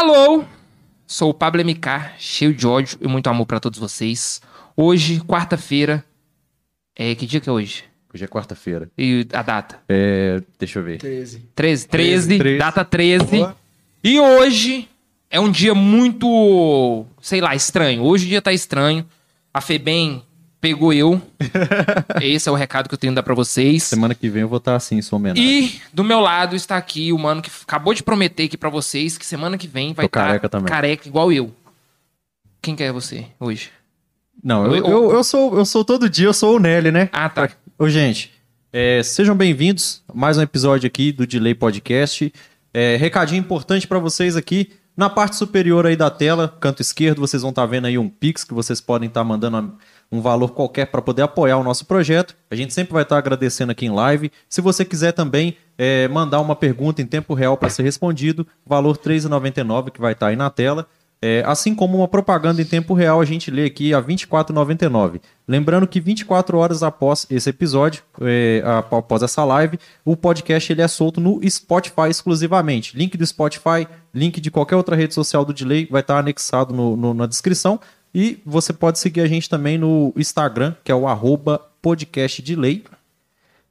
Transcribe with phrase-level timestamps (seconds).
[0.00, 0.46] Alô,
[1.06, 4.40] sou o Pablo MK, cheio de ódio e muito amor pra todos vocês.
[4.74, 6.02] Hoje, quarta-feira.
[6.96, 7.84] É, que dia que é hoje?
[8.12, 8.90] Hoje é quarta-feira.
[8.96, 9.78] E a data?
[9.86, 10.96] É, deixa eu ver.
[10.96, 11.40] 13.
[11.54, 12.58] 13, 13, 13.
[12.58, 13.24] data 13.
[13.26, 13.56] Boa.
[14.02, 14.88] E hoje
[15.28, 18.02] é um dia muito, sei lá, estranho.
[18.02, 19.04] Hoje o dia tá estranho.
[19.52, 20.22] A Febem
[20.60, 21.20] pegou eu.
[22.20, 23.84] Esse é o recado que eu tenho que dar pra vocês.
[23.84, 25.44] Semana que vem eu vou estar assim, em sua homenagem.
[25.44, 29.16] E do meu lado está aqui o mano que acabou de prometer aqui pra vocês
[29.16, 30.68] que semana que vem vai Tô estar careca também.
[30.68, 31.52] careca igual eu.
[32.60, 33.70] Quem que é você hoje?
[34.42, 37.08] Não, eu, eu, eu sou, eu sou todo dia, eu sou o Nelly, né?
[37.12, 37.48] Ah, tá.
[37.78, 38.32] Ô, gente,
[38.72, 42.32] é, sejam bem-vindos a mais um episódio aqui do Delay Podcast.
[42.72, 44.70] É, recadinho importante pra vocês aqui.
[44.96, 48.44] Na parte superior aí da tela, canto esquerdo, vocês vão estar vendo aí um Pix
[48.44, 49.78] que vocês podem estar mandando
[50.12, 52.34] um valor qualquer para poder apoiar o nosso projeto.
[52.50, 54.30] A gente sempre vai estar agradecendo aqui em live.
[54.48, 58.96] Se você quiser também é, mandar uma pergunta em tempo real para ser respondido, valor
[58.96, 60.86] R$ 3,99 que vai estar aí na tela.
[61.22, 65.20] É, assim como uma propaganda em tempo real, a gente lê aqui a R$ 24,99.
[65.46, 70.88] Lembrando que 24 horas após esse episódio, é, após essa live, o podcast ele é
[70.88, 72.96] solto no Spotify exclusivamente.
[72.96, 76.96] Link do Spotify, link de qualquer outra rede social do Delay vai estar anexado no-
[76.96, 77.78] no- na descrição.
[78.14, 82.84] E você pode seguir a gente também no Instagram, que é o arroba podcast Delay.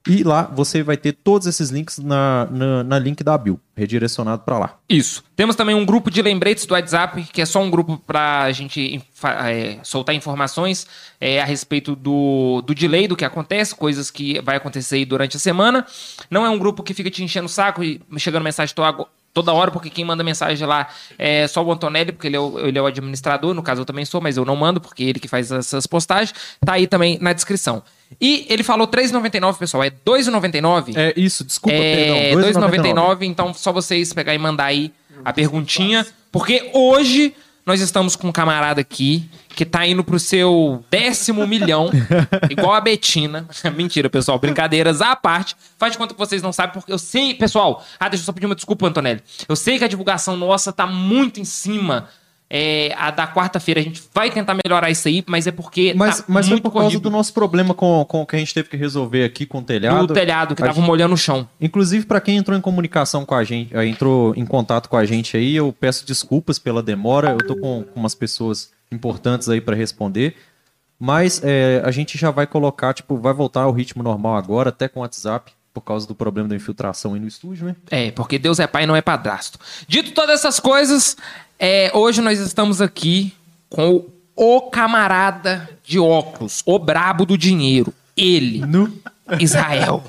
[0.08, 4.44] E lá você vai ter todos esses links na, na, na link da Bill, redirecionado
[4.44, 4.78] para lá.
[4.88, 5.24] Isso.
[5.36, 8.80] Temos também um grupo de lembretes do WhatsApp, que é só um grupo pra gente
[8.96, 10.88] infa- é, soltar informações
[11.20, 15.40] é, a respeito do, do delay, do que acontece, coisas que vai acontecer durante a
[15.40, 15.86] semana.
[16.32, 19.54] Não é um grupo que fica te enchendo o saco e chegando mensagem ago- toda
[19.54, 22.78] hora, porque quem manda mensagem lá é só o Antonelli, porque ele é o, ele
[22.78, 25.28] é o administrador, no caso eu também sou, mas eu não mando, porque ele que
[25.28, 26.34] faz essas postagens.
[26.66, 27.84] Tá aí também na descrição.
[28.20, 30.94] E ele falou R$3,99, pessoal, é R$2,99?
[30.96, 32.70] É isso, desculpa, É, perdão.
[32.70, 34.92] 2,99, então só vocês pegar e mandar aí
[35.24, 36.06] a perguntinha.
[36.32, 37.34] Porque hoje
[37.66, 41.90] nós estamos com um camarada aqui que tá indo pro seu décimo milhão,
[42.50, 43.46] igual a Betina.
[43.76, 45.54] Mentira, pessoal, brincadeiras à parte.
[45.78, 47.84] Faz de conta que vocês não sabem, porque eu sei, pessoal.
[48.00, 49.22] Ah, deixa eu só pedir uma desculpa, Antonelli.
[49.50, 52.08] Eu sei que a divulgação nossa tá muito em cima.
[52.50, 56.20] É, a da quarta-feira a gente vai tentar melhorar isso aí, mas é porque Mas,
[56.20, 58.54] tá mas foi por causa corrido do nosso problema com, com o que a gente
[58.54, 60.08] teve que resolver aqui com o telhado.
[60.08, 61.48] do telhado que A tava gente- molhando o chão.
[61.60, 65.04] Inclusive, para quem entrou em comunicação com a gente, eh, entrou em contato com a
[65.06, 67.32] gente aí, eu peço desculpas pela demora.
[67.32, 70.36] Eu tô com, com umas pessoas importantes aí para responder.
[71.00, 74.88] Mas eh, a gente já vai colocar, tipo, vai voltar ao ritmo normal agora, até
[74.90, 77.76] com o WhatsApp, por causa do problema da infiltração aí no estúdio, né?
[77.90, 79.58] É, porque Deus é pai e não é padrasto.
[79.88, 81.16] Dito todas essas coisas,
[81.58, 83.34] é, hoje nós estamos aqui
[83.70, 84.04] com
[84.36, 88.92] o, o camarada de óculos, o brabo do dinheiro, ele, No...
[89.40, 90.04] Israel.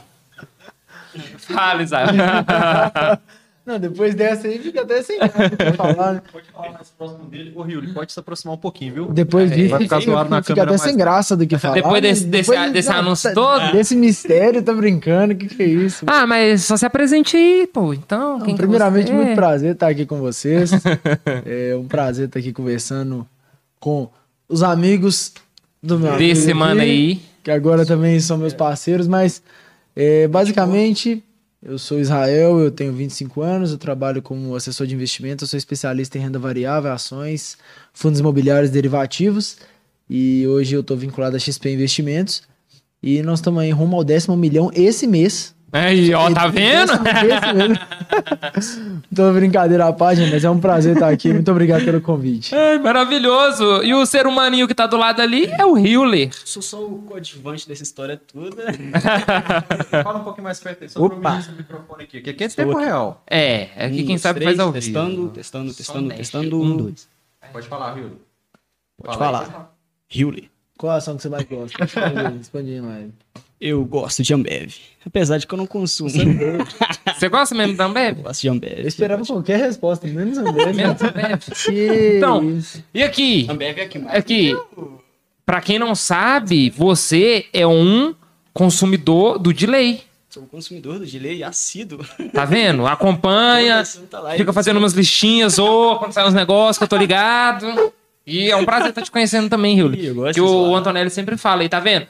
[1.39, 2.09] Fala, Israel.
[3.70, 6.22] Não, depois dessa aí fica até sem graça pra falar, né?
[6.32, 7.53] Pode falar mais próximo dele.
[7.54, 9.06] Ô, Rio, ele pode se aproximar um pouquinho, viu?
[9.06, 11.75] Depois disso, Vai ficar zoado na fica até mais sem graça do que falar.
[11.75, 12.31] Depois desse- né?
[12.31, 13.72] desse- desse anúncio tá- todo?
[13.72, 16.04] Desse mistério, tá brincando, o que que é isso?
[16.08, 17.94] ah, mas só se apresente aí, pô.
[17.94, 19.16] Então, Não, quem que primeiramente, você é?
[19.16, 20.70] muito prazer estar aqui com vocês.
[21.47, 23.26] é um prazer estar aqui conversando
[23.78, 24.08] com
[24.48, 25.32] os amigos
[25.82, 27.20] do meu amigo Desse aqui, mano aí.
[27.44, 29.42] Que agora também são meus parceiros, mas
[29.97, 31.22] é, basicamente
[31.62, 35.59] eu sou Israel, eu tenho 25 anos, eu trabalho como assessor de investimento, eu sou
[35.59, 37.59] especialista em renda variável, ações,
[37.93, 39.59] fundos imobiliários derivativos
[40.09, 42.43] e hoje eu estou vinculado a XP Investimentos
[43.03, 45.54] e nós estamos aí rumo ao décimo milhão esse mês.
[45.72, 46.92] Aí, ó, tá vendo?
[49.14, 51.32] Tô brincadeira à parte, mas é um prazer estar aqui.
[51.32, 52.54] Muito obrigado pelo convite.
[52.54, 53.82] Ai, maravilhoso.
[53.82, 56.31] E o ser humaninho que tá do lado ali é o Hewler.
[56.44, 58.64] Sou só o coadjuvante dessa história toda.
[60.03, 61.16] Fala um pouquinho mais perto aí, só Opa.
[61.20, 62.20] pra mim esse microfone aqui.
[62.20, 62.87] que Aqui é Estou tempo aqui.
[62.87, 63.22] real.
[63.31, 64.84] É, aqui Um, quem sabe três, faz ao vivo.
[64.84, 66.60] Testando, testando, testando, testando.
[66.60, 67.08] Um, dois.
[67.52, 68.20] Pode falar, Rio.
[69.02, 69.72] Pode Fala falar.
[70.12, 70.50] Hewley.
[70.81, 71.77] Qual a ação que você mais gosta?
[71.85, 73.13] Responde, responde aí, live.
[73.61, 74.73] Eu gosto de Ambev.
[75.05, 76.09] Apesar de que eu não consumo.
[77.19, 78.17] Você gosta mesmo da Ambev?
[78.17, 78.79] Eu gosto de Ambev.
[78.79, 80.73] Eu esperava qualquer resposta, menos André.
[80.73, 81.43] Menos Ambev.
[82.17, 82.59] Então.
[82.94, 83.47] E aqui?
[83.50, 84.17] Ambev é que mais.
[84.17, 84.56] Aqui.
[85.44, 88.15] Pra quem não sabe, você é um
[88.55, 90.00] consumidor do delay.
[90.31, 92.00] Sou um consumidor do delay assíduo.
[92.33, 92.87] Tá vendo?
[92.87, 94.38] Acompanha, Live.
[94.38, 97.93] fica fazendo umas listinhas, ou quando sai uns negócios que eu tô ligado.
[98.31, 99.94] E é um prazer estar te conhecendo também, Rio.
[99.94, 100.75] Ih, eu gosto Que o.
[100.77, 102.06] Antonelli sempre fala aí, tá vendo?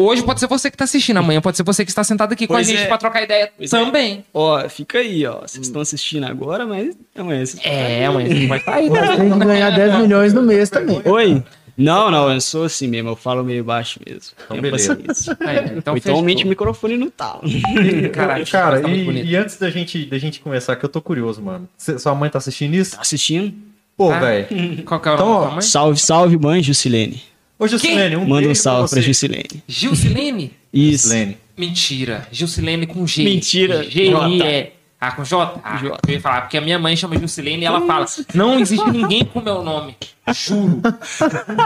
[0.00, 2.46] Hoje pode ser você que tá assistindo, amanhã pode ser você que está sentado aqui
[2.46, 2.86] com Pois a gente é.
[2.86, 3.84] pra trocar ideia Pois é.
[3.84, 4.24] também.
[4.32, 5.40] Ó, fica aí, ó.
[5.40, 8.88] Vocês estão assistindo agora, mas amanhã vocês É, amanhã você vai estar aí.
[8.88, 9.16] Você tá?
[9.16, 11.02] tem que ganhar 10 milhões no mês também.
[11.04, 11.42] Oi?
[11.76, 14.32] Não, não, eu sou assim mesmo, eu falo meio baixo mesmo.
[14.48, 14.98] Tenha beleza.
[15.40, 17.42] Aí, então, então aumente o microfone no talo.
[18.12, 21.00] Caralho, Cara, tá muito e, e antes da gente, da gente começar, que eu tô
[21.00, 21.68] curioso, mano.
[21.76, 22.96] Cê- sua mãe tá assistindo isso?
[22.96, 23.52] Tá assistindo?
[23.98, 24.18] Pô, Ah.
[24.20, 24.46] velho.
[24.84, 25.60] Qual que é o Então, nome mãe?
[25.62, 27.22] Salve, salve, mãe Jusilene.
[27.58, 29.02] Ô, Juscelene, um Manda um salve pra você.
[29.02, 29.62] Jusilene.
[29.66, 30.52] Gilcilene?
[30.72, 31.08] Isso.
[31.08, 31.36] Juscelene.
[31.56, 32.28] Mentira.
[32.30, 33.24] Gilcilene com G.
[33.24, 33.82] Mentira.
[33.82, 34.72] G-I-E.
[35.00, 35.60] Ah, com J?
[35.64, 35.96] Ah, J.
[36.08, 39.24] eu ia falar, porque a minha mãe chama Gilcilene e ela fala: não existe ninguém
[39.24, 39.96] com meu nome.
[40.32, 40.80] Juro.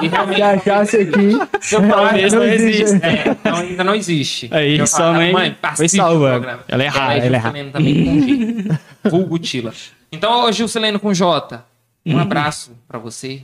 [0.02, 0.36] E realmente.
[0.36, 1.30] Se achasse aqui,
[1.60, 2.82] Se eu falar, não não existe.
[2.82, 3.06] exista.
[3.06, 4.48] É, não, ainda não existe.
[4.50, 6.26] Aí, Eu sua falo, mãe foi assiste salva.
[6.26, 6.60] o programa.
[6.68, 9.10] Ela é rara, Ela é Gilcilene também com G.
[9.10, 9.74] Vulgo Tila.
[10.12, 11.64] Então, ô Gilcilene com J,
[12.06, 13.42] um abraço pra você.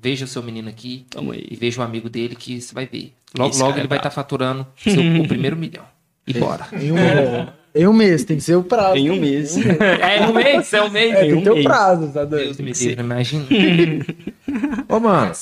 [0.00, 1.04] Veja o seu menino aqui.
[1.10, 1.56] Tamo E aí.
[1.56, 3.12] veja o amigo dele que você vai ver.
[3.36, 4.92] Logo, Esse logo ele é vai estar faturando seu,
[5.22, 5.84] o primeiro milhão.
[6.26, 6.66] E bora.
[6.72, 6.96] em um,
[7.74, 8.96] em um mês, tem que ser o prazo.
[8.96, 9.56] Em um mês.
[10.00, 11.14] É um mês, é um mês.
[11.14, 11.64] É, tem que ter o mês.
[11.66, 12.44] prazo, tá doido?
[12.44, 13.46] Deus me livre, imagina.
[14.88, 15.32] Ô, mano,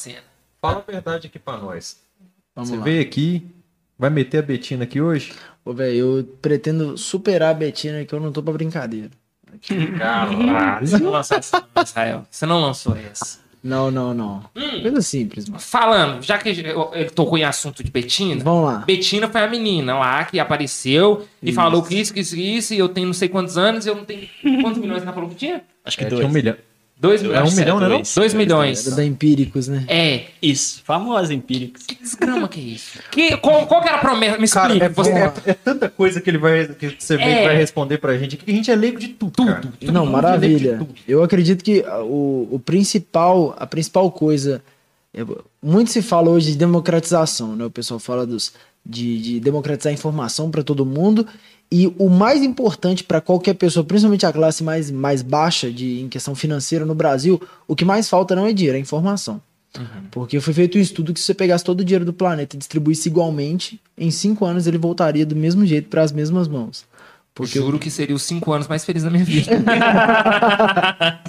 [0.61, 1.96] fala a verdade aqui pra nós.
[2.55, 2.84] Vamos Você lá.
[2.84, 3.46] veio aqui,
[3.99, 5.32] vai meter a Betina aqui hoje?
[5.64, 9.11] Ô, velho, eu pretendo superar a Betina que eu não tô pra brincadeira.
[9.98, 10.87] Caralho.
[10.87, 12.22] Você não lançou essa, não, Israel.
[12.31, 13.44] Você não lançou essa.
[13.62, 14.44] Não, não, não.
[14.54, 14.82] Hum.
[14.82, 15.60] Coisa simples, mano.
[15.60, 18.78] Falando, já que eu- ele tocou em assunto de Betina, Vamos lá.
[18.87, 21.56] Betina foi a menina lá que apareceu e Isso.
[21.56, 23.96] falou que isso, que isso, isso, e eu tenho não sei quantos anos, e eu
[23.96, 24.28] não tenho.
[24.62, 25.62] Quantos milhões ela falou que tinha?
[25.84, 26.20] Acho que É, dois.
[26.20, 26.54] tinha um milhão.
[26.98, 27.52] Dois É milhões.
[27.52, 28.14] um milhão, né, dois.
[28.14, 28.87] Dois milhões.
[28.87, 29.84] Era da Empíricos, né?
[29.87, 30.25] É.
[30.40, 31.82] Isso, famosa empíricos.
[31.84, 32.98] Que desgrama que é isso?
[33.10, 34.38] Que, qual, qual que era a promessa?
[34.38, 34.87] Me Cara, explica.
[34.87, 35.10] é, você...
[35.12, 37.44] é- é tanta coisa que ele vai, que você É.
[37.44, 39.46] vai responder pra gente, que a gente é leigo de tudo, Tudo.
[39.46, 39.72] cara.
[39.78, 40.78] Todo Não, maravilha.
[40.78, 40.94] tudo.
[41.06, 44.62] Eu acredito que o, o principal, a principal coisa,
[45.12, 45.20] é,
[45.62, 47.66] muito se fala hoje de democratização, né?
[47.66, 48.54] O pessoal fala dos,
[48.84, 51.26] de, de democratizar a informação para todo mundo.
[51.70, 56.08] E o mais importante para qualquer pessoa, principalmente a classe mais, mais baixa de, em
[56.08, 59.40] questão financeira no Brasil, o que mais falta não é dinheiro, é informação.
[60.10, 62.58] Porque foi feito um estudo que se você pegasse todo o dinheiro do planeta e
[62.58, 66.84] distribuísse igualmente, em cinco anos ele voltaria do mesmo jeito para as mesmas mãos.
[67.34, 69.50] Porque Juro que seria os cinco anos mais felizes da minha vida.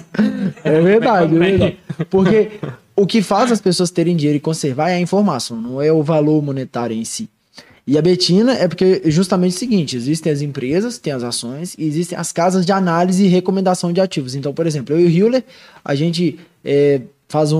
[0.64, 1.78] É verdade, é verdade.
[2.10, 2.50] Porque
[2.96, 6.02] o que faz as pessoas terem dinheiro e conservar é a informação, não é o
[6.02, 7.28] valor monetário em si.
[7.90, 11.74] E a Betina é porque é justamente o seguinte: existem as empresas, tem as ações,
[11.78, 14.34] e existem as casas de análise e recomendação de ativos.
[14.34, 15.42] Então, por exemplo, eu e o Hewler,
[15.82, 17.58] a gente é, faz um-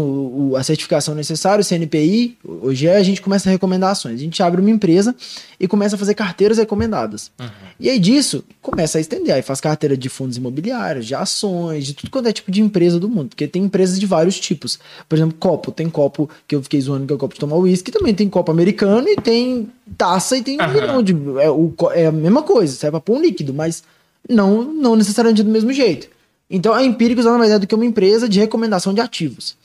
[0.50, 4.14] o- a certificação necessária, o CNPI, hoje é, a gente começa a recomendar ações.
[4.14, 5.14] A gente abre uma empresa
[5.60, 7.30] e começa a fazer carteiras recomendadas.
[7.78, 9.34] E aí disso, começa a estender.
[9.34, 12.98] Aí faz carteira de fundos imobiliários, de ações, de tudo quanto é tipo de empresa
[12.98, 13.28] do mundo.
[13.28, 14.78] Porque tem empresas de vários tipos.
[15.06, 15.70] Por exemplo, copo.
[15.70, 17.92] Tem copo que eu fiquei zoando que é o copo de tomar uísque.
[17.92, 19.68] Também tem copo americano e tem
[19.98, 20.72] taça e tem um Aham.
[20.72, 21.12] milhão de...
[21.40, 23.82] É, o é a mesma coisa, serve pra pôr um líquido, mas
[24.28, 26.08] não, não necessariamente do mesmo jeito.
[26.50, 29.56] Então a Empíricos nada mais é do que uma empresa de recomendação de ativos.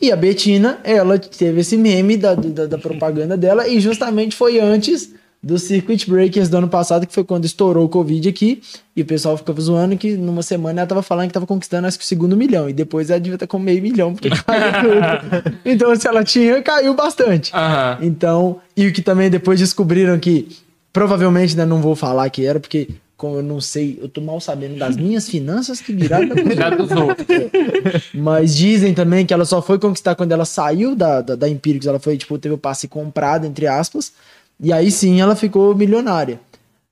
[0.00, 4.60] E a Betina, ela teve esse meme da, da, da propaganda dela e justamente foi
[4.60, 5.12] antes
[5.42, 8.60] do Circuit Breakers do ano passado, que foi quando estourou o Covid aqui,
[8.94, 11.98] e o pessoal ficava zoando que numa semana ela tava falando que tava conquistando acho
[11.98, 15.60] que o segundo milhão, e depois ela devia estar com meio milhão, porque caiu tudo.
[15.64, 17.54] Então se ela tinha, caiu bastante.
[17.54, 17.98] Aham.
[18.02, 20.48] Então, e o que também depois descobriram que
[20.92, 24.40] provavelmente ainda não vou falar que era, porque como eu não sei, eu tô mal
[24.40, 27.26] sabendo das minhas finanças que viraram da dos outros.
[28.14, 31.88] mas dizem também que ela só foi conquistar quando ela saiu da, da, da Empíricos.
[31.88, 34.12] Ela foi, tipo, teve o passe comprado, entre aspas.
[34.60, 36.40] E aí sim ela ficou milionária.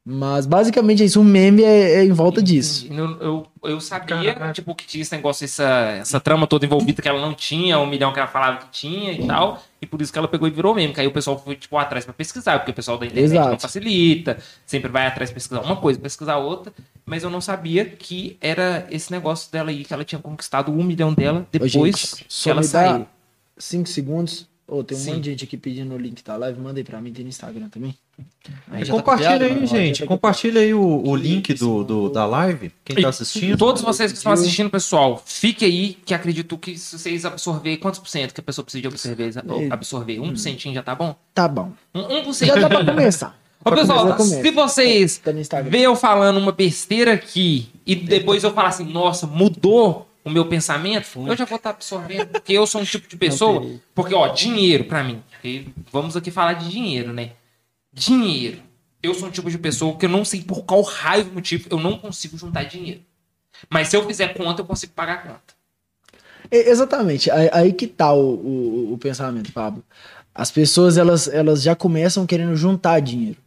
[0.05, 1.21] Mas basicamente é isso.
[1.21, 2.89] O meme é, é em volta disso.
[2.91, 7.09] Eu, eu, eu sabia, tipo, que tinha esse negócio, essa, essa trama toda envolvida, que
[7.09, 9.63] ela não tinha, um milhão que ela falava que tinha e tal.
[9.87, 10.93] E por isso que ela pegou e virou meme.
[10.93, 13.51] Que aí o pessoal foi, tipo, atrás pra pesquisar, porque o pessoal da internet Exato.
[13.51, 16.73] não facilita, sempre vai atrás pesquisar uma coisa, pesquisar outra.
[17.05, 20.83] Mas eu não sabia que era esse negócio dela aí, que ela tinha conquistado um
[20.83, 23.07] milhão dela Ô, depois gente, que ela saiu.
[23.57, 24.49] 5 segundos.
[24.69, 25.11] Ô, tem um Sim.
[25.13, 26.61] monte de gente aqui pedindo o link da live.
[26.61, 27.95] Manda aí pra mim, tem no Instagram também.
[28.69, 30.05] Aí já tá Compartilha copiado, aí, gente.
[30.07, 32.73] Compartilha aí o, o link do, do- da live.
[32.85, 33.57] Quem tá assistindo.
[33.57, 38.01] Todos vocês que estão assistindo, pessoal, fique aí, que acredito que se vocês absorver, quantos
[38.01, 39.31] por cento que a pessoa precisa de absorver?
[39.71, 40.19] absorver?
[40.19, 41.15] Um por centinho já tá bom?
[41.33, 41.71] Tá bom.
[41.95, 42.49] Um, um por cento.
[42.49, 43.39] Já dá pra começar.
[43.65, 48.69] Ô, pessoal, se vocês Tá ver eu falando uma besteira aqui e depois eu falar
[48.69, 52.85] assim, nossa, mudou o meu pensamento, eu já vou estar absorvendo, porque eu sou um
[52.85, 53.65] tipo de pessoa,
[53.95, 55.23] porque, ó, dinheiro pra mim,
[55.93, 57.31] vamos aqui falar de dinheiro, né?
[57.93, 58.59] Dinheiro.
[59.01, 61.79] Eu sou um tipo de pessoa que eu não sei por qual raio motivo eu
[61.79, 63.03] não consigo juntar dinheiro.
[63.71, 65.55] Mas se eu fizer conta, eu consigo pagar a conta.
[66.51, 69.85] É, Exatamente, aí, aí que tá o, o, o pensamento, Pablo.
[70.35, 73.39] As pessoas elas, elas já começam querendo juntar dinheiro.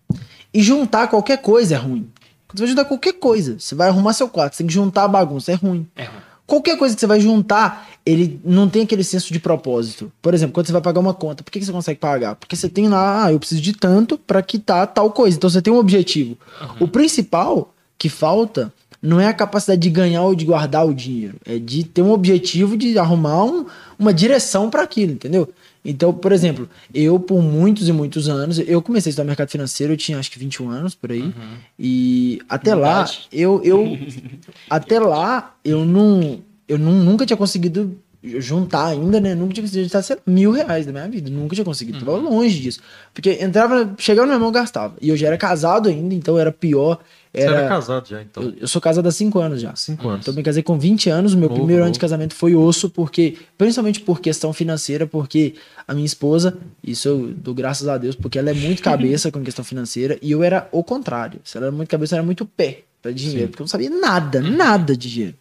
[0.54, 2.10] E juntar qualquer coisa é ruim.
[2.54, 5.08] Você vai juntar qualquer coisa, você vai arrumar seu quarto, você tem que juntar a
[5.10, 5.86] bagunça, é ruim.
[5.96, 6.29] É ruim.
[6.50, 10.12] Qualquer coisa que você vai juntar, ele não tem aquele senso de propósito.
[10.22, 12.36] Por exemplo, quando você vai pagar uma conta, por que que você consegue pagar?
[12.36, 15.38] Porque você tem lá, ah, eu preciso de tanto para quitar tal coisa.
[15.38, 16.36] Então você tem um objetivo.
[16.80, 21.36] O principal que falta não é a capacidade de ganhar ou de guardar o dinheiro,
[21.46, 23.66] é de ter um objetivo de arrumar um-
[23.98, 25.48] uma direção para aquilo, entendeu?
[25.84, 29.94] Então, por exemplo, eu por muitos e muitos anos, eu comecei a estudar mercado financeiro,
[29.94, 31.34] eu tinha acho que 21 anos por aí.
[31.78, 33.28] E até lá, Verdade.
[33.32, 33.98] eu, eu
[34.70, 39.34] até lá eu não eu nu- nunca tinha conseguido juntar ainda, né?
[39.34, 41.30] Nunca tinha conseguido juntar sei lá, mil reais da minha vida.
[41.30, 42.00] Nunca tinha conseguido.
[42.00, 42.82] Tava longe disso.
[43.14, 44.96] Porque entrava, chegava no meu irmão, gastava.
[45.02, 47.00] E eu já era casado ainda, então era pior.
[47.32, 48.42] Você era Era, casado já, então.
[48.42, 49.76] eu, eu sou casado há 5 anos já.
[49.76, 50.22] Cinco anos.
[50.22, 51.94] Então me casei com 20 anos, o meu Novo, primeiro ano novo.
[51.94, 55.54] de casamento foi osso, porque, principalmente por questão financeira, porque
[55.88, 59.44] a minha esposa, isso eu dou graças a Deus, porque ela é muito cabeça com
[59.44, 61.40] questão financeira, e eu era o contrário.
[61.44, 63.48] Se ela era muito cabeça, eu era muito pé pra dinheiro, Sim.
[63.48, 65.36] porque eu não sabia nada, nada de dinheiro.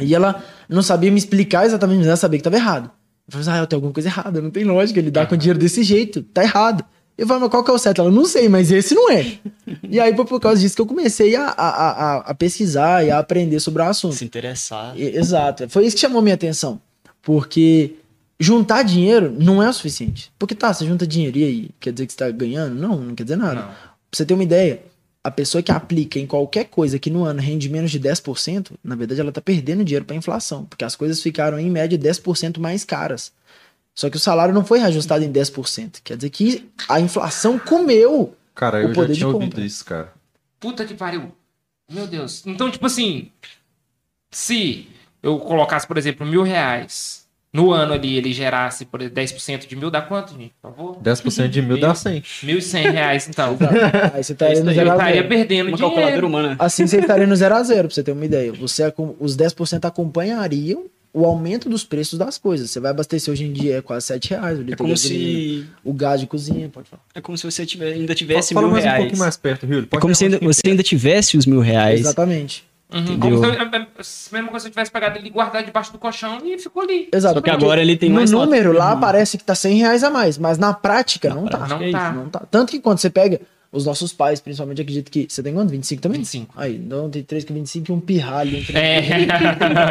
[0.00, 2.90] E ela não sabia me explicar exatamente, mas ela sabia que tava errado.
[3.30, 5.58] Eu falei, ah, eu tenho alguma coisa errada, não tem lógica ele dá com dinheiro
[5.58, 6.84] desse jeito, tá errado.
[7.18, 8.00] Eu falei, mas qual que é o certo?
[8.02, 9.38] Ela, não sei, mas esse não é.
[9.88, 13.10] e aí foi por causa disso que eu comecei a, a, a, a pesquisar e
[13.10, 14.14] a aprender sobre o assunto.
[14.14, 14.92] Se interessar.
[14.98, 15.68] E- Exato.
[15.68, 16.80] Foi isso que chamou minha atenção.
[17.22, 17.94] Porque
[18.38, 20.30] juntar dinheiro não é o suficiente.
[20.38, 21.70] Porque tá, você junta dinheiro e aí?
[21.80, 22.74] Quer dizer que você tá ganhando?
[22.74, 23.54] Não, não quer dizer nada.
[23.54, 23.66] Não.
[23.68, 23.74] Pra
[24.12, 24.82] você ter uma ideia,
[25.24, 28.94] a pessoa que aplica em qualquer coisa que no ano rende menos de 10%, na
[28.94, 30.64] verdade ela tá perdendo dinheiro pra inflação.
[30.66, 33.32] Porque as coisas ficaram em média 10% mais caras.
[33.96, 36.00] Só que o salário não foi reajustado em 10%.
[36.04, 38.36] Quer dizer que a inflação comeu.
[38.54, 40.12] Cara, eu já tinha ouvido isso, cara.
[40.60, 41.32] Puta que pariu.
[41.90, 42.42] Meu Deus.
[42.46, 43.30] Então, tipo assim,
[44.30, 44.86] se
[45.22, 49.76] eu colocasse, por exemplo, mil reais no ano ali, ele gerasse por exemplo, 10% de
[49.76, 50.52] mil, dá quanto, gente?
[50.60, 50.96] Por favor?
[51.02, 52.22] 10% de mil dá 100.
[52.42, 53.56] Mil e cem reais, então.
[54.12, 55.28] Aí você tá É indo zero estaria zero.
[55.28, 56.26] perdendo Uma calculadora dinheiro.
[56.26, 56.56] humana.
[56.58, 58.52] Assim você estaria no 0 a 0 pra você ter uma ideia.
[58.52, 58.82] Você,
[59.18, 60.84] os 10% acompanhariam
[61.18, 62.70] o aumento dos preços das coisas.
[62.70, 64.58] Você vai abastecer hoje em dia é quase 7 reais.
[64.58, 65.62] o litro É como gasolina.
[65.64, 65.66] se.
[65.82, 67.02] O gás de cozinha, pode falar.
[67.14, 69.88] É como se você tiver, ainda tivesse Fala mil mais um pouquinho mais perto, Rio.
[69.90, 72.00] É como se ainda- você ainda tivesse os mil reais.
[72.00, 72.64] Exatamente.
[72.92, 73.18] Uhum, Entendeu?
[73.18, 76.38] como se eu, a mesma coisa se eu tivesse pegado ele, guardado debaixo do colchão
[76.44, 77.08] e ficou ali.
[77.12, 77.34] Exato.
[77.34, 79.00] Só que porque agora ele tem No mais número lá Uhum.
[79.00, 81.66] parece que tá 100 reais a mais, mas na prática não tá.
[81.66, 82.12] Não é tá.
[82.12, 82.42] Não tá.
[82.50, 83.40] Tanto que quando você pega
[83.76, 85.26] os nossos pais, principalmente, acredito que.
[85.28, 85.70] Você tem quanto?
[85.70, 86.18] 25 também?
[86.20, 86.54] 25.
[86.56, 88.58] Aí, então tem 3 que 25 e um pirralho.
[88.58, 88.98] Um É.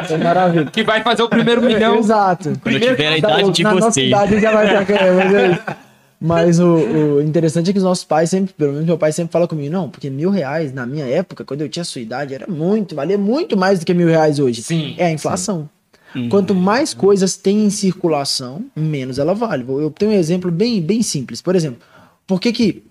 [0.10, 0.66] É maravilha.
[0.66, 1.98] que vai fazer o primeiro milhão.
[1.98, 2.54] Exato.
[2.62, 4.08] Quando eu tiver a idade de na nossa vocês.
[4.08, 5.76] idade já vai cá, mas, é.
[6.18, 6.76] Mas o,
[7.18, 9.72] o interessante é que os nossos pais sempre, pelo menos meu pai sempre fala comigo,
[9.72, 13.18] não, porque mil reais na minha época, quando eu tinha sua idade, era muito, valia
[13.18, 14.64] muito mais do que mil reais hoje.
[14.64, 15.70] Sim, É a inflação.
[16.16, 16.30] Uhum.
[16.30, 19.66] Quanto mais coisas tem em circulação, menos ela vale.
[19.68, 21.42] Eu tenho um exemplo bem, bem simples.
[21.42, 21.80] Por exemplo,
[22.26, 22.84] por que que,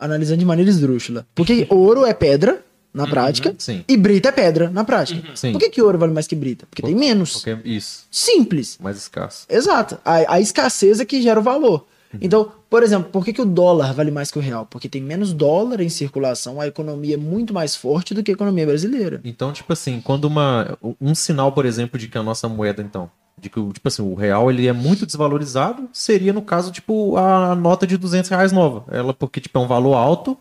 [0.00, 3.84] analisando de maneira esdrúxula, por que que ouro é pedra, na prática, Sim.
[3.86, 5.28] e brita é pedra, na prática?
[5.36, 5.52] Sim.
[5.52, 6.66] Por que que ouro vale mais que brita?
[6.68, 7.34] Porque tem menos.
[7.34, 8.78] Porque isso, Simples.
[8.80, 9.46] mais escasso.
[9.48, 9.98] Exato.
[10.04, 11.86] A, a escassez é que gera o valor.
[12.20, 14.66] Então, por exemplo, por que, que o dólar vale mais que o real?
[14.66, 18.34] Porque tem menos dólar em circulação, a economia é muito mais forte do que a
[18.34, 19.20] economia brasileira.
[19.22, 20.76] Então, tipo assim, quando uma.
[21.00, 23.10] Um sinal, por exemplo, de que a nossa moeda, então.
[23.40, 27.16] De que, o- tipo assim, o real ele é muito desvalorizado, seria, no caso, tipo,
[27.16, 28.84] a nota de 200 reais nova.
[28.90, 30.36] Ela, porque, tipo, é um valor alto,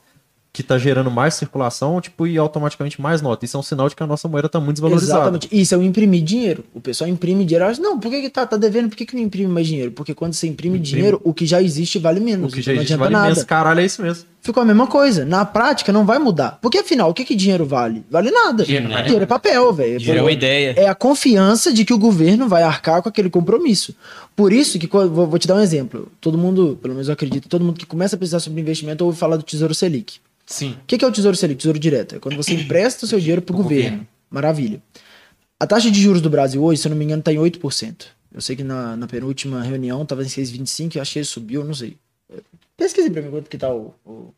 [0.52, 3.46] que tá gerando mais circulação, tipo, e automaticamente mais nota.
[3.46, 5.20] Isso é um sinal de que a nossa moeda tá muito desvalorizada.
[5.22, 5.48] Exatamente.
[5.52, 6.66] Isso é o imprimir dinheiro.
[6.74, 7.66] O pessoal imprime dinheiro.
[7.70, 8.90] acha, Não, por que, que tá, tá devendo?
[8.90, 9.92] Por que, que não imprime mais dinheiro?
[9.92, 10.96] Porque quando você imprime, Imprime.
[10.98, 12.52] dinheiro, o que já existe vale O menos.
[12.54, 13.28] que já existe vale nada.
[13.30, 13.44] menos.
[13.44, 14.26] Caralho, é isso mesmo.
[14.42, 15.26] Ficou a mesma coisa.
[15.26, 16.58] Na prática, não vai mudar.
[16.62, 18.06] Porque afinal, o que, que dinheiro vale?
[18.10, 18.64] Vale nada.
[18.64, 20.00] Dinheiro vale Dinheiro é papel, velho.
[20.00, 20.74] Dinheiro é uma ideia.
[20.78, 23.94] é a confiança de que o governo vai arcar com aquele compromisso.
[24.36, 26.10] Por isso que, vou, te dar um exemplo.
[26.22, 29.18] Todo mundo, pelo menos eu acredito, todo mundo que começa a pesquisar sobre investimento ouve
[29.20, 30.20] falar do Tesouro Selic.
[30.46, 30.72] Sim.
[30.72, 31.60] O que, que é o Tesouro Selic?
[31.60, 32.16] Tesouro Direto.
[32.16, 33.84] É quando você empresta o seu dinheiro pro Pro governo.
[33.84, 34.08] governo.
[34.32, 34.82] Maravilha.
[35.60, 38.06] A taxa de juros do Brasil hoje, se eu não me engano, está em 8%.
[38.34, 41.74] Eu sei que na, na penúltima reunião estava em 6,25%, eu acho que subiu, não
[41.74, 41.98] sei.
[42.80, 43.94] Pesquise pra mim quanto que tá o...
[44.06, 44.34] o,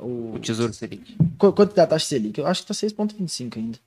[0.00, 1.16] o- O Tesouro Selic.
[1.38, 2.38] Qu- Quanto tá a taxa Selic?
[2.38, 3.78] Eu acho que tá 6,25 ainda.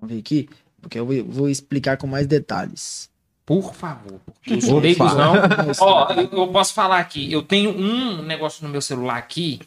[0.00, 0.48] Vamos ver aqui,
[0.80, 3.08] porque eu vou, explicar com mais detalhes.
[3.46, 4.20] Por favor.
[4.50, 5.34] Os leigos não.
[5.80, 7.30] Ó, eu, eu posso falar aqui.
[7.30, 9.60] Eu tenho um negócio no meu celular aqui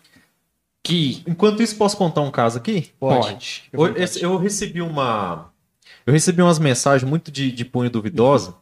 [0.83, 2.91] que Enquanto isso, posso contar um caso aqui?
[2.99, 3.63] pode.
[3.71, 5.51] Eu, esse- eu recebi uma.
[6.05, 8.55] Eu recebi umas mensagens muito de, de punho duvidosa.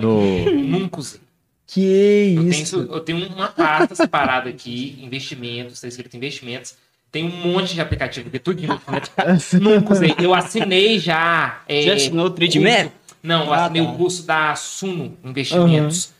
[0.00, 0.20] No...
[0.52, 1.20] Nunca usei.
[1.66, 2.62] Que Eu tenho, isso?
[2.62, 6.74] isso- eu tenho uma pasta separada aqui, investimentos, tá escrito investimentos.
[7.10, 8.62] Tem um monte de aplicativo aqui, tudo
[9.60, 10.14] Nunca usei.
[10.18, 11.62] Eu assinei já.
[11.68, 12.92] é, Já assinou o Trade curso- Map?
[13.22, 13.90] Não, eu Ah, assinei tá.
[13.90, 16.12] o curso da Suno Investimentos.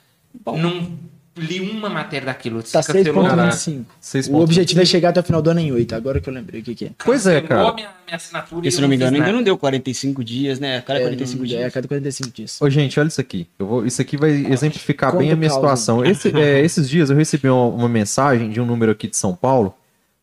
[0.45, 0.99] Não
[1.37, 2.63] li uma matéria daquilo.
[2.63, 3.85] Tá cancelou, 6.25.
[4.01, 5.95] Seis O objetivo é chegar até o final do ano em 8.
[5.95, 6.91] Agora que eu lembrei o que, que é.
[7.05, 7.73] Pois é, cara.
[7.75, 10.79] Minha, minha assinatura Porque, e se não me engano, ainda não deu 45 dias, né?
[10.79, 11.61] A cada É, 45 não- dias.
[11.61, 12.59] É a cada 45 dias.
[12.61, 13.47] Ô, gente, olha isso aqui.
[13.59, 16.05] Eu vou, isso aqui vai exemplificar Conta bem a minha situação.
[16.05, 19.35] Esse- é, esses dias eu recebi uma, uma mensagem de um número aqui de São
[19.35, 19.75] Paulo,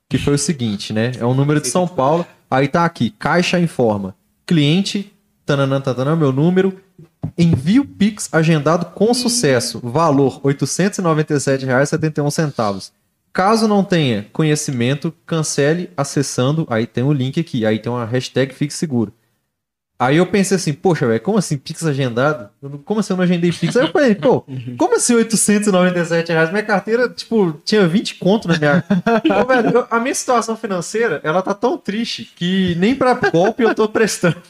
[0.10, 1.12] que foi o seguinte, né?
[1.20, 4.16] É um número de São Paulo, aí tá aqui, Caixa informa,
[4.46, 5.12] cliente,
[5.46, 6.80] tananã, tananã, meu número,
[7.38, 12.92] envio Pix agendado com sucesso, valor R$ 897,71.
[13.32, 18.54] Caso não tenha conhecimento, cancele acessando, aí tem o link aqui, aí tem uma hashtag
[18.54, 19.12] Fique Seguro.
[19.98, 22.50] Aí eu pensei assim, poxa, velho, como assim Pix agendado?
[22.84, 23.78] Como assim eu não agendei Pix?
[23.78, 24.44] Aí eu falei, pô,
[24.78, 26.52] como assim 897 reais?
[26.52, 28.84] Minha carteira, tipo, tinha 20 conto na minha...
[29.42, 33.74] Ô, velho, a minha situação financeira, ela tá tão triste que nem pra golpe eu
[33.74, 34.42] tô prestando.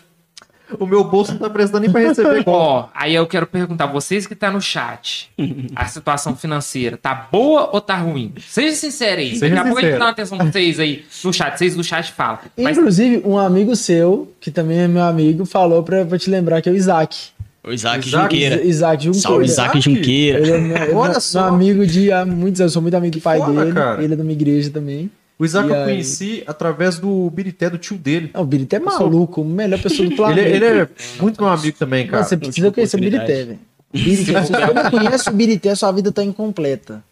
[0.79, 2.43] O meu bolso não tá prestando nem pra receber.
[2.45, 5.29] Ó, aí eu quero perguntar, vocês que tá no chat,
[5.75, 8.33] a situação financeira tá boa ou tá ruim?
[8.39, 9.35] Seja sincero aí.
[9.35, 11.57] Seja Daqui a pouco a gente dá uma atenção pra vocês aí no chat.
[11.57, 12.39] Vocês do chat falam.
[12.57, 16.61] Mas Inclusive, um amigo seu, que também é meu amigo, falou pra, pra te lembrar
[16.61, 17.17] que é o Isaac.
[17.65, 18.63] O Isaac, Isaac- Junqueira.
[18.65, 19.21] Isaac Junqueira.
[19.21, 19.79] Salve, Isaac?
[19.81, 20.39] Junqueira.
[20.39, 21.43] Ele é meu, é Olha meu- só.
[21.45, 22.71] meu amigo de há muitos anos.
[22.71, 23.73] Eu sou muito amigo do pai Foda, dele.
[23.73, 24.03] cara.
[24.03, 25.09] Ele é de uma igreja também.
[25.37, 25.83] O Isaac E eu aí?
[25.85, 28.29] conheci através do Birité, do tio dele.
[28.33, 30.47] Não, o Birité é sou- maluco, a melhor pessoa do Ele, planeta.
[30.55, 30.87] ele é
[31.19, 32.17] muito meu amigo também, cara.
[32.17, 33.59] Mano, você precisa conhecer o Birité, velho.
[33.93, 37.03] Birité, se você não conhece o Birité, sua vida tá incompleta.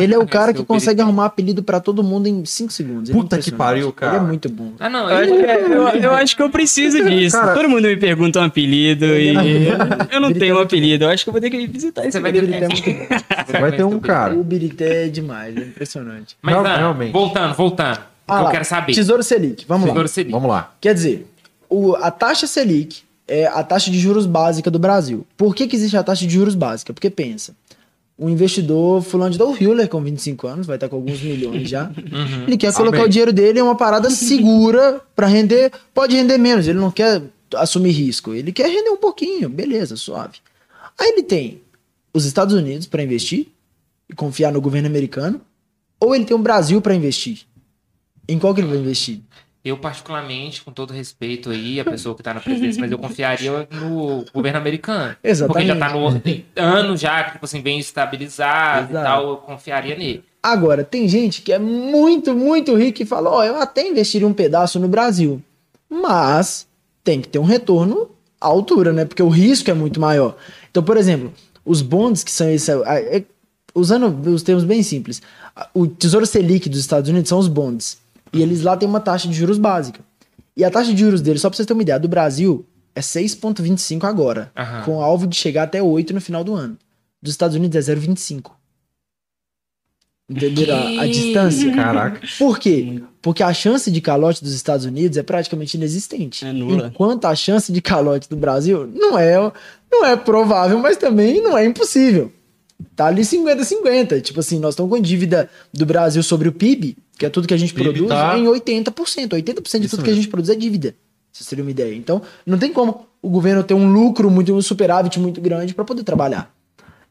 [0.00, 3.10] Ele é o cara que o consegue arrumar apelido pra todo mundo em 5 segundos.
[3.10, 3.58] Ele é Puta que impressionante.
[3.58, 4.16] pariu, cara.
[4.16, 4.72] Ele é muito bom.
[4.80, 5.08] Ah, não.
[5.08, 7.36] Eu acho, Eu, que- eu- eu acho que eu preciso disso.
[7.38, 9.34] Cara- Todo mundo me pergunta um apelido e
[10.10, 11.04] eu não tenho um é apelido.
[11.04, 13.60] Eu acho que eu vou ter que visitar esse Você vai O é bom.
[13.60, 14.34] Vai ter um cara.
[14.34, 16.36] O Birité é demais, é impressionante.
[16.42, 17.12] Mas, Real- Ana, realmente.
[17.12, 18.00] voltando, voltando.
[18.26, 18.92] Ah eu lá, quero saber.
[18.94, 20.08] Tesouro Selic, vamos Tesouro lá.
[20.08, 20.32] Selic.
[20.32, 20.72] Vamos lá.
[20.80, 21.30] Quer dizer,
[21.70, 25.26] o- a taxa Selic é a taxa de juros básica do Brasil.
[25.36, 26.92] Por que, que existe a taxa de juros básica?
[26.92, 27.54] Porque pensa,
[28.18, 31.90] um investidor fulano de Hiller, com 25 anos, vai estar com alguns milhões já,
[32.46, 33.06] ele quer colocar bem.
[33.06, 37.22] o dinheiro dele em uma parada segura para render, pode render menos, ele não quer
[37.54, 40.38] assumir risco, ele quer render um pouquinho, beleza, suave.
[40.98, 41.60] Aí ele tem
[42.12, 43.48] os Estados Unidos para investir
[44.08, 45.40] e confiar no governo americano,
[46.00, 47.40] ou ele tem o Brasil para investir.
[48.28, 49.20] Em qual que ele vai investir?
[49.66, 53.66] Eu, particularmente, com todo respeito aí, a pessoa que tá na presidência, mas eu confiaria
[53.72, 55.16] no governo americano.
[55.24, 55.66] Exatamente.
[55.66, 56.06] Porque já tá no
[56.56, 58.92] ano já, que, tipo assim, bem estabilizado Exato.
[58.92, 60.22] e tal, eu confiaria nele.
[60.40, 64.32] Agora, tem gente que é muito, muito rica e fala: Ó, eu até investiria um
[64.32, 65.42] pedaço no Brasil.
[65.90, 66.68] Mas
[67.02, 68.08] tem que ter um retorno
[68.40, 69.04] à altura, né?
[69.04, 70.36] Porque o risco é muito maior.
[70.70, 71.32] Então, por exemplo,
[71.64, 72.70] os bonds que são esse.
[72.70, 73.24] a- é-
[73.74, 75.20] usando os termos bem simples,
[75.74, 77.98] o Tesouro Selic dos Estados Unidos são os bonds.
[78.36, 80.00] E eles lá têm uma taxa de juros básica.
[80.56, 83.00] E a taxa de juros deles, só pra vocês terem uma ideia, do Brasil é
[83.00, 84.50] 6,25 agora.
[84.56, 84.82] Aham.
[84.84, 86.78] Com alvo de chegar até 8 no final do ano.
[87.20, 88.52] Dos Estados Unidos é 0,25.
[90.28, 91.72] Entenderam a, a distância?
[91.72, 92.20] Caraca.
[92.38, 93.00] Por quê?
[93.22, 96.44] Porque a chance de calote dos Estados Unidos é praticamente inexistente.
[96.44, 96.90] É nula.
[96.92, 99.36] Enquanto a chance de calote do Brasil não é,
[99.90, 102.32] não é provável, mas também não é impossível.
[102.94, 104.20] Tá ali 50-50.
[104.20, 107.54] Tipo assim, nós estamos com dívida do Brasil sobre o PIB, que é tudo que
[107.54, 109.34] a gente PIB produz, tá- em 80%.
[109.34, 110.94] 80% de Isso tudo que a gente produz é dívida.
[111.32, 111.94] Se vocês terem uma ideia.
[111.94, 115.84] Então, não tem como o governo ter um lucro muito, um superávit muito grande para
[115.84, 116.54] poder trabalhar.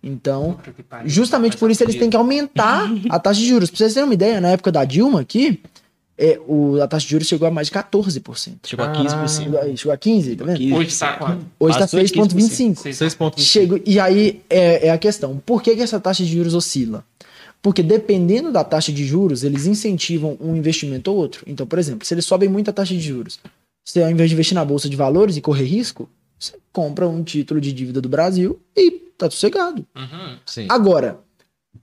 [0.04, 0.58] Então.
[1.06, 3.70] Justamente por isso eles têm que aumentar a taxa de juros.
[3.70, 5.60] Pra vocês terem uma ideia, na época da Dilma aqui,
[6.18, 8.54] é, o, a taxa de juros chegou a mais de 14%.
[8.66, 9.10] Chegou a Caralho.
[9.10, 9.44] 15%.
[9.44, 10.60] Chegou a- Chegou a 15%, tá vendo?
[10.60, 10.76] 15%.
[10.78, 11.46] Hoje tá quanto?
[11.60, 12.76] Hoje tá de 6,25%.
[12.94, 13.40] 6,25.
[13.40, 17.04] Chego, e aí é, é a questão: por que, que essa taxa de juros oscila?
[17.62, 21.44] Porque dependendo da taxa de juros, eles incentivam um investimento ou outro.
[21.48, 23.40] Então, por exemplo, se eles sobem muito a taxa de juros,
[23.84, 26.08] você ao invés de investir na bolsa de valores e correr risco,
[26.40, 29.86] você compra um título de dívida do Brasil e tá sossegado.
[29.96, 30.38] Uhum.
[30.46, 30.68] Sim.
[30.70, 31.20] Agora,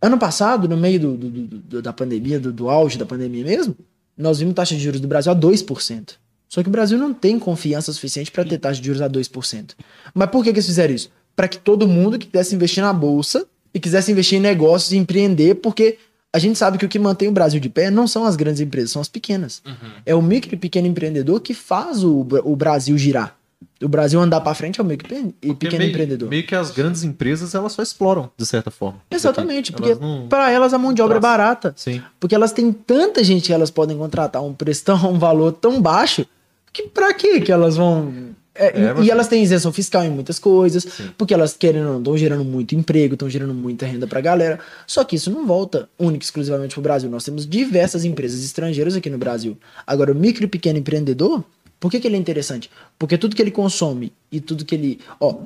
[0.01, 3.43] ano passado, no meio do, do- do- do- da pandemia, do, do auge da pandemia
[3.45, 3.75] mesmo,
[4.17, 6.11] nós vimos taxa de juros do Brasil a 2%.
[6.49, 9.71] Só que o Brasil não tem confiança suficiente para ter taxa de juros a 2%.
[10.15, 11.11] Mas por que, que eles fizeram isso?
[11.35, 14.99] Para que todo mundo que quisesse investir na bolsa e quisesse investir em negócios e
[14.99, 15.99] empreender, porque
[16.33, 18.61] a gente sabe que o que mantém o Brasil de pé não são as grandes
[18.61, 19.63] empresas, são as pequenas.
[19.67, 19.93] Uhum.
[20.05, 23.37] É o micro e pequeno empreendedor que faz o, o Brasil girar.
[23.83, 26.29] O Brasil andar para frente é o micro e Porque pequeno meio, empreendedor.
[26.29, 29.01] meio que as grandes empresas elas só exploram, de certa forma.
[29.11, 29.97] Exatamente, porque
[30.29, 31.73] para elas a mão de obra é barata.
[31.77, 32.03] Sim.
[32.21, 35.19] Porque elas têm tanta gente que elas podem contratar a um preço tão, a um
[35.19, 36.27] valor tão baixo
[36.73, 38.13] que pra quê que elas vão.
[38.55, 41.09] É, É, e- E elas têm isenção fiscal em muitas coisas, Sim.
[41.17, 44.59] porque elas querem ou não estão gerando muito emprego, estão gerando muita renda pra galera.
[44.87, 47.09] Só que isso não volta única e exclusivamente pro Brasil.
[47.09, 49.57] Nós temos diversas empresas estrangeiras aqui no Brasil.
[49.87, 51.43] Agora, o micro e pequeno empreendedor,
[51.83, 52.71] por que, que ele é interessante?
[52.97, 55.01] Porque tudo que ele consome e tudo que ele.
[55.19, 55.41] Ó,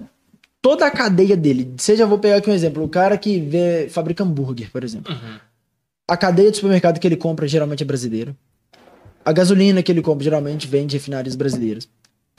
[0.61, 1.72] toda a cadeia dele.
[1.79, 5.14] Seja, vou pegar aqui um exemplo, o cara que vê, fabrica hambúrguer, por exemplo.
[5.14, 5.38] Uhum.
[6.07, 8.37] A cadeia de supermercado que ele compra geralmente é brasileira.
[9.25, 11.88] A gasolina que ele compra geralmente vem de refinarias brasileiras.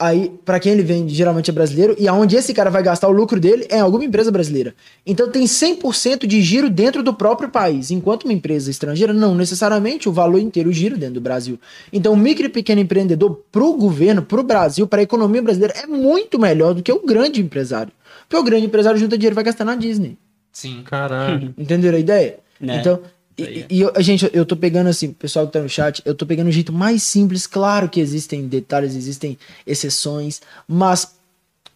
[0.00, 3.12] Aí, pra quem ele vende, geralmente é brasileiro, e aonde esse cara vai gastar o
[3.12, 4.72] lucro dele é em alguma empresa brasileira.
[5.04, 10.08] Então tem 100% de giro dentro do próprio país, enquanto uma empresa estrangeira não necessariamente
[10.08, 11.58] o valor inteiro gira dentro do Brasil.
[11.92, 16.38] Então o micro e pequeno empreendedor pro governo, pro Brasil, pra economia brasileira é muito
[16.38, 17.92] melhor do que o grande empresário.
[18.28, 20.16] Porque o grande empresário junta dinheiro e vai gastar na Disney.
[20.52, 20.82] Sim.
[20.84, 21.52] Caralho.
[21.58, 22.38] Entenderam a ideia?
[22.60, 22.78] Né?
[22.78, 23.00] Então,
[23.38, 26.26] e, e eu- gente, eu tô pegando assim, pessoal que tá no chat, eu tô
[26.26, 27.46] pegando o jeito mais simples.
[27.46, 31.16] Claro que existem detalhes, existem exceções, mas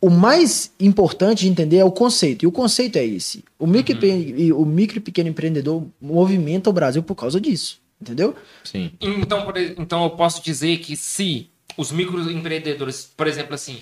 [0.01, 2.43] o mais importante de entender é o conceito.
[2.45, 3.45] E o conceito é esse.
[3.59, 7.81] O micro, e e o micro e pequeno empreendedor movimenta o Brasil por causa disso.
[8.01, 8.35] Entendeu?
[8.65, 8.91] Sim.
[9.01, 13.79] Então, por então eu posso dizer que se os microempreendedores, por exemplo, assim,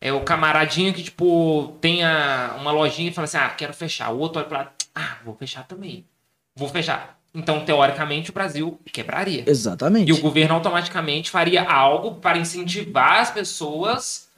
[0.00, 4.10] é o camaradinho que, tipo, tenha uma lojinha e fala assim, ah, quero fechar.
[4.12, 6.04] O outro olha pra lá, ah, vou fechar também.
[6.54, 7.18] Vou fechar.
[7.34, 9.42] Então, teoricamente, o Brasil quebraria.
[9.46, 10.08] Exatamente.
[10.08, 14.28] E o governo automaticamente faria algo para incentivar as pessoas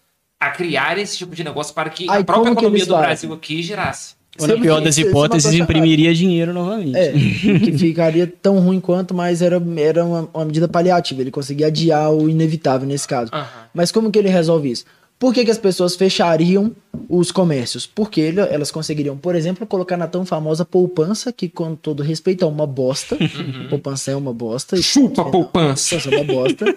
[0.40, 3.06] a criar esse tipo de negócio para que Aí, a própria economia do fazem?
[3.06, 4.14] Brasil aqui girasse.
[4.38, 6.96] Ou na pior que- das é hipóteses, imprimiria dinheiro novamente.
[6.96, 7.10] É,
[7.58, 11.22] que ficaria tão ruim quanto, mas era, era uma, uma medida paliativa.
[11.22, 13.30] Ele conseguia adiar o inevitável nesse caso.
[13.72, 14.84] Mas como que ele resolve isso?
[15.18, 16.72] Por que, que as pessoas fechariam
[17.08, 17.86] os comércios?
[17.86, 22.46] Porque elas conseguiriam, por exemplo, colocar na tão famosa poupança, que com todo respeito é
[22.48, 23.16] uma bosta.
[23.70, 24.76] Poupança é uma bosta.
[24.76, 25.30] e Chupa final.
[25.30, 25.96] poupança.
[25.96, 26.74] Poupança é uma bosta.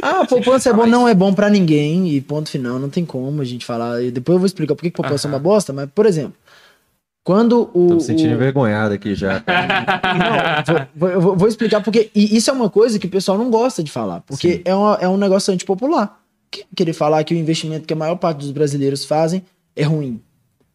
[0.00, 2.08] Ah, poupança é bom, não é bom pra ninguém.
[2.08, 4.02] E ponto final, não tem como a gente falar.
[4.02, 6.32] E depois eu vou explicar por que que poupança é uma bosta, mas, por exemplo,
[7.22, 7.88] quando o.
[7.88, 9.44] Tô me sentindo o- envergonhado aqui já.
[9.46, 13.36] não, vou, vou- vou- vou explicar porque e isso é uma coisa que o pessoal
[13.36, 16.18] não gosta de falar, porque é, uma- é um negócio antipopular.
[16.52, 19.42] Que- Querer falar que o investimento que a maior parte dos brasileiros fazem
[19.74, 20.20] é ruim.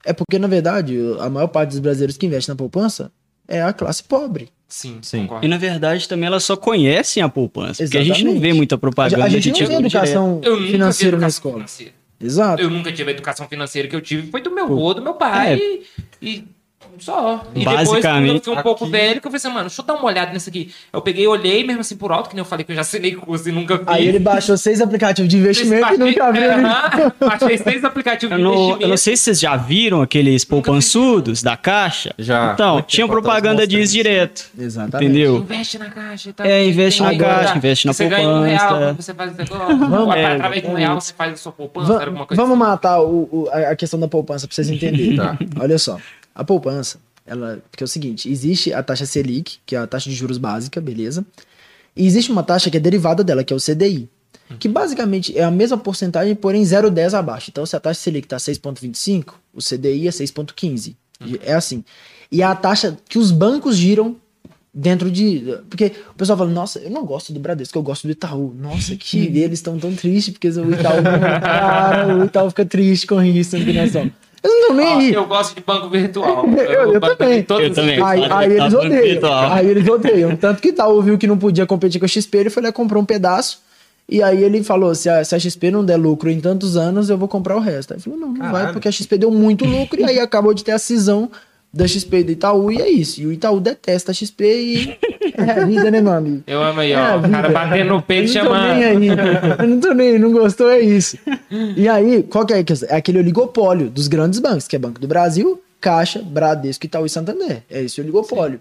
[0.04, 3.12] É porque, na verdade, a maior parte dos brasileiros que investem na poupança
[3.48, 4.50] é a classe pobre.
[4.68, 5.22] Sim, Sim.
[5.22, 5.46] concordo.
[5.46, 7.82] E na verdade também elas só conhecem a poupança.
[7.84, 8.42] Porque a gente não Exatamente.
[8.42, 9.86] vê muita A, propaganda a gente de não tem direto.
[9.86, 11.54] educação nunca financeira tive na educação escola.
[11.56, 11.94] financeira.
[12.20, 12.62] Exato.
[12.64, 15.14] Eu nunca tive a educação financeira que eu tive, foi do meu avô, do meu
[15.14, 15.84] pai e,
[16.22, 16.44] e
[17.00, 17.44] só.
[17.54, 19.62] E depois, quando eu Basicamente, fiquei um pouco aqui- velho, que eu falei assim, mano,
[19.68, 20.72] deixa eu dar uma olhada nisso aqui.
[20.92, 23.14] Eu peguei, olhei mesmo assim por alto, que nem eu falei que eu já assinei
[23.16, 23.84] curso e nunca vi.
[23.88, 26.52] Aí ele baixou seis aplicativos de investimento e Baixei- nunca abriu.
[26.52, 28.82] Aham, Baixei seis aplicativos Eu de não, investimento.
[28.84, 32.14] eu não sei se vocês já viram aqueles poupançudos da Caixa.
[32.18, 32.54] Já.
[32.54, 34.50] Então, tinha propaganda disso direto.
[34.58, 35.10] Exatamente.
[35.12, 35.38] Entendeu?
[35.38, 36.46] Investe na caixa e tal.
[36.48, 38.94] É, investe na caixa, tá, investe na você ganha um real poupança.
[39.02, 39.78] você faz esse negócio.
[39.88, 42.60] Vamos- é, através de um real você faz a sua poupança, Va- alguma coisa vamos
[42.62, 42.70] assim.
[42.72, 45.16] matar o- o- a a questão da poupança pra vocês entenderem.
[45.18, 45.38] Tá.
[45.60, 45.98] Olha só.
[46.38, 47.60] A poupança, ela.
[47.72, 50.80] Porque é o seguinte: existe a taxa Selic, que é a taxa de juros básica,
[50.80, 51.26] beleza?
[51.96, 54.08] E existe uma taxa que é derivada dela, que é o CDI.
[54.60, 57.50] Que basicamente é a mesma porcentagem, porém 0,10 abaixo.
[57.52, 60.96] Então, se a taxa Selic tá 6,25, o CDI é 6,15.
[61.42, 61.84] É assim.
[62.32, 64.16] E é a taxa que os bancos giram
[64.74, 65.58] dentro de.
[65.70, 68.54] Porque o pessoal fala, nossa, eu não gosto do Bradesco, eu gosto do Itaú.
[68.58, 71.04] Nossa, que eles estão tão tristes, porque o Itaú.
[71.42, 74.12] cara, o Itaú fica triste com isso, não tem noção.
[74.44, 75.14] Eu não tô nem aí.
[75.14, 76.46] eu gosto de banco virtual.
[76.58, 77.46] Eu- eu banco também.
[77.50, 78.02] Eu os também.
[78.04, 79.04] Aí, aí eles Tá odeiam.
[79.04, 79.52] virtual.
[79.54, 80.36] Aí eles odeiam.
[80.36, 82.72] Tanto que Itaú viu que não podia competir com a XP, ele foi lá e
[82.72, 83.60] comprou um pedaço.
[84.10, 87.10] E aí ele falou: se a, se a XP não der lucro em tantos anos,
[87.10, 87.92] eu vou comprar o resto.
[87.94, 88.74] Aí ele falou: não, não vai, Caralho.
[88.74, 91.30] porque a XP deu muito lucro e aí acabou de ter a cisão
[91.78, 93.22] da XP e do Itaú, e é isso.
[93.22, 94.98] E o Itaú detesta a XP e.
[95.38, 96.42] É a vida, né, meu amigo?
[96.48, 97.00] Eu amo aí, É ó.
[97.14, 99.20] a o cara batendo no peito Eu não tô nem chamando.
[99.20, 99.60] aí.
[99.60, 101.16] Eu não tô nem aí, não gostou, é isso.
[101.76, 102.90] E aí, qual que é a questão?
[102.90, 107.10] É aquele oligopólio dos grandes bancos, que é Banco do Brasil, Caixa, Bradesco, Itaú e
[107.10, 107.62] Santander.
[107.70, 108.60] É esse oligopólio.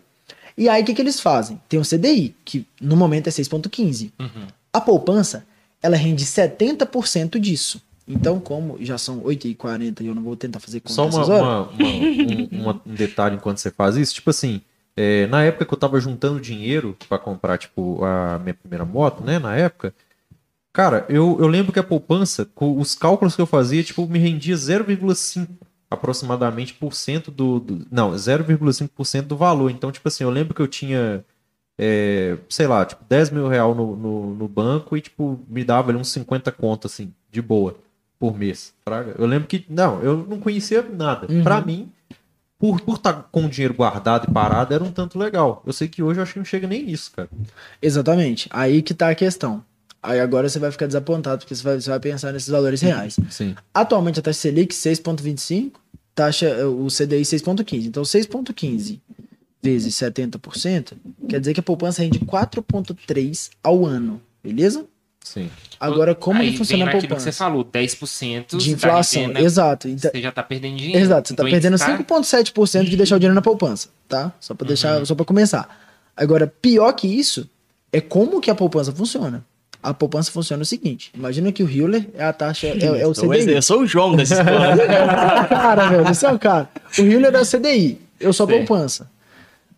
[0.58, 1.58] E aí, o que, que eles fazem?
[1.66, 4.10] Tem o CDI, que no momento é 6,15.
[4.20, 4.28] Uhum.
[4.70, 5.46] A poupança,
[5.82, 7.80] ela rende 70% disso.
[8.08, 11.62] Então, como já são 8h40 e eu não vou tentar fazer conta Só uma, uma-
[11.70, 14.14] uma- um, um detalhe enquanto você faz isso.
[14.14, 14.60] Tipo assim,
[14.96, 19.24] é, na época que eu tava juntando dinheiro pra comprar, tipo, a minha primeira moto,
[19.24, 19.38] né?
[19.38, 19.92] Na época.
[20.72, 24.18] Cara, eu, eu lembro que a poupança, com os cálculos que eu fazia, tipo, me
[24.18, 25.48] rendia 0,5
[25.90, 27.86] aproximadamente por cento do, do.
[27.90, 29.70] Não, 0,5% do valor.
[29.70, 31.24] Então, tipo assim, eu lembro que eu tinha.
[31.78, 35.90] é, sei lá, tipo, 10 mil real no, no, no banco e, tipo, me dava
[35.90, 37.76] ali uns 50 conto, assim, de boa,
[38.18, 38.72] por mês.
[39.18, 41.26] Eu lembro que, não, eu não conhecia nada.
[41.30, 41.42] Uhum.
[41.42, 41.90] Pra mim,
[42.58, 45.62] por por estar com o dinheiro guardado e parado, era um tanto legal.
[45.66, 47.28] Eu sei que hoje eu acho que não chega nem nisso, cara.
[47.80, 48.48] Exatamente.
[48.50, 49.62] Aí que tá a questão.
[50.02, 53.18] Aí agora você vai ficar desapontado, porque você vai, você vai pensar nesses valores reais.
[53.28, 53.56] Sim.
[53.74, 55.72] Atualmente a taxa Selic 6,25,
[56.14, 57.86] taxa, o CDI 6,15.
[57.86, 59.00] Então 6,15
[59.60, 60.92] vezes 70%,
[61.28, 64.86] quer dizer que a poupança rende 4,3 ao ano, beleza?
[65.26, 65.50] Sim.
[65.80, 67.44] Agora, como Aí que funciona vem a naquilo que você poupança?
[67.44, 69.88] falou, 10% De você tá inflação, rendendo, exato.
[69.88, 70.98] Então, Você já tá perdendo dinheiro.
[71.00, 74.32] Exato, você tá Então, perdendo tá- 5,7% de deixar o dinheiro na poupança, tá?
[74.38, 75.04] Só pra deixar, Uhum.
[75.04, 75.68] só para começar.
[76.16, 77.50] Agora, pior que isso
[77.92, 79.44] é como que a poupança funciona.
[79.82, 82.96] A poupança funciona o seguinte: imagina que o Hewler é a taxa, é, é o
[82.96, 83.52] Eu sou, CDI.
[83.52, 84.86] eu sou o João dessa história.
[85.48, 86.68] cara, velho, você é o cara.
[86.98, 88.56] O Hewler é o CDI, eu sou a Sim.
[88.58, 89.10] poupança.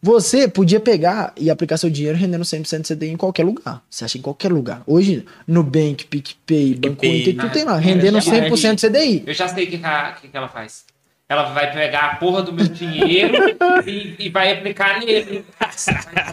[0.00, 3.82] Você podia pegar e aplicar seu dinheiro rendendo 100% CDI em qualquer lugar.
[3.90, 4.82] Você acha em qualquer lugar.
[4.86, 7.20] Hoje, Nubank, PicPay, Banco PicPay.
[7.22, 9.24] Inter, tudo tem lá, Ah, rendendo eu já- 100% CDI.
[9.26, 10.84] Eu já sei o que, que, ela faz.
[11.28, 13.34] Ela vai pegar a porra do meu dinheiro
[13.86, 15.44] e, e vai aplicar nele.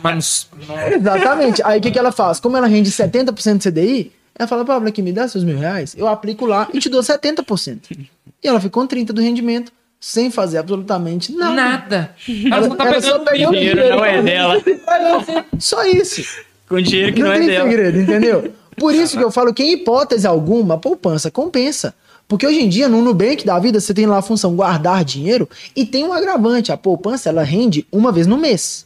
[0.01, 0.47] Mas,
[0.95, 1.61] Exatamente.
[1.63, 2.39] Aí o que, que ela faz?
[2.39, 5.95] Como ela rende 70% de CDI, ela fala, Pablo, aqui, me dá seus mil reais,
[5.97, 8.07] eu aplico lá e te dou 70%.
[8.43, 11.55] E ela ficou com 30% do rendimento, sem fazer absolutamente nada.
[11.55, 12.15] nada.
[12.51, 13.79] Ela só tá Ela só pegando pegou o o dinheiro.
[13.81, 14.63] dinheiro não é dela.
[15.59, 16.23] Só isso.
[16.69, 17.69] Com dinheiro que não, não, é tem dela.
[17.69, 18.53] segredo, entendeu?
[18.77, 21.93] Por isso que eu falo que em hipótese alguma, a poupança compensa.
[22.27, 25.47] Porque hoje em dia, no Nubank da vida, você tem lá a função guardar dinheiro
[25.75, 26.71] e tem um agravante.
[26.71, 28.85] A poupança, ela rende uma vez no mês.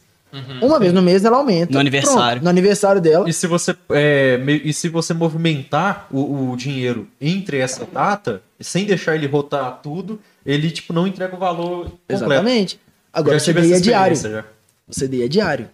[0.62, 1.72] Uma vez no mês ela aumenta.
[1.72, 2.40] No aniversário.
[2.40, 3.28] Pronto, no aniversário dela.
[3.28, 8.84] E se você, é, e se você movimentar o, o dinheiro entre essa data, sem
[8.84, 12.00] deixar ele rotar tudo, ele tipo não entrega o valor completo.
[12.08, 12.80] Exatamente.
[13.12, 14.16] Agora, o CDI é diário.
[14.16, 14.44] já.
[14.86, 15.68] O CDI é diário.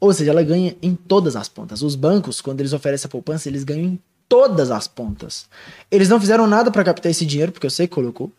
[0.00, 1.82] Ou seja, ela ganha em todas as pontas.
[1.82, 5.46] Os bancos, quando eles oferecem a poupança, eles ganham em todas as pontas.
[5.90, 8.30] Eles não fizeram nada para captar esse dinheiro, porque eu sei que colocou.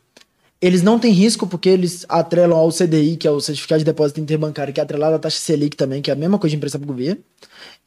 [0.61, 4.19] Eles não têm risco porque eles atrelam ao CDI, que é o Certificado de Depósito
[4.19, 6.79] Interbancário, que é atrelado à taxa Selic também, que é a mesma coisa de emprestar
[6.81, 7.21] pro governo.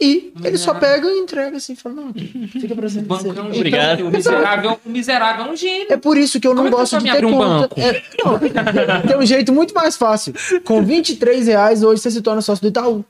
[0.00, 3.08] E eles só pegam e entregam assim, falam, não, fica pra O sempre.
[3.08, 3.56] banco é um Então, gênio.
[3.58, 4.00] Obrigado.
[4.06, 5.86] O miserável, o miserável é um gênio.
[5.90, 7.68] é por isso que eu não Como é gosto eu de ter um conta.
[7.68, 7.80] banco?
[7.80, 8.38] É, não,
[9.06, 10.32] tem um jeito muito mais fácil.
[10.64, 13.04] Com 23 reais, hoje você se torna sócio do Itaú.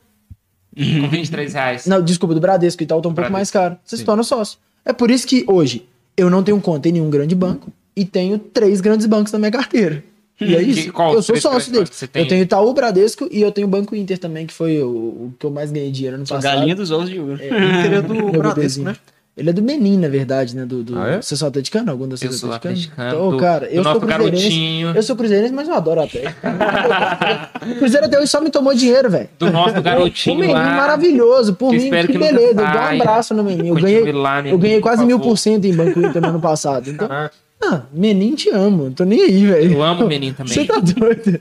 [0.75, 1.85] Com 23 reais.
[1.87, 3.33] Não, desculpa, do Bradesco, o Itaú tá um pouco Bradesco.
[3.33, 3.77] mais caro.
[3.85, 4.05] Você se Sim.
[4.05, 4.59] torna sócio.
[4.83, 8.37] É por isso que hoje eu não tenho conta em nenhum grande banco e tenho
[8.39, 10.03] três grandes bancos na minha carteira.
[10.41, 10.91] E é Que- isso.
[10.93, 12.21] qual eu sou três sócio tem?
[12.23, 15.33] Eu tenho Itaú, Bradesco e eu tenho o Banco Inter também, que foi o, o
[15.39, 16.41] que eu mais ganhei dinheiro no passado.
[16.43, 17.33] galinha dos ovos de ouro.
[17.35, 18.85] Inter é do Bradesco, bebezinho.
[18.87, 18.95] né?
[19.35, 20.63] Ele é do Menin, na verdade, né?
[20.63, 20.99] Do, do...
[20.99, 21.21] Ah, é?
[21.21, 21.89] Você sou atleticano?
[21.89, 23.09] Algum da Eu sou atleticano.
[23.09, 24.31] Então, do- cara, eu sou cruzeirense.
[24.31, 24.91] garotinho.
[24.95, 26.03] Eu sou cruzeirense, mas eu adoro o.
[26.03, 26.07] O
[27.79, 29.29] Cruzeiro até hoje só me tomou dinheiro, velho.
[29.39, 30.75] Do nosso O garotinho Menin lá.
[30.75, 31.53] maravilhoso.
[31.55, 32.53] Por mim, que que beleza.
[32.55, 33.69] Dá um abraço no Menin.
[33.69, 36.39] Eu ganhei, lá, eu Menin, ganhei quase mil por cento em Banco Inter no ano
[36.39, 36.89] passado.
[36.89, 37.33] Então, Caraca.
[37.71, 38.91] Ah, Menin te amo.
[38.91, 39.73] Tô nem aí, velho.
[39.73, 40.53] Eu amo o Menin também.
[40.53, 41.39] Você tá doido.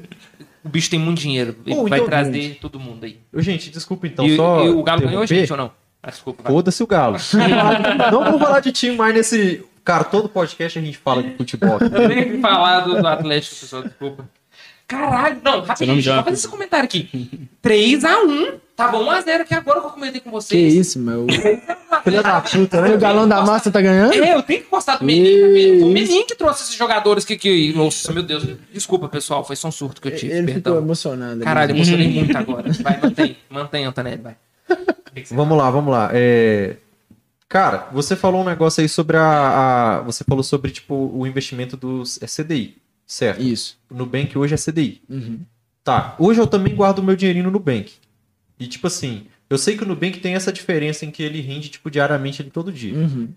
[0.64, 1.56] O bicho tem muito dinheiro.
[1.66, 3.18] Ele Bom, vai então, trazer todo mundo aí.
[3.36, 5.72] Gente, desculpa então, e, só e o Galo ganhou, gente, ou não?
[6.02, 6.48] Ah, desculpa.
[6.48, 7.16] Foda-se o Galo.
[8.12, 9.64] não vou falar de time mais nesse...
[9.84, 11.78] Cara, todo podcast a gente fala de futebol.
[11.80, 14.28] Eu nem fui falar do, do Atlético, pessoal, desculpa.
[14.86, 17.48] Caralho, não, rapidinho, nome deixa eu fazer esse comentário aqui.
[17.64, 18.54] 3x1.
[18.86, 20.74] Tava 1x0 aqui agora que eu comentei com Que vocês.
[20.74, 21.26] isso, meu.
[22.04, 22.94] Filha da puta, né?
[22.94, 24.12] O galão da massa tá ganhando?
[24.14, 25.82] É, eu tenho que gostar do Menin.
[25.82, 27.72] o Menin que trouxe esses jogadores que, que.
[27.74, 28.46] Nossa, meu Deus.
[28.72, 29.44] Desculpa, pessoal.
[29.44, 30.32] Foi só um surto que eu tive.
[30.32, 30.78] Ele ficou perdão.
[30.78, 31.32] emocionado.
[31.32, 31.44] ali.
[31.44, 32.72] Caralho, emocionei muito agora.
[32.82, 33.36] Vai, mantém.
[33.48, 34.36] Mantém, Antonelli, vai.
[35.14, 36.10] Que que Vamos lá, vamos lá.
[36.12, 36.76] É,
[37.48, 41.76] Cara, você falou um negócio aí sobre a, a- Você falou sobre, tipo, o investimento
[41.76, 43.42] dos é CDI, certo?
[43.42, 43.76] Isso.
[43.90, 45.02] O Nubank hoje é CDI.
[45.08, 45.40] Uhum.
[45.84, 47.92] Tá, hoje eu também guardo o meu dinheirinho no Nubank.
[48.58, 51.68] E, tipo assim, eu sei que o Nubank tem essa diferença em que ele rende,
[51.68, 52.94] tipo, diariamente ali todo dia.
[52.94, 53.28] Uhum.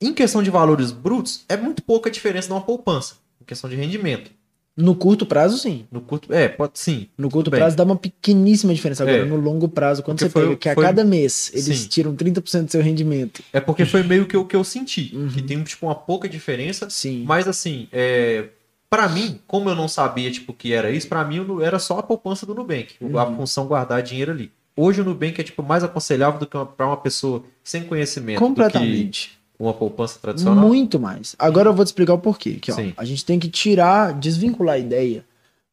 [0.00, 3.14] Em questão de valores brutos, é muito pouca diferença de uma poupança.
[3.40, 4.30] Em questão de rendimento.
[4.74, 5.84] No curto prazo, sim.
[5.92, 6.32] No curto...
[6.32, 7.06] É, pode sim.
[7.16, 7.60] No curto bem.
[7.60, 9.02] prazo dá uma pequeníssima diferença.
[9.02, 9.24] Agora, É.
[9.24, 11.88] no longo prazo, quando Porque você foi- pega que a foi- cada mês eles Sim.
[11.88, 13.42] tiram 30% do seu rendimento.
[13.52, 15.12] É porque foi meio que o que eu senti.
[15.14, 15.28] Uhum.
[15.28, 16.88] Que tem, tipo, uma pouca diferença.
[16.88, 17.22] Sim.
[17.26, 18.46] Mas assim, é...
[18.88, 22.02] para mim, como eu não sabia tipo que era isso, para mim era só a
[22.02, 23.18] poupança do Nubank, Uhum.
[23.18, 24.50] a função guardar dinheiro ali.
[24.76, 29.30] Hoje o Nubank é tipo mais aconselhável do que para uma pessoa sem conhecimento Completamente.
[29.30, 30.66] que uma poupança tradicional.
[30.66, 31.36] Muito mais.
[31.38, 32.56] Agora eu vou te explicar o porquê.
[32.56, 35.24] Aqui, ó, a gente tem que tirar, desvincular a ideia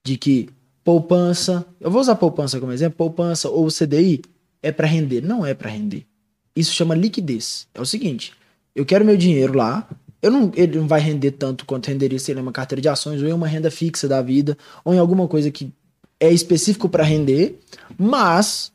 [0.03, 0.49] de que
[0.83, 4.21] poupança, eu vou usar poupança como exemplo, poupança ou CDI
[4.61, 5.21] é para render.
[5.21, 6.05] Não é para render.
[6.55, 7.67] Isso chama liquidez.
[7.73, 8.33] É o seguinte,
[8.75, 9.87] eu quero meu dinheiro lá,
[10.21, 12.89] eu não, ele não vai render tanto quanto renderia se ele é uma carteira de
[12.89, 15.71] ações ou em uma renda fixa da vida, ou em alguma coisa que
[16.19, 17.57] é específico para render,
[17.97, 18.71] mas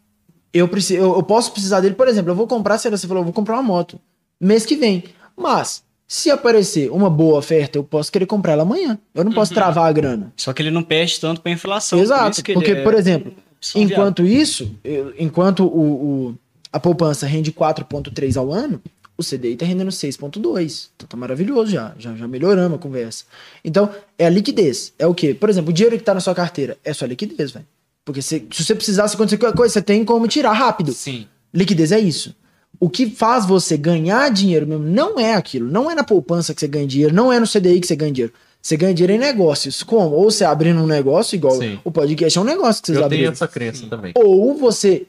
[0.55, 3.07] eu, preciso, eu, eu posso precisar dele, por exemplo, eu vou comprar, sei lá, você
[3.09, 3.99] falou, eu vou comprar uma moto
[4.41, 5.05] mês que vem.
[5.37, 8.99] Mas, se aparecer uma boa oferta, eu posso querer comprar ela amanhã.
[9.15, 10.33] Eu não posso travar a grana.
[10.37, 11.99] Só que ele não perde tanto pra inflação.
[11.99, 12.43] por Exato.
[12.43, 13.97] que ele Porque, é por exemplo, opção viável.
[13.97, 16.35] enquanto isso, eu- enquanto o, o-
[16.73, 18.81] a poupança rende 4,3 ao ano,
[19.17, 20.91] o CDI tá rendendo 6,2.
[20.97, 21.93] Então tá maravilhoso já.
[21.99, 23.25] Já, já melhoramos a conversa.
[23.65, 23.89] Então,
[24.19, 24.93] é a liquidez.
[24.99, 25.33] É o quê?
[25.35, 27.67] Por exemplo, o dinheiro que tá na sua carteira é sua liquidez, velho.
[28.05, 30.93] Porque se, se você precisasse acontecer qualquer coisa, você tem como tirar rápido.
[30.93, 31.27] Sim.
[31.53, 32.35] Liquidez é isso.
[32.79, 35.71] O que faz você ganhar dinheiro mesmo não é aquilo.
[35.71, 38.13] Não é na poupança que você ganha dinheiro, não é no CDI que você ganha
[38.13, 38.33] dinheiro.
[38.61, 39.83] Você ganha dinheiro em negócios.
[39.83, 40.17] Como?
[40.17, 41.79] Ou você abrindo um negócio, igual Sim.
[41.85, 43.33] o podcast é um negócio que vocês Eu tenho abriram.
[43.33, 44.13] essa crença também.
[44.17, 45.07] Ou você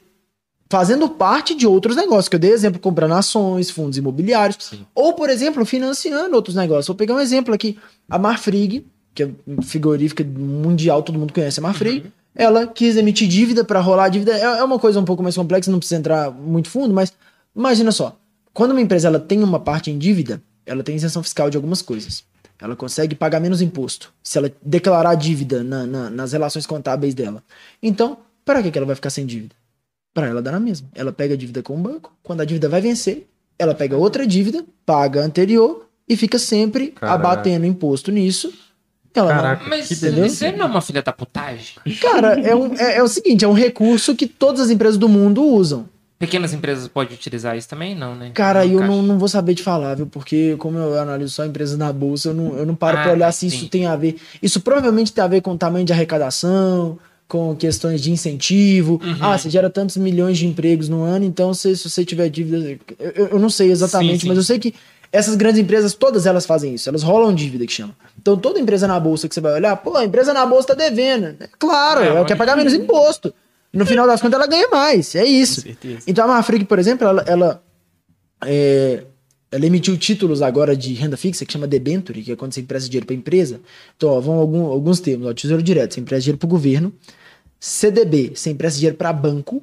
[0.68, 4.58] fazendo parte de outros negócios, que eu dei exemplo, comprando ações, fundos imobiliários.
[4.60, 4.86] Sim.
[4.94, 6.86] Ou, por exemplo, financiando outros negócios.
[6.86, 7.78] Vou pegar um exemplo aqui.
[8.10, 9.30] A Marfrig, que é
[9.62, 12.04] frigorífica mundial, todo mundo conhece a Marfrig.
[12.36, 14.32] Ela quis emitir dívida para rolar a dívida.
[14.36, 17.12] É é uma coisa um pouco mais complexa, não precisa entrar muito fundo, mas
[17.54, 18.16] imagina só.
[18.52, 21.80] Quando uma empresa ela tem uma parte em dívida, ela tem isenção fiscal de algumas
[21.82, 22.24] coisas.
[22.60, 27.42] Ela consegue pagar menos imposto se ela declarar dívida na- na- nas relações contábeis dela.
[27.82, 29.54] Então, para que que ela vai ficar sem dívida?
[30.14, 30.88] Para ela dar na mesma.
[30.94, 33.26] Ela pega a dívida com o banco, quando a dívida vai vencer,
[33.58, 37.14] ela pega outra dívida, paga a anterior e fica sempre Caraca.
[37.14, 38.50] abatendo imposto nisso.
[39.18, 40.52] Ela não- Caraca, Mas que isso delícia.
[40.52, 41.74] não é uma filha da putagem?
[42.00, 45.08] Cara, é, um- é- é o seguinte, é um recurso que todas as empresas do
[45.08, 45.86] mundo usam.
[46.18, 47.94] Pequenas empresas podem utilizar isso também?
[47.94, 48.30] Não, né?
[48.32, 50.06] Cara, Não eu não, não vou saber te falar, viu?
[50.06, 53.12] Porque como eu analiso só empresas na bolsa, eu não, eu não paro Ah, pra
[53.12, 53.54] olhar se sim.
[53.54, 54.16] isso tem a ver.
[54.42, 56.98] Isso provavelmente tem a ver com o tamanho de arrecadação,
[57.28, 59.00] com questões de incentivo.
[59.04, 59.16] Uhum.
[59.20, 62.78] Ah, você gera tantos milhões de empregos no ano, então se, se você tiver dívida.
[62.98, 64.28] Eu, eu- eu não sei exatamente, Sim, sim.
[64.28, 64.72] mas eu sei que
[65.12, 66.88] essas grandes empresas, todas elas fazem isso.
[66.88, 67.96] Elas rolam dívida, que chama.
[68.20, 70.74] Então toda empresa na bolsa que você vai olhar, pô, a empresa na bolsa tá
[70.74, 71.36] devendo.
[71.40, 73.32] É claro, É, ela quer pagar menos imposto.
[73.72, 75.14] No final das contas, ela ganha mais.
[75.14, 75.60] É isso.
[76.06, 77.62] Então a Marfrig, por exemplo, ela, ela,
[78.44, 79.04] é,
[79.50, 82.88] ela emitiu títulos agora de renda fixa que chama debenture, que é quando você empresta
[82.88, 83.60] dinheiro para empresa.
[83.96, 85.26] Então, ó, vão algum- alguns termos.
[85.26, 86.92] Ó, tesouro direto, você empresta dinheiro para o governo.
[87.60, 89.62] CDB, você empresta dinheiro para banco.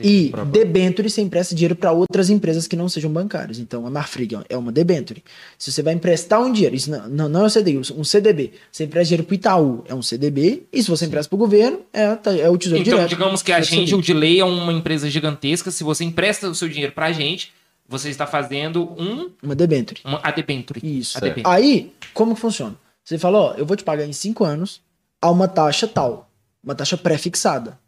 [0.00, 3.58] E debenture, você empresta dinheiro para outras empresas que não sejam bancárias.
[3.58, 5.22] Então, a Marfrig é uma debenture.
[5.58, 8.52] Se você vai emprestar um dinheiro, isso não, não, não é um CDI, um CDB.
[8.72, 10.64] Você empresta dinheiro para o Itaú, é um CDB.
[10.72, 13.08] E se você empresta para o governo, é, tá- é o tesouro Então, direto.
[13.10, 13.94] digamos que a É gente, CDI.
[13.94, 15.70] o Delay é uma empresa gigantesca.
[15.70, 17.52] Se você empresta o seu dinheiro pra gente,
[17.88, 20.00] você está fazendo um, Uma debenture.
[20.04, 20.80] uma a debenture.
[20.82, 21.16] Isso.
[21.44, 21.52] A.
[21.54, 22.74] Aí, como que funciona?
[23.04, 24.80] Você fala, ó, eu vou te pagar em 5 anos
[25.22, 26.28] a uma taxa tal,
[26.64, 27.78] uma taxa pré-fixada.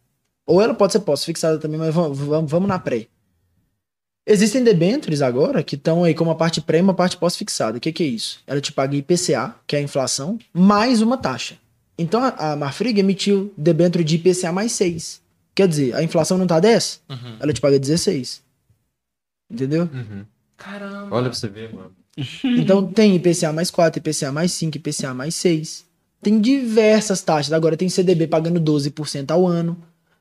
[0.48, 3.06] Ou ela pode ser pós-fixada também, mas vamos, vamos, vamos na pré.
[4.26, 7.76] Existem debentures agora que estão aí com uma parte pré e uma parte pós-fixada.
[7.76, 8.40] O que, que é isso?
[8.46, 11.56] Ela te paga IPCA, que é a inflação, mais uma taxa.
[11.98, 15.20] Então a, a Marfrig emitiu debenture de IPCA mais 6.
[15.54, 17.36] Quer dizer, a inflação não tá 10, Uhum.
[17.40, 18.42] ela te paga 16.
[19.50, 19.88] Entendeu?
[19.92, 20.24] Uhum.
[20.56, 21.14] Caramba.
[21.14, 21.92] Olha pra você ver, mano.
[22.58, 25.84] Então tem IPCA mais 4, IPCA mais 5, IPCA mais 6.
[26.22, 27.52] Tem diversas taxas.
[27.52, 29.76] Agora tem CDB pagando 12% ao ano.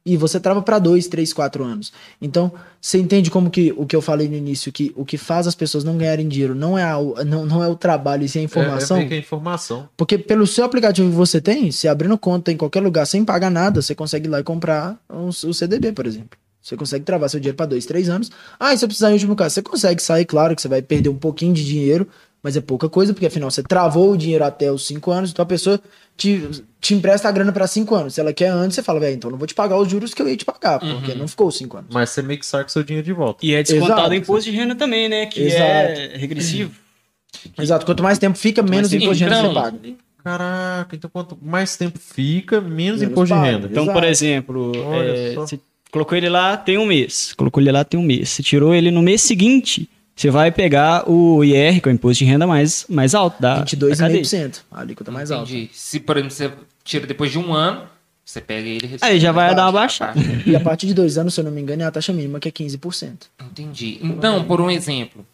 [0.10, 1.91] E você trava para 2, 3, 4 anos.
[2.22, 5.48] Então, você entende como que o que eu falei no início, que o que faz
[5.48, 8.39] as pessoas não ganharem dinheiro não é, a- não, não é o trabalho e sim
[8.39, 8.98] a informação.
[8.98, 9.89] É, é a informação.
[9.98, 13.50] Porque pelo seu aplicativo que você tem, se abrindo conta em qualquer lugar sem pagar
[13.52, 16.38] nada, você consegue ir lá e comprar um, o CDB, por exemplo.
[16.62, 18.30] Você consegue travar seu dinheiro para dois, três anos.
[18.60, 20.82] Ah, e se eu precisar em último caso, você consegue sair, claro que você vai
[20.82, 22.08] perder um pouquinho de dinheiro,
[22.47, 25.43] mas é pouca coisa, porque afinal você travou o dinheiro até os cinco anos, então
[25.43, 25.77] a pessoa
[26.15, 28.13] te, te empresta a grana para cinco anos.
[28.13, 30.13] Se ela quer antes, você fala, velho, então eu não vou te pagar os juros
[30.13, 31.89] que eu ia te pagar, porque não ficou os cinco anos.
[31.93, 33.45] Mas você meio que saca seu dinheiro de volta.
[33.45, 34.12] E é descontado Exato.
[34.12, 35.25] o imposto de renda também, né?
[35.25, 36.71] Que é regressivo.
[37.60, 39.77] Exato, quanto mais tempo fica, menos tempo imposto de renda você então, paga.
[40.23, 43.51] Caraca, então quanto mais tempo fica, menos, Menos imposto de paga.
[43.51, 43.67] renda.
[43.69, 43.99] Então, Exato.
[43.99, 45.60] por exemplo, é, você
[45.91, 47.33] colocou ele lá, tem um mês.
[47.33, 48.29] Colocou ele lá, tem um mês.
[48.29, 52.23] Você tirou ele no mês seguinte, você vai pegar o IR, que é o imposto
[52.23, 53.93] de renda mais, mais alto da, da cadeia.
[54.21, 54.62] 22,5%.
[54.71, 55.49] A alíquota mais alta.
[55.51, 55.69] Entendi.
[55.73, 56.51] Se, por exemplo, você
[56.84, 57.88] tira depois de um ano,
[58.25, 60.08] você pega ele e Aí já vai dar uma baixa.
[60.08, 60.43] baixada.
[60.45, 62.39] E a partir de dois anos, se eu não me engano, é a taxa mínima,
[62.39, 63.27] que é 15%.
[63.51, 63.99] Entendi.
[64.01, 65.25] Então, por um exemplo,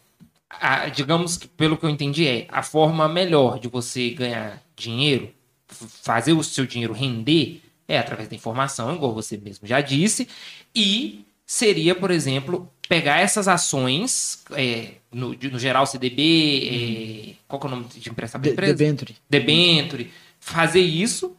[0.50, 5.30] a- digamos que, pelo que eu entendi, é a forma melhor de você ganhar dinheiro,
[5.68, 10.28] fazer o seu dinheiro render, é através da informação, igual você mesmo já disse,
[10.76, 17.68] e seria, por exemplo, pegar essas ações, é, no, no geral CDB, é, qual que
[17.68, 18.74] é o nome de emprestar para De, empresa?
[18.74, 19.16] debenture.
[19.30, 21.36] debenture, fazer isso,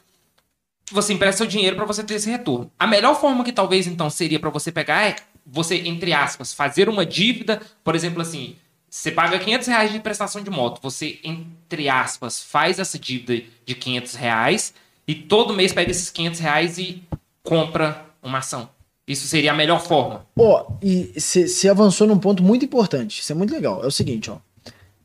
[0.91, 2.71] você empresta seu dinheiro para você ter esse retorno.
[2.79, 6.89] A melhor forma que talvez então seria para você pegar é você, entre aspas, fazer
[6.89, 8.57] uma dívida, por exemplo, assim,
[8.89, 13.75] você paga 500 reais de prestação de moto, você, entre aspas, faz essa dívida de
[13.75, 14.75] 500 reais
[15.07, 17.03] e todo mês pega esses 500 reais e
[17.43, 18.71] compra uma ação.
[19.07, 20.27] Isso seria a melhor forma.
[20.37, 23.21] Ó, e você avançou num ponto muito importante.
[23.21, 23.85] Isso é muito legal.
[23.85, 24.39] É o seguinte, ó.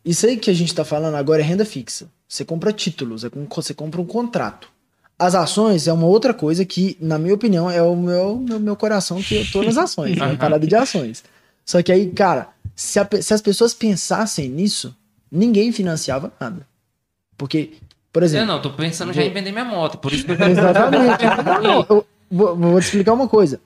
[0.05, 2.09] Isso aí que a gente tá falando agora é renda fixa.
[2.27, 4.69] Você compra títulos, é você compra um contrato.
[5.17, 8.75] As ações é uma outra coisa que, na minha opinião, é o meu, meu, meu
[8.77, 10.37] coração que eu tô nas ações, né?
[10.37, 11.23] Parada de ações.
[11.65, 14.95] Só que aí, cara, se, a se as pessoas pensassem nisso,
[15.29, 16.65] ninguém financiava nada.
[17.37, 17.73] Porque,
[18.13, 18.47] por Eu exemplo.
[18.47, 21.23] não, tô pensando já em vender minha moto, por isso que eu Exatamente.
[21.61, 23.59] Não, eu vou, vou te explicar uma coisa.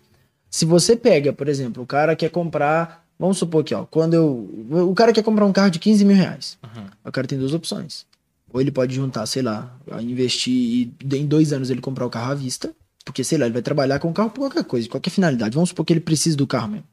[0.53, 3.85] Se você pega, por exemplo, o cara quer comprar, Vamos supor aqui, ó.
[3.85, 4.89] Quando eu.
[4.89, 6.57] O cara quer comprar um carro de 15 mil reais.
[7.05, 8.05] O cara tem duas opções.
[8.51, 12.33] Ou ele pode juntar, sei lá, investir e em dois anos ele comprar o carro
[12.33, 12.73] à vista.
[13.05, 15.55] Porque, sei lá, ele vai trabalhar com o carro por qualquer coisa, qualquer finalidade.
[15.55, 16.85] Vamos supor que ele precise do carro mesmo.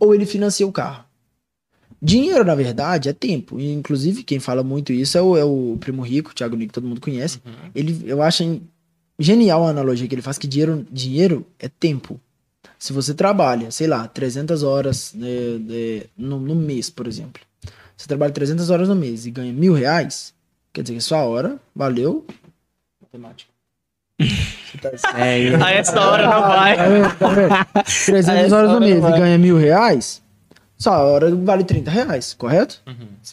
[0.00, 1.04] Ou ele financia o carro.
[2.02, 3.60] Dinheiro, na verdade, é tempo.
[3.60, 6.72] E, inclusive, quem fala muito isso é o, é o Primo Rico, o Thiago Nico,
[6.72, 7.40] todo mundo conhece.
[7.74, 8.60] Ele, eu acho
[9.18, 12.20] genial a analogia que ele faz, que dinheiro, dinheiro é tempo.
[12.80, 15.28] Se você trabalha, sei lá, 300 horas né,
[15.60, 17.42] de- no, no mês, por exemplo.
[17.94, 20.32] Você trabalha 300 horas no mês e ganha mil reais,
[20.72, 22.26] quer dizer que sua hora valeu...
[23.02, 23.50] Matemática.
[24.80, 24.90] Tá-
[25.62, 26.76] A essa hora não vai.
[26.76, 27.18] Tá vendo?
[27.18, 27.84] Tá vendo?
[28.06, 30.22] 300 Essa horas no mês e ganha mil reais,
[30.78, 32.80] sua hora vale 30 reais, correto?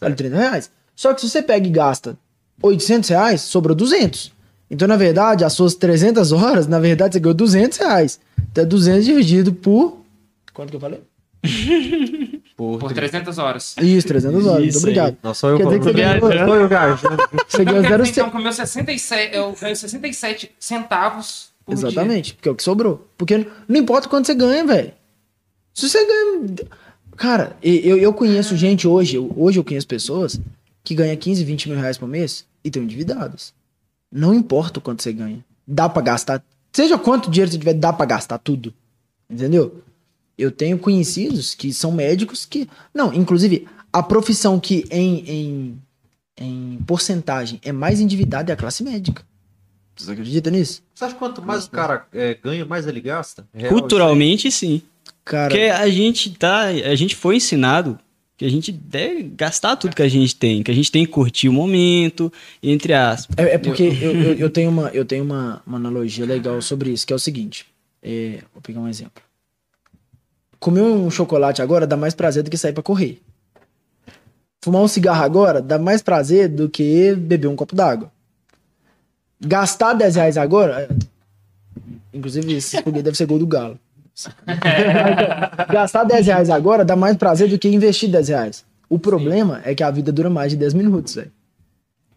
[0.02, 0.72] Vale 30 reais.
[0.93, 2.18] Só que se você pega e gasta
[2.62, 4.34] 800 reais, sobrou 200.
[4.70, 8.20] Então, na verdade, as suas 300 horas, na verdade, você ganhou 200 reais.
[8.52, 10.02] Então, é 200 dividido por...
[10.54, 11.02] Quanto que eu falei?
[12.58, 13.76] Por, Por 300 horas.
[13.80, 14.60] Isso, 300 horas.
[14.62, 15.16] Muito Isso obrigado.
[15.22, 17.18] Não, só eu Quer dizer que você ganhou, Só eu viajando.
[17.48, 18.10] você ganhou Então, 0,7.
[18.10, 21.88] então, com meus 67, eu ganho 67 centavos por dia.
[21.88, 23.08] Exatamente, porque é o que sobrou.
[23.16, 24.92] Porque não importa quanto você ganha, velho.
[25.72, 26.56] Se você ganha.
[27.16, 30.42] Cara, eu, eu conheço gente hoje, hoje eu conheço pessoas
[30.84, 33.54] que ganham 15, 20 mil reais por mês e estão endividadas.
[34.12, 35.46] Não importa o quanto você ganha.
[35.68, 36.44] Dá pra gastar.
[36.78, 38.71] Seja quanto dinheiro você tiver, dá pra gastar tudo.
[39.28, 39.82] Entendeu?
[40.38, 42.69] Eu tenho conhecidos que são médicos que.
[42.93, 45.82] Não, inclusive, a profissão que em, em,
[46.39, 49.23] em porcentagem é mais endividada é a classe médica.
[49.95, 50.84] Você acredita nisso?
[50.93, 53.47] Você acha que quanto mais o cara é, ganha, mais ele gasta?
[53.51, 54.84] Real, Culturalmente, sim.
[55.25, 56.65] Cara, Porque a gente tá.
[56.65, 57.97] A gente foi ensinado
[58.38, 61.12] que a gente deve gastar tudo que a gente tem, que a gente tem que
[61.12, 62.32] curtir o momento,
[62.62, 63.36] entre aspas.
[63.36, 66.92] É, é porque eu, eu, eu tenho, uma, eu tenho uma, uma analogia legal sobre
[66.92, 67.66] isso, que é o seguinte.
[68.02, 69.24] É, vou pegar um exemplo.
[70.60, 73.20] Comer um chocolate agora dá mais prazer do que sair pra correr.
[74.62, 78.12] Fumar um cigarro agora dá mais prazer do que beber um copo d'água.
[79.40, 80.90] Gastar 10 reais agora.
[82.14, 83.80] Inclusive, esse foguete deve ser gol do Galo.
[85.72, 88.65] Gastar 10 reais agora dá mais prazer do que investir 10 reais.
[88.89, 91.32] O problema é que a vida dura mais de 10 minutos, velho.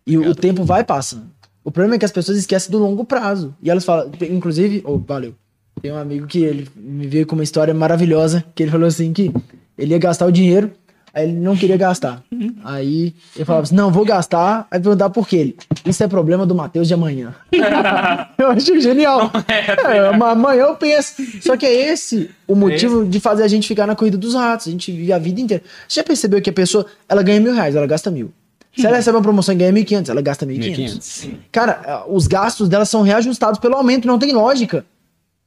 [0.07, 1.31] E o, o tempo vai passando.
[1.63, 3.55] O problema é que as pessoas esquecem do longo prazo.
[3.63, 5.35] E elas falam, inclusive, oh, valeu.
[5.83, 9.13] Tem um amigo que ele me veio com uma história maravilhosa, que ele falou assim
[9.13, 9.33] que
[9.77, 10.71] ele ia gastar o dinheiro,
[11.13, 12.23] aí ele não queria gastar.
[12.65, 15.37] Aí ele falava assim, não, vou gastar, aí perguntar por quê.
[15.37, 15.57] Ele,
[15.87, 17.35] isso é problema do Matheus de amanhã.
[18.39, 19.31] eu acho genial.
[19.49, 21.23] É, mas amanhã eu penso.
[21.41, 24.69] Só que é esse o motivo de fazer a gente ficar na corrida dos ratos.
[24.69, 25.63] A gente vive a vida inteira.
[25.89, 28.33] Você já percebeu que a pessoa, ela ganha mil reais, ela gasta mil.
[28.77, 30.99] Se ela recebe uma promoção e ganha 1.500, ela gasta 1.500.
[30.99, 31.31] 1.500.
[31.51, 34.85] Cara, os gastos dela são reajustados pelo aumento, não tem lógica.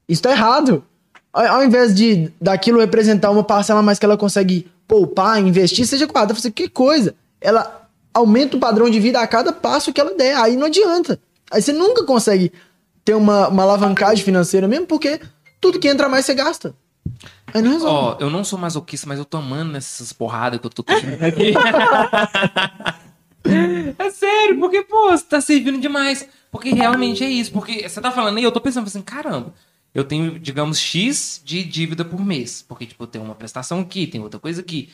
[0.07, 0.84] Isso tá errado.
[1.32, 6.36] Ao, invés de daquilo representar uma parcela mais que ela consegue poupar, investir, seja quadra,
[6.36, 7.16] você que coisa.
[7.40, 10.36] Ela aumenta o padrão de vida a cada passo que ela der.
[10.38, 11.20] Aí não adianta.
[11.52, 12.52] Aí você nunca consegue
[13.04, 15.20] ter uma, uma alavancagem financeira mesmo, porque
[15.60, 16.74] tudo que entra mais você gasta.
[17.54, 17.96] Aí não resolve.
[17.96, 21.24] Ó, eu não sou masoquista, mas eu tô amando essas porradas que eu tô tomando
[21.24, 21.54] aqui.
[24.00, 26.28] é sério, porque, pô, você tá servindo demais.
[26.52, 27.52] Porque realmente é isso.
[27.52, 29.54] Porque você tá falando aí, eu tô pensando assim, caramba,
[29.94, 32.64] eu tenho, digamos, X de dívida por mês.
[32.68, 34.89] Porque, tipo, tenho uma prestação aqui, tem outra coisa aqui.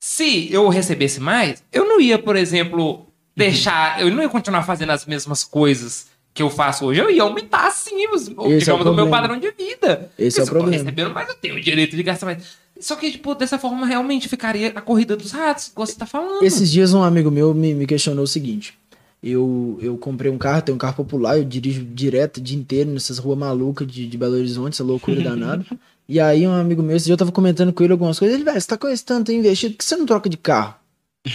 [0.00, 3.06] Se eu recebesse mais, eu não ia, por exemplo,
[3.36, 4.00] deixar.
[4.00, 7.00] Eu não ia continuar fazendo as mesmas coisas que eu faço hoje.
[7.00, 10.10] Eu ia aumentar, sim, os, Esse é o digamos, o meu padrão de vida.
[10.18, 10.82] Esse é o Se eu tô problema.
[10.82, 12.42] recebendo mais, eu tenho o direito de gastar mais.
[12.80, 16.44] Só que, tipo, dessa forma realmente ficaria a corrida dos ratos, igual você tá falando.
[16.44, 18.78] Esses dias um amigo meu me, me questionou o seguinte.
[19.22, 22.90] Eu, eu comprei um carro, tenho um carro popular, eu dirijo direto o dia inteiro
[22.90, 25.64] nessas ruas malucas de, de Belo Horizonte, essa loucura danada.
[26.10, 28.42] E aí um amigo meu, esse dia eu tava comentando com ele algumas coisas, ele,
[28.42, 30.74] velho, você tá com esse tanto investido, por que você não troca de carro?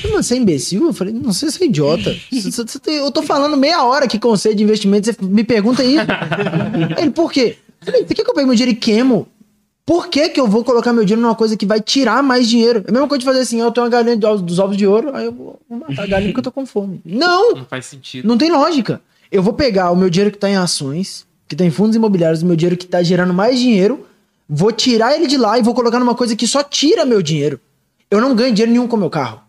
[0.03, 0.87] Eu Mano, você é imbecil?
[0.87, 2.09] Eu falei, não sei se é idiota.
[2.31, 5.83] Você- você- você eu tô falando meia hora com você de investimento, você me pergunta
[5.83, 6.01] isso.
[6.97, 7.57] ele, por quê?
[7.81, 9.27] Falei, você quer que eu pegue meu dinheiro e queimo?
[9.85, 12.83] Por que, que eu vou colocar meu dinheiro numa coisa que vai tirar mais dinheiro?
[12.87, 14.77] É a mesma coisa de fazer assim, eu tenho uma galinha de ovos- dos ovos
[14.77, 17.01] de ouro, aí eu vou vou matar a galinha porque eu tô com fome.
[17.05, 17.55] Não!
[17.55, 18.25] Não faz sentido.
[18.27, 19.01] Não tem lógica.
[19.29, 22.41] Eu vou pegar o meu dinheiro que tá em ações, que tá em fundos imobiliários,
[22.43, 24.05] o meu dinheiro que tá gerando mais dinheiro,
[24.47, 27.59] vou tirar ele de lá e vou colocar numa coisa que só tira meu dinheiro.
[28.09, 29.41] Eu não ganho dinheiro nenhum com meu carro.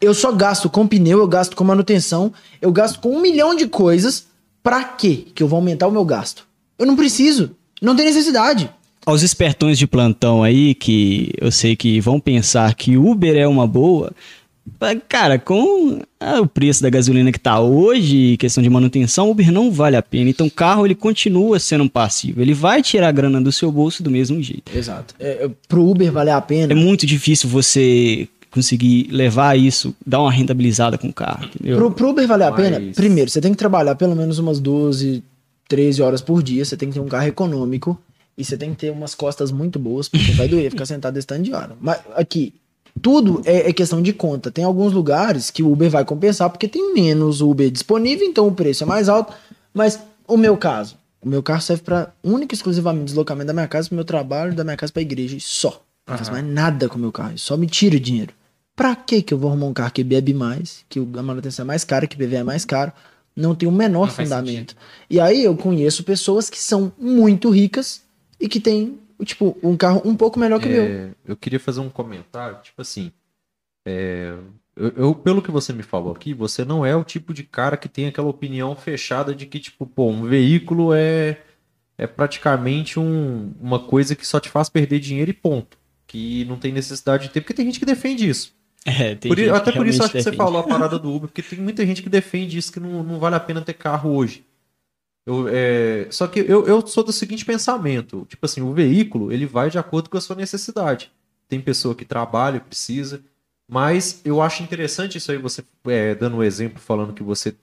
[0.00, 3.66] Eu só gasto com pneu, eu gasto com manutenção, eu gasto com um milhão de
[3.68, 4.26] coisas.
[4.62, 6.46] Pra quê que eu vou aumentar o meu gasto?
[6.78, 7.50] Eu não preciso.
[7.82, 8.70] Não tem necessidade.
[9.08, 13.66] Aos espertões de plantão aí, que eu sei que vão pensar que Uber é uma
[13.66, 14.12] boa,
[15.08, 19.50] Cara, com ah, o preço da gasolina que tá hoje, questão de manutenção, o Uber
[19.50, 20.28] não vale a pena.
[20.28, 22.42] Então o carro ele continua sendo um passivo.
[22.42, 24.70] Ele vai tirar a grana do seu bolso do mesmo jeito.
[24.76, 25.14] Exato.
[25.18, 26.70] É, é, pro Uber valer a pena.
[26.70, 31.78] É muito difícil você conseguir levar isso, dar uma rentabilizada com o carro, entendeu?
[31.78, 34.60] Pro, pro Uber valer a Mas- pena, primeiro, você tem que trabalhar pelo menos umas
[34.60, 35.22] 12,
[35.66, 36.62] 13 horas por dia.
[36.62, 37.98] Você tem que ter um carro econômico.
[38.38, 41.26] E você tem que ter umas costas muito boas, porque vai doer ficar sentado esse
[41.26, 41.76] tanto de hora.
[41.80, 42.54] Mas aqui,
[43.02, 44.50] tudo é, é questão de conta.
[44.50, 48.52] Tem alguns lugares que o Uber vai compensar, porque tem menos Uber disponível, então o
[48.52, 49.34] preço é mais alto.
[49.74, 53.66] Mas o meu caso, o meu carro serve para única e exclusivamente deslocamento da minha
[53.68, 55.82] casa pro meu trabalho, da minha casa pra igreja, e só.
[56.06, 58.32] Não faço mais nada com o meu carro, só me tira dinheiro.
[58.76, 61.64] Pra que que eu vou arrumar um carro que bebe mais, que o- a manutenção
[61.64, 62.92] é mais cara, que o PV é mais caro?
[63.36, 64.76] Não tem o menor Não fundamento.
[65.10, 68.00] E aí eu conheço pessoas que são muito ricas
[68.40, 70.84] e que têm, tipo, um carro um pouco melhor que o meu.
[70.84, 73.10] É, eu queria fazer um comentário, tipo assim.
[73.86, 74.34] é,
[74.76, 77.76] eu, eu- pelo que você me falou aqui, você não é o tipo de cara
[77.76, 81.38] que tem aquela opinião fechada de que, tipo, pô, um veículo é,
[81.96, 85.76] é praticamente um- uma coisa que só te faz perder dinheiro e ponto.
[86.06, 88.56] Que não tem necessidade de ter, porque tem gente que defende isso.
[88.86, 90.36] É, tem Por até por isso acho que você defende.
[90.36, 93.18] falou a parada do Uber, porque tem muita gente que defende isso, que não, não
[93.18, 94.44] vale a pena ter carro hoje.
[95.28, 99.44] Eu, é, só que eu, eu sou do seguinte pensamento, tipo assim, o veículo ele
[99.44, 101.12] vai de acordo com a sua necessidade.
[101.46, 103.22] Tem pessoa que trabalha, precisa,
[103.68, 107.54] mas eu acho interessante isso aí, você é, dando um exemplo, falando que você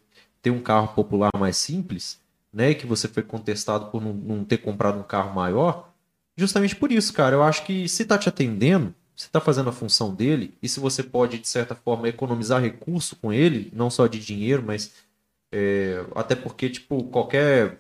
[0.44, 2.20] tem um carro popular mais simples,
[2.54, 5.92] né, que você foi contestado por não, não ter comprado um carro maior,
[6.38, 7.36] justamente por isso, cara.
[7.36, 10.80] Eu acho que se tá te atendendo, se tá fazendo a função dele, e se
[10.80, 14.92] você pode, de certa forma, economizar recurso com ele, não só de dinheiro, mas
[15.58, 17.80] é, até porque, tipo, qualquer.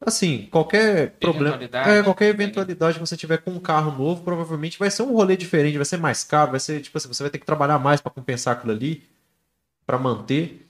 [0.00, 1.56] Assim, qualquer problema.
[1.56, 1.90] Eventualidade.
[1.90, 5.36] É, qualquer eventualidade que você tiver com um carro novo, provavelmente vai ser um rolê
[5.36, 8.00] diferente, vai ser mais caro, vai ser, tipo assim, você vai ter que trabalhar mais
[8.00, 9.02] para compensar aquilo ali,
[9.84, 10.64] para manter.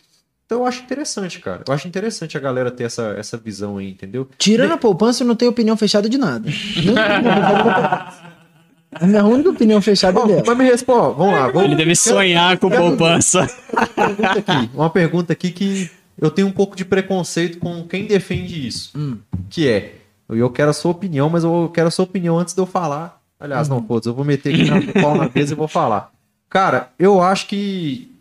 [0.46, 1.62] Então eu acho interessante, cara.
[1.68, 4.26] Eu acho interessante a galera ter essa, essa visão aí, entendeu?
[4.38, 6.48] Tirando a poupança, eu não tenho opinião fechada de nada.
[8.92, 10.42] A minha única opinião fechada é dela.
[10.44, 11.46] mas me responde, vamos lá.
[11.46, 13.46] Vamos, Ele deve sonhar com poupança.
[13.94, 18.66] pergunta aqui, uma pergunta aqui que eu tenho um pouco de preconceito com quem defende
[18.66, 18.92] isso.
[18.96, 19.18] Hum.
[19.48, 19.94] Que é,
[20.28, 23.20] eu quero a sua opinião, mas eu quero a sua opinião antes de eu falar.
[23.38, 26.12] Aliás, não, foda eu vou meter aqui na pau na mesa e vou falar.
[26.48, 28.14] Cara, eu acho que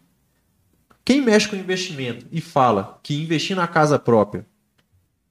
[1.04, 4.46] quem mexe com investimento e fala que investir na casa própria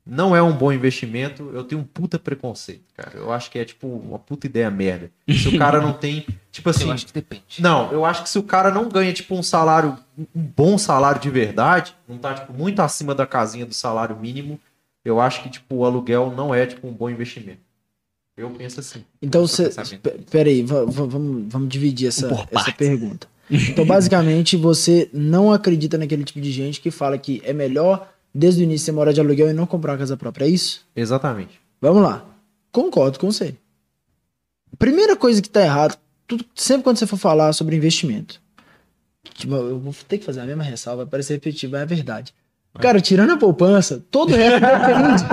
[0.09, 3.13] não é um bom investimento, eu tenho um puta preconceito, cara.
[3.15, 5.11] Eu acho que é tipo uma puta ideia merda.
[5.29, 7.43] Se o cara não tem, tipo assim, Eu acho que depende.
[7.61, 11.21] não, eu acho que se o cara não ganha, tipo, um salário, um bom salário
[11.21, 14.59] de verdade, não tá, tipo, muito acima da casinha do salário mínimo,
[15.05, 17.61] eu acho que, tipo, o aluguel não é, tipo, um bom investimento.
[18.37, 19.05] Eu penso assim.
[19.21, 19.69] Então, você.
[20.31, 23.27] Peraí, va- va- vamos, vamos dividir essa, Por essa pergunta.
[23.51, 28.09] Então, basicamente, você não acredita naquele tipo de gente que fala que é melhor,
[28.39, 30.45] desde o início, você morar de aluguel e não comprar uma casa própria.
[30.45, 30.87] É isso?
[30.95, 31.61] Exatamente.
[31.81, 32.25] Vamos lá.
[32.73, 33.55] Concordo com você.
[34.79, 38.41] Primeira coisa que tá errado, tudo, sempre quando você for falar sobre investimento.
[39.35, 42.35] Tipo, eu vou ter que fazer a mesma ressalva, vai parecer repetitivo, mas é verdade.
[42.79, 45.25] Cara, tirando a poupança, todo o resto depende.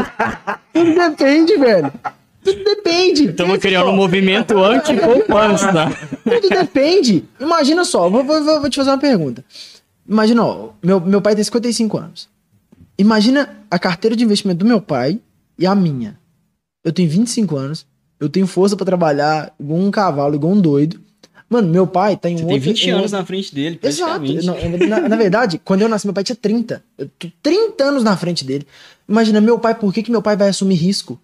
[0.74, 1.94] Tudo depende, velho.
[2.44, 3.26] Tudo depende.
[3.30, 3.92] Estamos Pensa criando só.
[3.92, 5.68] um movimento anti-poupança.
[6.24, 7.26] Tudo depende.
[7.40, 9.44] Imagina só, vou, vou- vou- vou te fazer uma pergunta.
[10.08, 12.30] Imagina, ó, meu, meu pai tem 55 anos.
[12.98, 15.20] Imagina a carteira de investimento do meu pai
[15.58, 16.18] e a minha.
[16.84, 17.86] Eu tenho 25 anos,
[18.20, 21.00] eu tenho força pra trabalhar igual um cavalo, igual um doido.
[21.50, 22.70] Mano, meu pai tá em um Você tem outro...
[22.70, 24.20] 20 em anos outro- na frente dele, Exato.
[24.46, 26.84] Na, na- na verdade, quando eu nasci, meu pai tinha 30.
[26.98, 28.66] Eu tô 30 anos na frente dele.
[29.08, 31.20] Imagina, meu pai, por que, que meu pai vai assumir risco?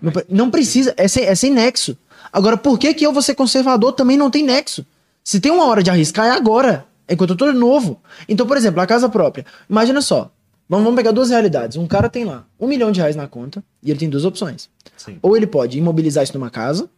[0.00, 1.96] Não, pai- não precisa, é sem, é sem nexo.
[2.32, 4.84] Agora, por que, que eu vou ser conservador também não tem nexo?
[5.22, 6.84] Se tem uma hora de arriscar, é agora.
[7.08, 8.00] Enquanto eu tô novo.
[8.28, 9.46] Então, por exemplo, a casa própria.
[9.70, 10.30] Imagina só.
[10.68, 11.76] Vamos, pegar duas realidades.
[11.76, 14.68] Um cara tem lá um milhão de reais na conta e ele tem duas opções.
[14.96, 15.18] Sim.
[15.22, 16.88] Ou ele pode imobilizar isso numa casa,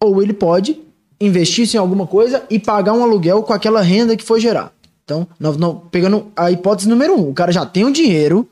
[0.00, 0.80] ou ele pode
[1.20, 4.72] investir isso em alguma coisa e pagar um aluguel com aquela renda que foi gerar.
[5.04, 8.48] Então, não, não- pegando a hipótese número um, o cara já tem o dinheiro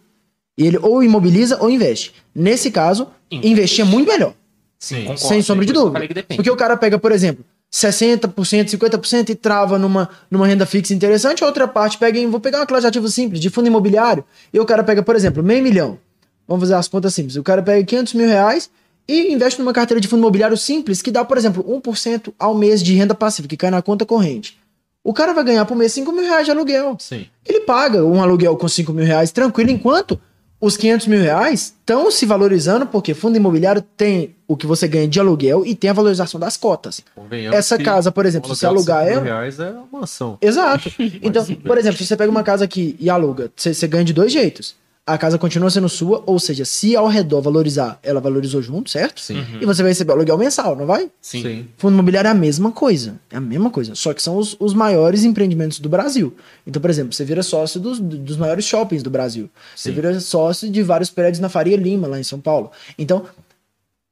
[0.56, 2.14] e ele ou imobiliza ou investe.
[2.34, 3.50] Nesse caso, Investe.
[3.52, 4.34] investir é muito melhor.
[4.78, 5.20] Sim, concordo.
[5.20, 6.24] sem sombra de dúvida.
[6.36, 7.44] Porque o cara pega, por exemplo,
[7.74, 8.30] 60%,
[8.70, 12.30] 50% e trava numa, numa renda fixa interessante, a outra parte pega em.
[12.30, 15.16] Vou pegar uma classe de ativo simples, de fundo imobiliário, e o cara pega, por
[15.16, 15.98] exemplo, meio milhão.
[16.46, 17.34] Vamos fazer as contas simples.
[17.34, 18.70] O cara pega 500 mil reais
[19.08, 22.80] e investe numa carteira de fundo imobiliário simples, que dá, por exemplo, 1% ao mês
[22.80, 24.56] de renda passiva, que cai na conta corrente.
[25.02, 27.26] O cara vai ganhar por mês 5 mil reais de aluguel Sim.
[27.44, 30.18] ele paga um aluguel com 5 mil reais tranquilo, enquanto
[30.64, 35.06] os 500 mil reais estão se valorizando porque fundo imobiliário tem o que você ganha
[35.06, 37.02] de aluguel e tem a valorização das cotas.
[37.14, 39.24] Convenhamos Essa casa, por exemplo, se alugar 5 mil ela.
[39.24, 40.38] reais é uma mansão.
[40.40, 40.90] Exato.
[41.22, 44.12] Então, por exemplo, se você pega uma casa aqui e aluga, você, você ganha de
[44.12, 44.74] dois jeitos.
[45.06, 49.20] A casa continua sendo sua, ou seja, se ao redor valorizar, ela valorizou junto, certo?
[49.20, 49.44] Sim.
[49.60, 51.10] E você vai receber aluguel mensal, não vai?
[51.20, 51.68] Sim.
[51.76, 53.20] Fundo imobiliário é a mesma coisa.
[53.30, 53.94] É a mesma coisa.
[53.94, 56.34] Só que são os, os maiores empreendimentos do Brasil.
[56.66, 59.50] Então, por exemplo, você vira sócio dos, dos maiores shoppings do Brasil.
[59.76, 59.94] Você Sim.
[59.94, 62.70] vira sócio de vários prédios na Faria Lima, lá em São Paulo.
[62.98, 63.26] Então,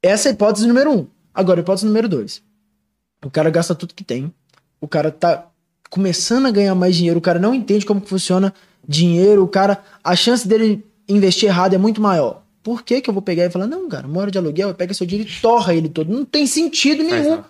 [0.02, 1.06] essa é a hipótese número um.
[1.32, 2.42] Agora, a hipótese número dois.
[3.24, 4.30] O cara gasta tudo que tem.
[4.78, 5.46] O cara tá
[5.92, 7.18] começando a ganhar mais dinheiro.
[7.18, 8.54] O cara não entende como que funciona
[8.88, 9.44] dinheiro.
[9.44, 12.40] O cara, a chance dele investir errado é muito maior.
[12.62, 15.06] Por que que eu vou pegar e falar, não, cara, mora de aluguel, pega seu
[15.06, 16.10] dinheiro e torra ele todo?
[16.10, 17.42] Não tem sentido nenhum.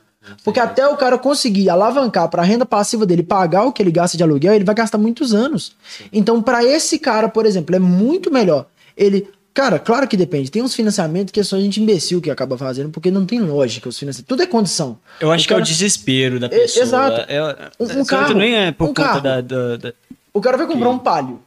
[0.42, 3.92] Porque até o cara conseguir alavancar para a renda passiva dele pagar o que ele
[3.92, 5.76] gasta de aluguel, ele vai gastar muitos anos.
[6.12, 8.66] Então, para esse cara, por exemplo, é muito melhor
[8.96, 9.28] ele.
[9.54, 10.50] Cara, claro que depende.
[10.50, 13.88] Tem uns financiamentos que é só gente imbecil que acaba fazendo, porque não tem lógica
[13.88, 14.28] os financiamentos.
[14.28, 14.98] Tudo é condição.
[15.20, 16.82] Eu acho O que é o desespero da É, pessoa.
[16.84, 17.30] exato.
[17.30, 17.42] É,
[17.78, 19.92] Um- um isso carro, nem é por um conta da, da- da-
[20.32, 21.40] O cara vai comprar um palio.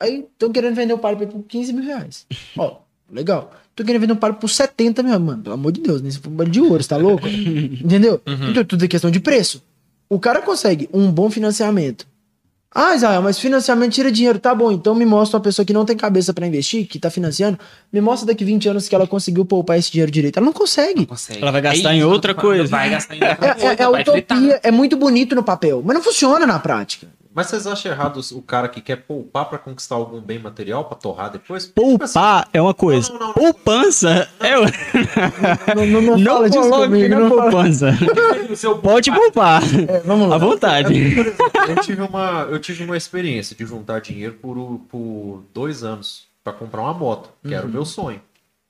[0.00, 2.26] Aí estão querendo vender o palio por 15 mil reais.
[2.56, 2.76] Ó,
[3.10, 3.52] legal.
[3.74, 5.18] Tô querendo vender um palio por 70 mil.
[5.18, 7.26] Mano, pelo amor de Deus, nem se for um de ouro, você tá louco?
[7.82, 8.20] Entendeu?
[8.50, 9.62] Então tudo é questão de preço.
[10.08, 12.06] O cara consegue um bom financiamento.
[12.74, 14.38] Ah, Israel, mas financiamento tira dinheiro.
[14.38, 17.10] Tá bom, então me mostra uma pessoa que não tem cabeça pra investir, que tá
[17.10, 17.58] financiando.
[17.92, 20.38] Me mostra daqui 20 anos que ela conseguiu poupar esse dinheiro direito.
[20.38, 21.04] Ela não consegue.
[21.04, 21.42] Consegue.
[21.42, 22.64] Ela vai gastar É em outra coisa.
[22.64, 23.66] Vai gastar em outra É, coisa.
[23.66, 23.70] é,
[24.00, 24.38] é fritar.
[24.38, 27.06] utopia, é muito bonito no papel, mas não funciona na prática.
[27.34, 30.96] Mas vocês acham errado o cara que quer poupar pra conquistar algum bem material pra
[30.96, 31.66] torrar depois?
[31.66, 33.10] Tipo assim, Poupar é uma coisa.
[33.12, 33.34] Não, não, não.
[33.34, 34.62] Poupança é o...
[35.74, 37.14] Não, não, não, Não fala disso coloque comigo.
[37.14, 37.92] na poupança.
[38.82, 39.62] Pode poupar.
[39.88, 40.36] É, vamos lá.
[40.36, 40.88] À vontade.
[41.14, 41.34] Por exemplo,
[41.68, 46.52] eu tive uma, eu tive uma experiência de juntar dinheiro por, por dois anos pra
[46.52, 48.20] comprar uma moto, que era o meu sonho.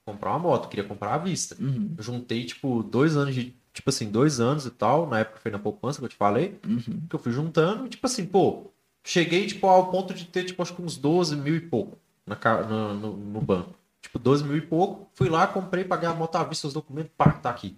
[0.04, 1.56] Comprar uma moto, queria comprar à vista.
[1.60, 1.90] Uhum.
[1.98, 3.54] Juntei, tipo, dois anos de.
[3.72, 5.06] Tipo assim, dois anos e tal.
[5.08, 6.58] Na época foi na poupança que eu te falei.
[6.66, 7.02] Uhum.
[7.08, 7.86] Que eu fui juntando.
[7.86, 8.70] e, Tipo assim, pô,
[9.04, 11.96] cheguei, tipo, ao ponto de ter, tipo, acho que uns 12 mil e pouco
[12.26, 13.74] na, no, no, no banco.
[14.00, 15.08] Tipo, 12 mil e pouco.
[15.14, 17.76] Fui lá, comprei, paguei a moto à vista, os documentos, pá, tá aqui.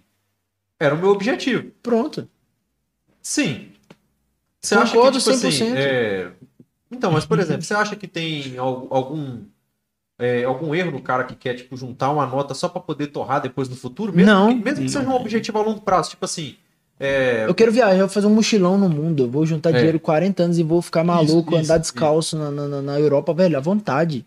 [0.79, 1.71] Era o meu objetivo.
[1.81, 2.27] Pronto.
[3.21, 3.71] Sim.
[4.61, 5.49] Você Concordo acha que, tipo 100%.
[5.49, 6.31] assim, é...
[6.91, 9.43] Então, mas, por exemplo, você acha que tem al- algum,
[10.17, 13.41] é, algum erro no cara que quer, tipo, juntar uma nota só pra poder torrar
[13.41, 14.13] depois no futuro?
[14.13, 14.47] Mesmo Não.
[14.47, 16.55] Que, mesmo que seja um objetivo a longo prazo, tipo assim...
[16.97, 17.43] É...
[17.45, 19.23] Eu quero viajar, eu vou fazer um mochilão no mundo.
[19.23, 19.73] Eu vou juntar É.
[19.73, 23.57] dinheiro 40 anos e vou ficar maluco, isso, andar descalço na, na, na Europa, velho,
[23.57, 24.25] à vontade.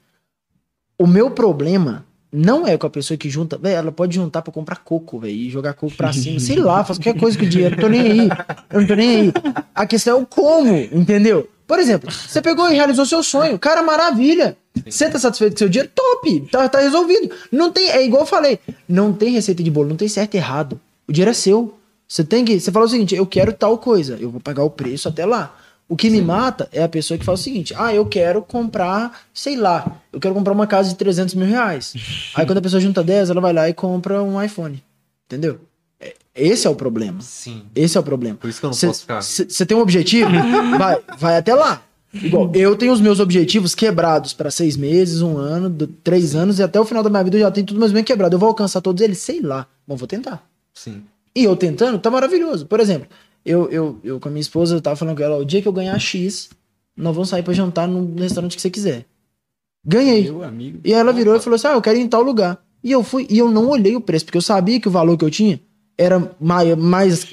[0.98, 4.52] O meu problema não é com a pessoa que junta, velho, ela pode juntar pra
[4.52, 7.48] comprar coco, velho, e jogar coco pra cima, sei lá, faz qualquer coisa com o
[7.48, 8.28] dinheiro, eu tô nem aí.
[8.70, 9.32] Eu não tô nem aí.
[9.74, 11.48] A questão é o como, entendeu?
[11.68, 14.56] Por exemplo, você pegou e realizou seu sonho, cara, maravilha.
[14.86, 15.92] Você tá satisfeito com seu dinheiro?
[15.94, 17.30] Top, tá, tá resolvido.
[17.52, 18.58] Não tem, é igual eu falei,
[18.88, 20.80] não tem receita de bolo, não tem certo e errado.
[21.06, 21.74] O dinheiro é seu.
[22.08, 24.70] Você tem que, você fala o seguinte, eu quero tal coisa, eu vou pagar o
[24.70, 25.54] preço até lá.
[25.86, 29.20] O que me mata é a pessoa que fala o seguinte: ah, eu quero comprar,
[29.34, 31.92] sei lá, eu quero comprar uma casa de 300 mil reais.
[32.34, 34.82] Aí quando a pessoa junta 10, ela vai lá e compra um iPhone.
[35.26, 35.60] Entendeu?
[36.38, 37.20] É- Esse é o problema.
[37.20, 37.62] Sim.
[37.74, 38.36] Esse é o problema.
[38.36, 39.20] Por isso que eu não posso ficar.
[39.22, 40.30] Você tem um objetivo?
[40.78, 41.82] vai, vai até lá.
[42.14, 45.68] Igual, eu tenho os meus objetivos quebrados para seis meses, um ano,
[46.02, 48.02] três anos, e até o final da minha vida eu já tenho tudo mais bem
[48.02, 48.34] quebrado.
[48.34, 49.18] Eu vou alcançar todos eles?
[49.18, 49.66] Sei lá.
[49.86, 50.42] Mas vou tentar.
[50.72, 51.02] Sim.
[51.34, 52.64] E eu tentando, tá maravilhoso.
[52.66, 53.06] Por exemplo,
[53.44, 55.68] eu, eu, eu com a minha esposa, eu tava falando com ela, o dia que
[55.68, 56.48] eu ganhar X,
[56.96, 59.04] nós vamos sair pra jantar no restaurante que você quiser.
[59.84, 60.24] Ganhei.
[60.24, 60.80] Meu amigo.
[60.84, 62.58] E ela virou e falou assim: Ah, eu quero ir em tal lugar.
[62.82, 65.16] E eu fui, e eu não olhei o preço, porque eu sabia que o valor
[65.18, 65.60] que eu tinha
[65.98, 67.26] era mai- mais.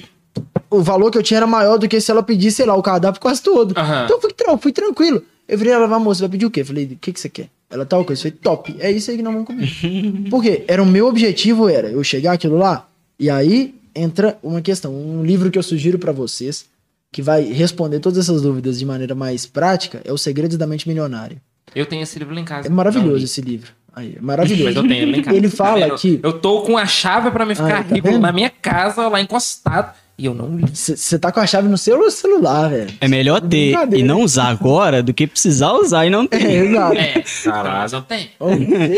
[0.68, 2.82] O valor que eu tinha era maior do que se ela pedisse, sei lá, o
[2.82, 3.72] cardápio quase todo.
[3.78, 4.04] Aham.
[4.04, 5.22] Então eu fui, fui tranquilo.
[5.48, 6.62] Eu virei ela, vai, moça, vai pedir o quê?
[6.62, 7.48] Eu falei, o que, que você quer?
[7.70, 8.20] Ela tal coisa.
[8.20, 8.76] Eu falei, top.
[8.80, 9.70] É isso aí que nós vamos comer.
[10.28, 10.64] Por quê?
[10.66, 12.88] Era o meu objetivo, era eu chegar aquilo lá.
[13.18, 14.92] E aí entra uma questão.
[14.92, 16.66] Um livro que eu sugiro pra vocês,
[17.12, 20.88] que vai responder todas essas dúvidas de maneira mais prática, é O Segredos da Mente
[20.88, 21.40] Milionária.
[21.74, 22.66] Eu tenho esse livro lá em casa.
[22.66, 23.70] É maravilhoso esse livro.
[23.96, 24.64] Aí, é maravilhoso.
[24.64, 25.36] Mas eu tenho ele lá em casa.
[25.38, 25.94] Ele Tá fala vendo?
[25.96, 28.20] que Eu tô com a chave pra me ficar Ah, tá rico vendo?
[28.20, 29.92] na minha casa, lá encostado.
[30.18, 32.90] E eu não você tá com a chave no seu celular, velho.
[33.02, 36.42] É melhor ter e não usar agora do que precisar usar e não ter.
[36.42, 36.96] É, exato.
[36.96, 37.92] É, Caralho.
[37.94, 38.28] eu tenho.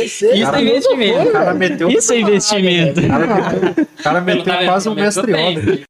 [0.05, 1.29] Isso é investimento.
[1.29, 3.01] O cara meteu, Isso é investimento.
[3.01, 5.81] o cara meteu, o cara meteu quase um mestre tenho.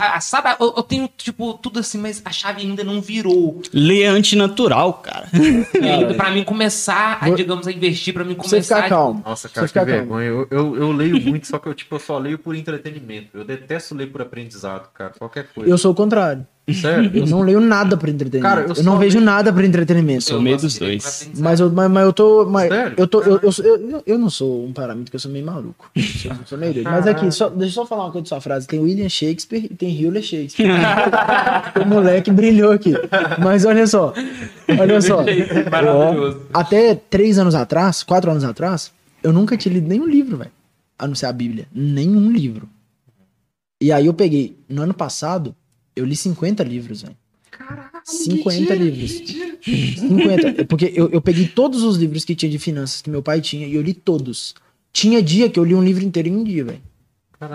[0.00, 3.60] Ah, sabe, eu, eu tenho, tipo, tudo assim, mas a chave ainda não virou.
[3.72, 5.28] Lê antinatural, cara.
[5.82, 8.76] Ainda pra mim começar, a, Vou- digamos, a investir, pra mim você começar.
[8.76, 9.22] ficar calmo.
[9.24, 10.26] Nossa, Você cara, que vergonha.
[10.26, 13.36] Eu, eu, eu leio muito, só que eu, tipo, eu só leio por entretenimento.
[13.38, 15.12] Eu detesto ler por aprendizado, cara.
[15.18, 15.70] Qualquer coisa.
[15.70, 16.46] Eu sou o contrário.
[16.74, 17.10] Sério?
[17.14, 18.54] Eu não leio nada por entretenimento.
[18.54, 20.24] Cara, eu eu, não vejo nada por entretenimento.
[20.24, 21.30] sou meio dos dois.
[21.36, 22.44] Mas eu, mas, mas eu tô.
[22.46, 22.94] Mas Sério?
[22.96, 25.90] eu, tô eu, eu, eu, eu não sou um parâmetro, que eu sou meio maluco.
[25.94, 26.90] Eu sou, eu sou meio doido.
[26.90, 28.66] Mas aqui, só, deixa eu só falar uma coisa de sua frase.
[28.66, 30.70] Tem William Shakespeare e tem Hewlett Shakespeare.
[31.82, 32.92] o moleque brilhou aqui.
[33.42, 34.12] Mas olha só.
[34.78, 35.24] Olha só.
[35.70, 36.42] Maravilhoso.
[36.52, 38.92] Até três anos atrás, quatro anos atrás,
[39.22, 40.50] eu nunca tinha lido nenhum livro, velho.
[40.98, 41.66] A não ser a Bíblia.
[41.72, 42.68] Nenhum livro.
[43.80, 45.54] E aí eu peguei, no ano passado,
[45.98, 47.16] eu li 50 livros, velho.
[48.04, 49.10] 50 livros.
[49.62, 50.48] 50.
[50.60, 53.40] É Porque eu, eu peguei todos os livros que tinha de finanças que meu pai
[53.40, 54.54] tinha e eu li todos.
[54.92, 56.80] Tinha dia que eu li um livro inteiro em um dia, velho.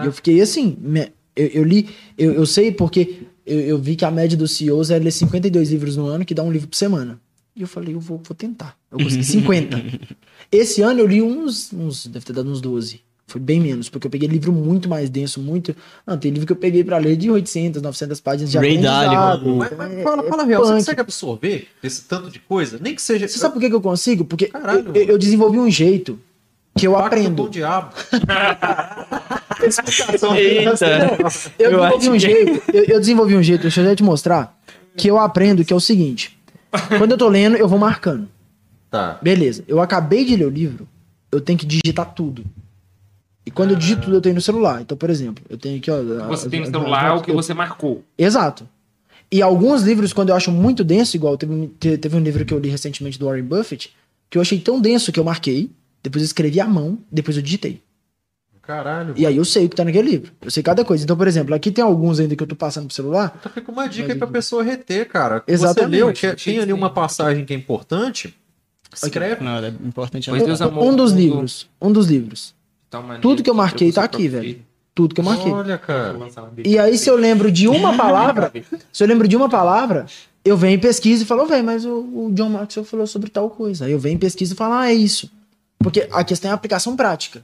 [0.03, 3.95] E eu fiquei assim, me- eu, eu li, eu, eu sei porque eu, eu vi
[3.95, 6.67] que a média dos CEOs é ler 52 livros no ano, que dá um livro
[6.67, 7.19] por semana.
[7.55, 8.77] E eu falei, eu vou, vou tentar.
[8.91, 9.83] Eu consegui 50.
[10.51, 13.01] Esse ano eu li uns, uns, deve ter dado uns 12.
[13.33, 15.75] Foi bem menos, porque eu peguei livro muito mais denso, muito...
[16.05, 18.77] Não, tem livro que eu peguei pra ler de 800, 900 páginas de Ray.
[18.77, 19.55] Dalio.
[19.55, 20.79] Mas, mas é- fala, é fala a real, você punk.
[20.81, 22.77] consegue absorver esse tanto de coisa?
[22.79, 23.27] Nem que seja.
[23.27, 24.23] Você sabe por que, que eu consigo?
[24.23, 26.19] Porque Caralho, eu, eu- desenvolvi um jeito
[26.77, 27.43] que eu Pacto aprendo.
[27.43, 27.91] o diabo.
[30.35, 31.49] Eita.
[31.59, 33.95] Eu, Eu desenvolvi acho um que- jeito, eu, eu desenvolvi um jeito, deixa eu já
[33.95, 34.57] te mostrar,
[34.95, 36.37] que eu aprendo, que é o seguinte.
[36.97, 38.27] Quando eu tô lendo, eu vou marcando.
[38.89, 39.17] Tá.
[39.21, 40.87] Beleza, eu acabei de ler o livro,
[41.31, 42.43] eu tenho que digitar tudo.
[43.45, 44.81] E quando eu digito tudo, eu tenho no celular.
[44.81, 46.01] Então, por exemplo, eu tenho aqui, ó.
[46.27, 48.03] Você as- tem no celular as- o que você marcou.
[48.17, 48.67] Exato.
[49.31, 52.45] E alguns livros, quando eu acho muito denso, igual teve, um- te- teve um livro
[52.45, 53.93] que eu li recentemente do Warren Buffett,
[54.29, 55.69] que eu achei tão denso que eu marquei,
[56.01, 57.81] depois eu escrevi à mão, depois eu digitei.
[58.61, 59.13] Caralho.
[59.17, 60.31] E aí eu sei o que tá naquele livro.
[60.41, 61.03] Eu sei cada coisa.
[61.03, 63.35] Então, por exemplo, aqui tem alguns ainda que eu tô passando pro celular.
[63.37, 65.43] Então fica uma dica aí pra pessoa reter, cara.
[65.45, 65.91] Exatamente.
[65.91, 68.33] Você leu, que tem ali uma passagem que é importante,
[68.95, 69.43] escreve.
[69.43, 70.29] Não, é importante.
[70.29, 71.67] Amou um dos livros.
[71.81, 72.55] Um dos livros.
[73.01, 74.43] Maneiro, Tudo que eu marquei entregou tá aqui, velho.
[74.43, 74.65] filho.
[74.95, 75.51] Tudo que eu marquei.
[75.51, 76.15] Olha, cara.
[76.63, 78.51] E aí, se eu lembro de uma palavra,
[78.91, 80.05] se eu lembro de uma palavra,
[80.45, 83.49] eu venho e pesquiso e falo, velho, mas o, o John Maxwell falou sobre tal
[83.49, 83.85] coisa.
[83.85, 85.31] Aí eu venho e pesquiso e falo, ah, é isso.
[85.79, 87.43] Porque a questão é a aplicação prática.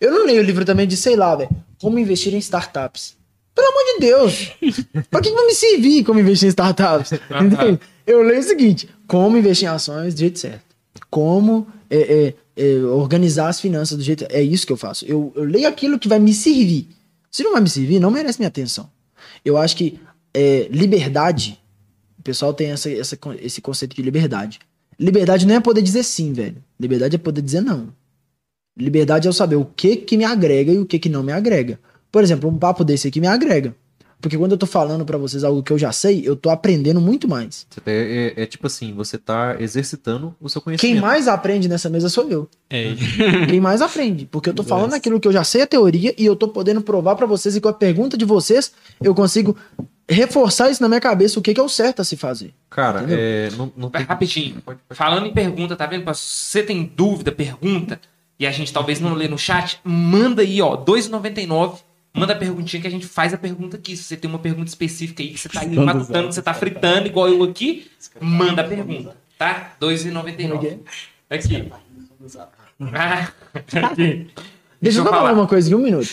[0.00, 3.16] Eu não leio o livro também de, sei lá, velho, como investir em startups.
[3.54, 4.52] Pelo amor de Deus!
[5.10, 7.12] pra que que vai me servir como investir em startups?
[7.42, 7.80] Entende?
[8.06, 10.64] Eu leio o seguinte: como investir em ações do jeito certo.
[11.10, 14.26] Como é, é, é, organizar as finanças do jeito.
[14.28, 15.04] É isso que eu faço.
[15.04, 16.88] Eu, eu leio aquilo que vai me servir.
[17.30, 18.90] Se não vai me servir, não merece minha atenção.
[19.44, 20.00] Eu acho que
[20.34, 21.60] é, liberdade.
[22.18, 24.58] O pessoal tem essa, essa, esse conceito de liberdade.
[24.98, 26.62] Liberdade não é poder dizer sim, velho.
[26.78, 27.88] Liberdade é poder dizer não.
[28.76, 31.32] Liberdade é eu saber o que que me agrega e o que que não me
[31.32, 31.78] agrega.
[32.12, 33.74] Por exemplo, um papo desse aqui me agrega.
[34.20, 37.00] Porque quando eu tô falando pra vocês algo que eu já sei, eu tô aprendendo
[37.00, 37.66] muito mais.
[37.70, 41.00] Você tá- é, é tipo assim, você tá exercitando o seu Quem conhecimento.
[41.02, 42.48] mais aprende nessa mesa sou eu.
[42.68, 42.92] É.
[43.48, 44.26] Quem mais aprende.
[44.26, 46.82] Porque eu tô falando aquilo que eu já sei a teoria e eu tô podendo
[46.82, 49.56] provar pra vocês e com a pergunta de vocês eu consigo
[50.08, 52.52] reforçar isso na minha cabeça o que, que é o certo a se fazer.
[52.68, 53.18] Cara, Entendeu?
[53.18, 54.02] é, não, não tem...
[54.02, 54.56] Rapidinho.
[54.90, 56.02] Falando em pergunta, tá vendo?
[56.14, 58.00] Se você tem dúvida, pergunta,
[58.38, 61.78] e a gente talvez não lê no chat, manda aí, ó, R$ 2,99.
[62.12, 63.96] Manda a perguntinha que a gente faz a pergunta aqui.
[63.96, 66.52] Se você tem uma pergunta específica aí que você tá aí matutando, que você tá
[66.52, 67.86] fritando, igual eu aqui,
[68.20, 69.72] manda a pergunta, tá?
[69.80, 70.78] R$ 2,99.
[71.30, 71.70] Aqui.
[72.92, 73.28] Ah,
[73.90, 74.26] aqui.
[74.82, 76.08] Deixa eu só falar uma coisa aqui, um minuto.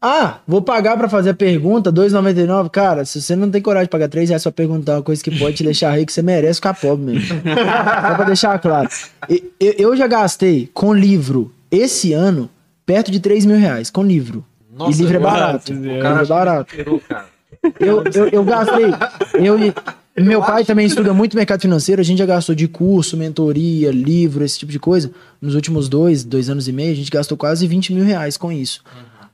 [0.00, 2.70] Ah, vou pagar pra fazer a pergunta, R$ 2,99.
[2.70, 5.36] Cara, se você não tem coragem de pagar 3 reais pra perguntar uma coisa que
[5.36, 7.28] pode te deixar rico, você merece ficar pobre mesmo.
[7.28, 8.88] Só pra deixar claro.
[9.28, 12.48] E- Eu, eu já gastei com livro esse ano
[12.84, 14.44] perto de 3 mil reais, com livro.
[14.76, 15.72] Nossa, e livro é barato.
[15.72, 16.74] o cara é barato.
[17.08, 17.26] cara.
[17.80, 18.86] Eu, eu, eu gastei.
[19.34, 19.56] Eu,
[20.22, 22.00] meu pai também estuda muito mercado financeiro.
[22.00, 25.10] A gente já gastou de curso, mentoria, livro, esse tipo de coisa.
[25.40, 28.52] Nos últimos dois, dois anos e meio, a gente gastou quase 20 mil reais com
[28.52, 28.82] isso.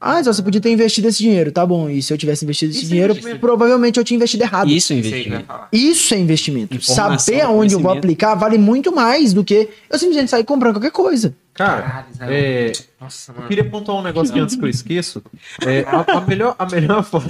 [0.01, 1.89] Ah, então você podia ter investido esse dinheiro, tá bom.
[1.89, 3.41] E se eu tivesse investido esse é dinheiro, investimento.
[3.41, 4.69] provavelmente eu tinha investido errado.
[4.69, 5.47] Isso é investimento.
[5.47, 5.69] falar.
[5.73, 6.77] Isso é investimento.
[6.77, 10.75] Informação, Saber aonde eu vou aplicar vale muito mais do que eu simplesmente sair comprando
[10.75, 11.33] qualquer coisa.
[11.55, 15.23] Cara, Caralho, é, Nossa, eu queria pontuar um negócio aqui antes que eu esqueço.
[15.67, 17.29] É, a, a melhor, a melhor forma...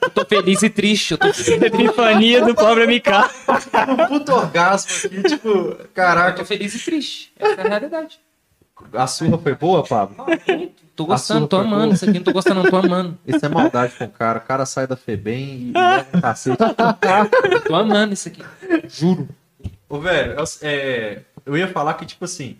[0.00, 1.12] Eu tô feliz e triste.
[1.12, 1.62] Eu tô feliz.
[1.62, 3.10] Epifania do pobre MK.
[3.88, 5.48] um puto orgasmo aqui, tipo...
[5.48, 7.32] Eu Caraca, tô feliz e triste.
[7.38, 8.18] Essa é a realidade.
[8.94, 10.24] a surra foi boa, Pablo?
[10.96, 11.84] Tô gostando, tô amando.
[11.84, 11.94] boa.
[11.94, 13.18] Isso aqui não tô gostando, não tô amando.
[13.26, 14.38] Isso é maldade com o cara.
[14.38, 16.58] O cara sai da FEBEM e, leva um cacete.
[17.66, 18.42] Tô amando isso aqui.
[18.88, 19.28] Juro.
[19.88, 22.56] Ô, velho, eu, é, eu ia falar que, tipo assim,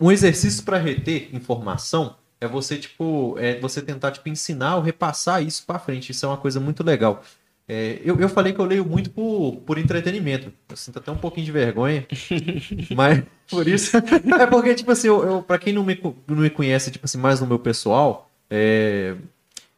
[0.00, 5.42] um exercício pra reter informação é você, tipo, é você tentar, tipo, ensinar ou repassar
[5.42, 6.10] isso pra frente.
[6.10, 7.22] Isso é uma coisa muito legal.
[7.66, 10.52] É, eu, eu falei que eu leio muito por, por entretenimento.
[10.68, 12.06] Eu sinto até um pouquinho de vergonha.
[12.94, 13.96] mas por isso.
[14.38, 17.18] É porque, tipo assim, eu, eu, pra quem não me, não me conhece, tipo assim,
[17.18, 19.16] mais no meu pessoal, é,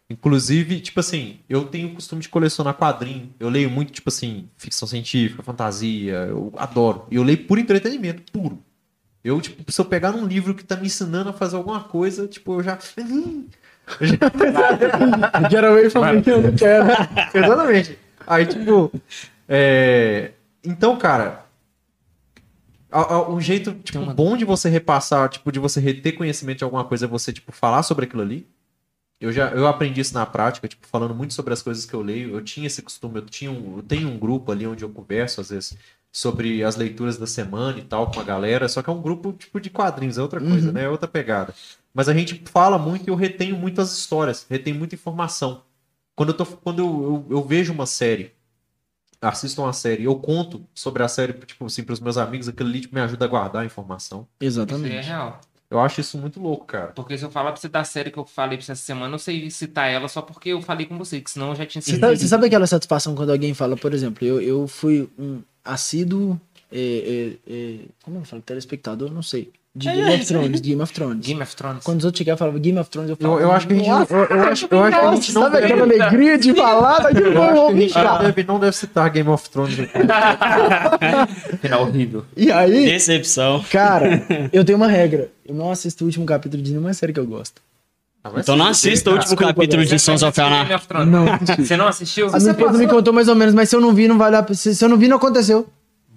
[0.09, 3.35] Inclusive, tipo assim, eu tenho o costume de colecionar quadrinho.
[3.41, 6.15] Eu leio muito, tipo assim, ficção científica, fantasia.
[6.29, 7.07] Eu adoro.
[7.11, 8.63] E eu leio por entretenimento, puro.
[9.27, 12.29] Eu, tipo, se eu pegar num livro que tá me ensinando a fazer alguma coisa,
[12.29, 12.79] tipo, eu já.
[15.69, 16.87] Away from me, eu não quero.
[17.35, 17.99] Exatamente.
[18.25, 18.93] Aí, tipo.
[19.49, 20.31] é,
[20.63, 21.45] Então, cara.
[23.29, 26.85] Um jeito tipo, uma- bom de você repassar, tipo, de você reter conhecimento de alguma
[26.85, 28.47] coisa é você, tipo, falar sobre aquilo ali.
[29.21, 32.01] Eu já eu aprendi isso na prática, tipo, falando muito sobre as coisas que eu
[32.01, 32.31] leio.
[32.35, 35.41] Eu tinha esse costume, eu, tinha um, eu tenho um grupo ali onde eu converso,
[35.41, 35.77] às vezes,
[36.13, 38.69] sobre as leituras da semana e tal com a galera.
[38.69, 40.85] Só que é um grupo, tipo, de quadrinhos, é outra coisa, né?
[40.85, 41.55] É outra pegada.
[41.93, 45.63] Mas a gente fala muito e eu retenho muito as histórias, retenho muita informação.
[46.15, 48.33] Quando eu, tô, quando eu, eu, eu vejo uma série,
[49.21, 52.81] assisto uma série, eu conto sobre a série, tipo assim, pros meus amigos, aquilo ali
[52.81, 54.27] tipo, me ajuda a guardar a informação.
[54.41, 55.07] Isso é Exatamente.
[55.07, 55.41] real.
[55.69, 56.93] Eu acho isso muito louco, cara.
[56.93, 59.15] Porque se eu falar pra você da série que eu falei pra você essa semana,
[59.15, 61.83] eu sei citar ela só porque eu falei com você, que senão eu já tinha
[61.83, 62.13] Você citado.
[62.13, 66.41] sabe, você sabe aquela satisfação quando alguém fala, por exemplo, eu, eu fui um assíduo.
[66.73, 66.79] é,
[67.49, 68.43] é, é, como eu falo?
[68.43, 69.13] Telespectador?
[69.13, 69.51] Não sei.
[69.75, 70.61] De Game of Thrones.
[70.63, 71.27] Game of Thrones.
[71.27, 71.85] Game of Thrones.
[71.85, 73.43] Quando os outros chegavam e falavam Game of Thrones, eu Eu, falava.
[73.43, 75.43] eu acho que a gente, "Nossa, eu, eu acho, eu acho que a gente não
[75.43, 78.59] sabe aquela alegria de falar daquele eu acho que a povo, gente não deve, não
[78.59, 79.79] deve citar Game of Thrones.
[79.81, 81.57] aqui.
[81.59, 82.25] Final horrível.
[82.37, 83.63] E aí, Decepção.
[83.71, 85.31] cara, eu tenho uma regra.
[85.45, 87.61] Eu não assisto o último capítulo de nenhuma série que eu gosto.
[88.35, 90.75] Ah, Então não assista o último Desculpa, capítulo de Sons of Anarchy.
[91.07, 91.25] Não.
[91.65, 92.29] Você não assistiu?
[92.35, 94.37] A minha esposa me contou mais ou menos, mas se eu não vi, não vale
[94.37, 94.55] a pena.
[94.57, 95.67] Se se eu não vi, não aconteceu.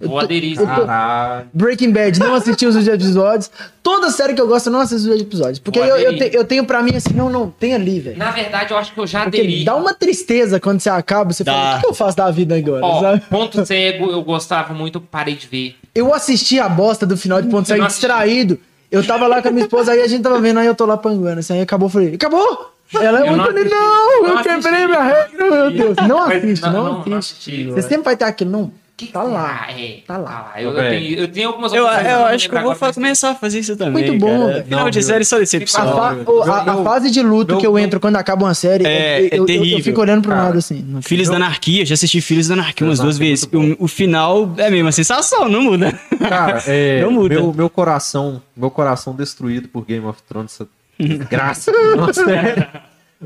[0.01, 0.55] Vou aderir.
[0.57, 1.47] Caralho.
[1.53, 3.51] Breaking Bad, não assisti os episódios.
[3.83, 5.59] Toda série que eu gosto, eu não assisto os episódios.
[5.59, 8.17] Porque eu, eu, te- eu tenho pra mim assim, não, não, tem ali, velho.
[8.17, 9.65] Na verdade, eu acho que eu já Porque aderi.
[9.65, 11.51] dá uma tristeza quando você acaba, você Dá.
[11.51, 12.85] fala, o que que eu faço da vida agora?
[12.85, 13.21] Ó, sabe?
[13.29, 15.75] ponto cego, eu gostava muito, parei de ver.
[15.93, 18.57] Eu assisti a bosta do final de Ponto Cego distraído.
[18.91, 20.85] Eu tava lá com a minha esposa, aí a gente tava vendo, aí eu tô
[20.85, 22.71] lá panguando, assim, aí acabou, eu falei, acabou?
[22.99, 23.69] Ela, Eu eu não assisti.
[23.69, 25.95] não, eu Não quebrei minha regra, meu Deus.
[26.07, 27.65] Não assiste, não- não, não- não assiste.
[27.65, 28.71] Você sempre vai ter aquilo, não.
[28.99, 29.65] Que Tá lá.
[29.65, 29.99] Ah, é.
[30.05, 30.53] Tá lá.
[30.57, 30.89] Eu, eu Velho.
[30.89, 31.87] tenho, eu tenho algumas Eu, eu
[32.25, 34.03] acho que eu vou agora, começar a fazer isso também.
[34.03, 34.63] Muito bom, cara.
[34.65, 35.95] Final Não, de série só A, decepção.
[35.95, 38.17] fa- eu- o- a- eu- a fase de luto eu- que eu eu- entro quando
[38.17, 39.83] acaba uma série, É, eu, é eu- eu terrível.
[39.85, 40.99] fico olhando pro Cara, lado assim.
[41.01, 43.49] Filhos da Anarquia, já assisti Filhos da Anarquia umas Exato, duas é vezes.
[43.79, 45.97] O, o final é a mesma sensação, não muda.
[46.27, 47.35] Cara, é, Não muda.
[47.35, 50.67] meu, meu coração, meu coração destruído por Game of Thrones, essa
[50.99, 51.71] desgraça.
[51.95, 52.67] Nossa, sério.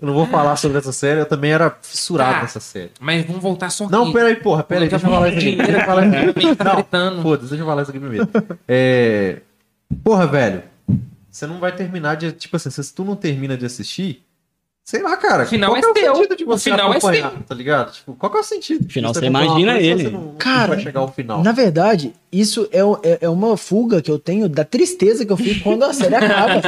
[0.02, 2.42] Eu não vou falar sobre essa série, eu também era fissurado Tá.
[2.42, 2.92] nessa série.
[3.00, 3.92] Mas vamos voltar só aqui.
[3.94, 5.56] Não, peraí, porra, peraí, deixa eu falar isso aqui.
[5.56, 6.34] Deixa eu falar isso aqui.
[6.76, 7.22] Gritando.
[7.22, 8.28] Foda-se, deixa eu falar isso aqui primeiro.
[8.68, 9.42] É...
[10.04, 10.64] Porra, velho,
[11.30, 12.32] você não vai terminar de.
[12.32, 14.24] Tipo assim, se tu não termina de assistir,
[14.84, 15.44] sei lá, cara.
[15.44, 16.16] O final qual é que o seu.
[16.16, 17.40] sentido de O você final é acompanhar, seu.
[17.42, 17.92] tá ligado?
[17.94, 18.90] Tipo, qual que é o sentido?
[18.90, 20.04] Final, Você imagina ele.
[20.04, 21.44] Você não, não Cara, vai chegar ao final.
[21.44, 25.32] Na verdade, isso é, o- é, é uma fuga que eu tenho da tristeza que
[25.32, 26.62] eu fico quando a série acaba.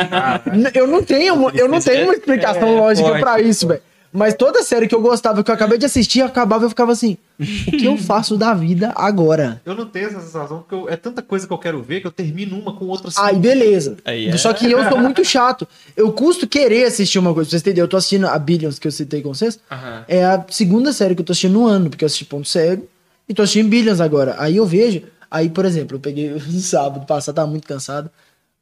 [0.56, 3.82] N- eu não tenho, eu não tenho uma explicação lógica forte, pra isso, velho.
[4.16, 7.18] Mas toda série que eu gostava, que eu acabei de assistir, acabava eu ficava assim:
[7.40, 9.62] o que eu faço da vida agora?
[9.66, 12.08] Eu não tenho essa sensação, porque eu- é tanta coisa que eu quero ver que
[12.08, 13.10] eu termino uma com outra.
[13.18, 13.98] Aí, beleza.
[14.06, 14.38] Aí é.
[14.38, 15.68] Só que eu sou muito chato.
[15.98, 17.48] Eu custo querer assistir uma coisa.
[17.48, 19.60] Pra vocês entenderem, eu tô assistindo a Billions, que eu citei com vocês.
[19.70, 20.06] Aham.
[20.08, 22.88] É a segunda série que eu tô assistindo no ano, porque eu assisti Ponto Cego
[23.28, 24.36] e tô assistindo Billions agora.
[24.40, 28.10] Aí eu vejo, aí, por exemplo, eu peguei no sábado passado, tava muito cansado.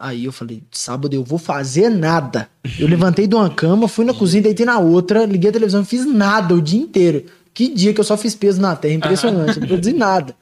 [0.03, 2.49] Aí eu falei, sábado eu vou fazer nada.
[2.77, 5.85] Eu levantei de uma cama, fui na cozinha, deitei na outra, liguei a televisão, não
[5.85, 7.23] fiz nada o dia inteiro.
[7.53, 10.35] Que dia que eu só fiz peso na terra, impressionante, não produzi nada.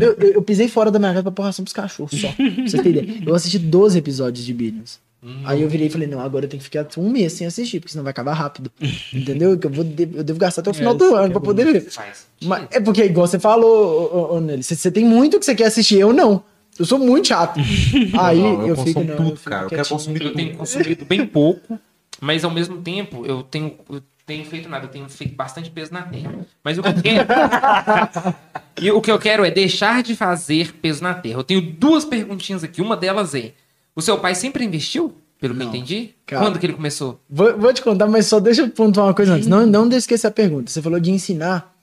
[0.00, 2.26] Eu, eu, eu pisei fora da minha casa pra pôr ração pros cachorros só.
[2.32, 3.22] Pra vocês terem ideia.
[3.24, 4.98] Eu assisti 12 episódios de Billions.
[5.44, 7.78] Aí eu virei e falei, não, agora eu tenho que ficar um mês sem assistir,
[7.78, 8.68] porque senão vai acabar rápido.
[9.12, 9.56] Entendeu?
[9.56, 11.82] Que eu, vou, eu devo gastar até o final do ano pra poder ver.
[11.82, 12.26] Faz.
[12.42, 15.44] Mas é porque, igual você falou, ô, ô, ô, Nelly, você, você tem muito que
[15.44, 16.42] você quer assistir, eu não.
[16.78, 17.60] Eu sou muito chato.
[18.18, 19.64] Aí Não, eu eu, fico, consumo não, tudo, eu fico cara.
[19.66, 21.78] Eu quero consumir Eu tenho consumido bem pouco,
[22.20, 25.92] mas ao mesmo tempo eu tenho, eu tenho feito nada, eu tenho feito bastante peso
[25.92, 26.34] na terra.
[26.62, 27.28] Mas o que eu quero.
[28.80, 31.38] e o que eu quero é deixar de fazer peso na terra.
[31.38, 32.80] Eu tenho duas perguntinhas aqui.
[32.80, 33.52] Uma delas é:
[33.94, 35.14] o seu pai sempre investiu?
[35.38, 35.74] Pelo que eu Não.
[35.74, 36.14] entendi?
[36.24, 36.42] Cara.
[36.42, 37.20] Quando que ele começou?
[37.28, 39.46] Vou, vou te contar, mas só deixa eu pontuar uma coisa antes.
[39.46, 40.70] Não, não esquecer a pergunta.
[40.70, 41.74] Você falou de ensinar.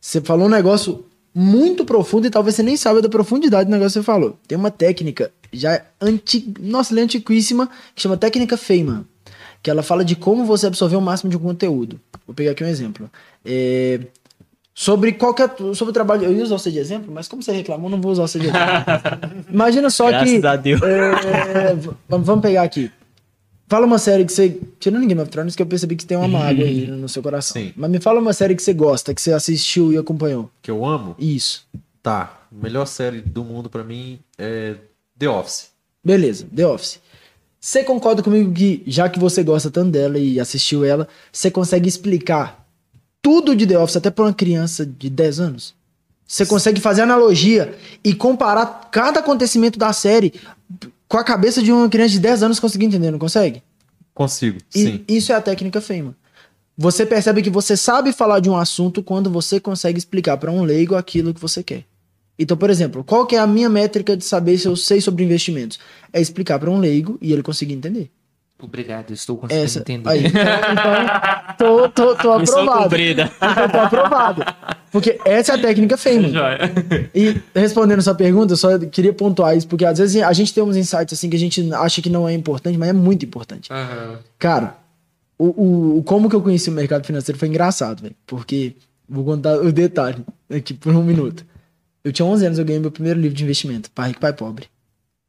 [0.00, 1.05] Você falou um negócio
[1.38, 4.38] muito profundo e talvez você nem saiba da profundidade do negócio que você falou.
[4.48, 6.50] Tem uma técnica já anti...
[6.58, 9.04] Nossa, ela é antiquíssima, que chama técnica Feynman.
[9.62, 12.00] Que ela fala de como você absorver o máximo de um conteúdo.
[12.26, 13.10] Vou pegar aqui um exemplo.
[13.44, 14.00] É,
[14.74, 15.50] Sobre qualquer.
[15.74, 16.24] Sobre o trabalho.
[16.24, 18.46] Eu ia usar você de exemplo, mas como você reclamou, não vou usar você de
[18.48, 19.44] exemplo.
[19.50, 20.46] Imagina só Graças que.
[20.46, 20.82] a Deus.
[20.82, 21.76] é,
[22.08, 22.90] vamos pegar aqui.
[23.68, 24.60] Fala uma série que você.
[24.78, 27.60] Tirando Game of Thrones, que eu percebi que tem uma mágoa aí no seu coração.
[27.60, 27.72] Sim.
[27.76, 30.50] Mas me fala uma série que você gosta, que você assistiu e acompanhou.
[30.62, 31.16] Que eu amo?
[31.18, 31.66] Isso.
[32.02, 32.42] Tá.
[32.52, 34.76] Melhor série do mundo pra mim é
[35.18, 35.70] The Office.
[36.04, 37.00] Beleza, The Office.
[37.58, 41.88] Você concorda comigo que, já que você gosta tanto dela e assistiu ela, você consegue
[41.88, 42.64] explicar
[43.20, 45.74] tudo de The Office até pra uma criança de 10 anos?
[46.24, 50.34] Você consegue fazer analogia e comparar cada acontecimento da série
[51.08, 53.62] com a cabeça de uma criança de 10 anos conseguir entender, não consegue?
[54.14, 55.04] Consigo, E sim.
[55.06, 56.16] isso é a técnica FEMA.
[56.76, 60.62] Você percebe que você sabe falar de um assunto quando você consegue explicar para um
[60.62, 61.84] leigo aquilo que você quer.
[62.38, 65.24] Então, por exemplo, qual que é a minha métrica de saber se eu sei sobre
[65.24, 65.78] investimentos?
[66.12, 68.10] É explicar para um leigo e ele conseguir entender.
[68.58, 69.80] Obrigado, estou conseguindo Essa.
[69.80, 70.08] entender.
[70.08, 70.42] Aí, então,
[70.72, 72.96] então, tô, tô, tô aprovado.
[72.96, 74.42] Então, tô aprovado.
[74.90, 76.28] Porque essa é a técnica FEMA.
[77.14, 80.62] E respondendo sua pergunta, eu só queria pontuar isso, porque às vezes a gente tem
[80.64, 83.70] uns insights assim que a gente acha que não é importante, mas é muito importante.
[83.70, 84.18] Aham.
[84.38, 84.76] Cara,
[85.38, 88.14] o, o- o- como que eu conheci o mercado financeiro foi engraçado, velho.
[88.26, 88.74] Porque,
[89.06, 91.44] vou contar o detalhe aqui por um minuto.
[92.02, 94.66] Eu tinha 11 anos, eu ganhei meu primeiro livro de investimento, Pai Rico, Pai Pobre.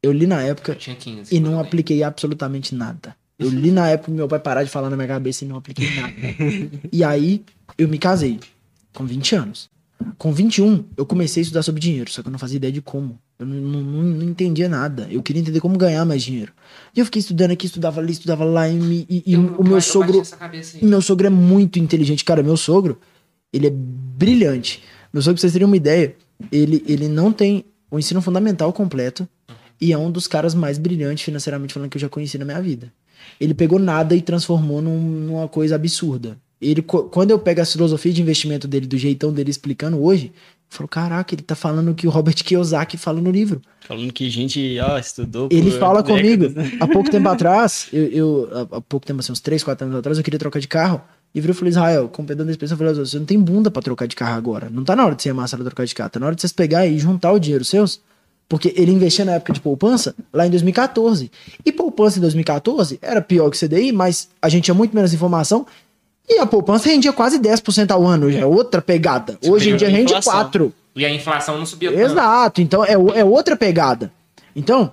[0.08, 1.36] Eu li na Eu época tinha 15.
[1.36, 1.62] e não bem.
[1.62, 3.16] apliquei absolutamente nada.
[3.38, 5.88] Eu li na época meu pai parar de falar na minha cabeça e não apliquei
[5.96, 6.14] nada.
[6.92, 7.44] e aí,
[7.78, 8.40] eu me casei
[8.94, 9.70] com 20 anos.
[10.18, 12.82] Com 21, eu comecei a estudar sobre dinheiro, só que eu não fazia ideia de
[12.82, 13.20] como.
[13.40, 15.08] Eu não, não, não- entendia nada.
[15.12, 16.52] Eu queria entender como ganhar mais dinheiro.
[16.96, 19.64] E eu fiquei estudando aqui, estudava ali, estudava lá, e, e- e Eu- o eu
[19.64, 20.22] meu bati sogro.
[20.84, 22.24] meu sogro é muito inteligente.
[22.24, 23.00] Cara, meu sogro,
[23.52, 24.84] ele é brilhante.
[25.14, 26.16] Meu sogro, pra vocês terem uma ideia,
[26.52, 29.28] ele, ele não tem o ensino fundamental completo
[29.80, 32.62] e é um dos caras mais brilhantes financeiramente falando que eu já conheci na minha
[32.62, 32.92] vida.
[33.40, 36.38] Ele pegou nada e transformou num- numa coisa absurda.
[36.62, 40.76] Ele, quando eu pego a filosofia de investimento dele, do jeitão dele explicando hoje, eu
[40.78, 43.62] falo, caraca, ele tá falando o que o Robert Kiyosaki fala no livro.
[43.88, 45.48] Falando que gente, ó, estudou.
[45.52, 46.50] Ele fala décadas, comigo.
[46.60, 46.78] né?
[46.80, 49.98] Há pouco tempo atrás, eu, eu- há- há pouco tempo, assim, uns 3, 4 anos
[50.00, 51.00] atrás, eu queria trocar de carro.
[51.36, 53.70] E virou e falou, Israel, com perdão da expressão, eu falei, você não tem bunda
[53.70, 54.70] pra trocar de carro agora.
[54.72, 56.10] Não tá na hora de você amassar pra trocar de carro.
[56.10, 58.02] Tá na hora de vocês pegar e juntar o dinheiro seus.
[58.50, 61.30] Porque ele investia na época de poupança, lá em 2014.
[61.66, 65.66] E poupança em 2014 era pior que CDI, mas a gente tinha muito menos informação.
[66.30, 68.32] E a poupança rendia quase 10% ao ano.
[68.32, 69.38] Já é outra pegada.
[69.46, 70.50] Hoje em dia rende Inflação.
[70.52, 70.72] 4%.
[70.96, 72.04] E a inflação não subiu tanto.
[72.04, 74.12] Exato, então é, é outra pegada.
[74.56, 74.92] Então,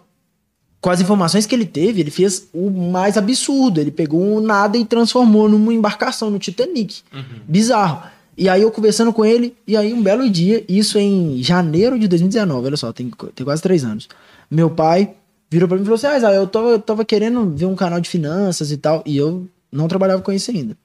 [0.79, 3.81] com as informações que ele teve, ele fez o mais absurdo.
[3.81, 7.01] Ele pegou um nada e transformou numa embarcação no Titanic.
[7.49, 8.03] Bizarro.
[8.37, 12.09] E aí eu conversando com ele, e aí um belo dia, isso em janeiro de
[12.09, 14.09] 2019, olha só, tem, tem quase três anos.
[14.51, 15.15] Meu pai
[15.51, 17.77] virou pra mim e falou assim: Ah, Israel, eu tava, eu tava querendo ver um
[17.77, 20.77] canal de finanças e tal, e eu não trabalhava com isso ainda.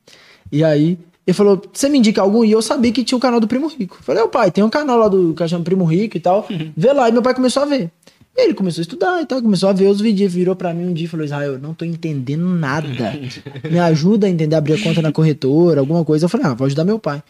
[0.51, 2.43] E aí ele falou: Você me indica algum?
[2.43, 3.97] E eu sabia que tinha o canal do Primo Rico.
[3.99, 6.47] Eu Falei: Ô pai, tem um canal lá do chama Primo Rico e tal.
[6.75, 7.09] Vê lá.
[7.09, 7.91] E meu pai começou a ver.
[8.35, 10.85] E ele começou a estudar e tal, começou a ver os vídeos, virou pra mim
[10.85, 13.13] um dia e falou: Israel, eu não tô entendendo nada.
[13.69, 16.25] Me ajuda a entender, abrir a conta na corretora, alguma coisa.
[16.25, 17.21] Eu falei: Ah, vou ajudar meu pai.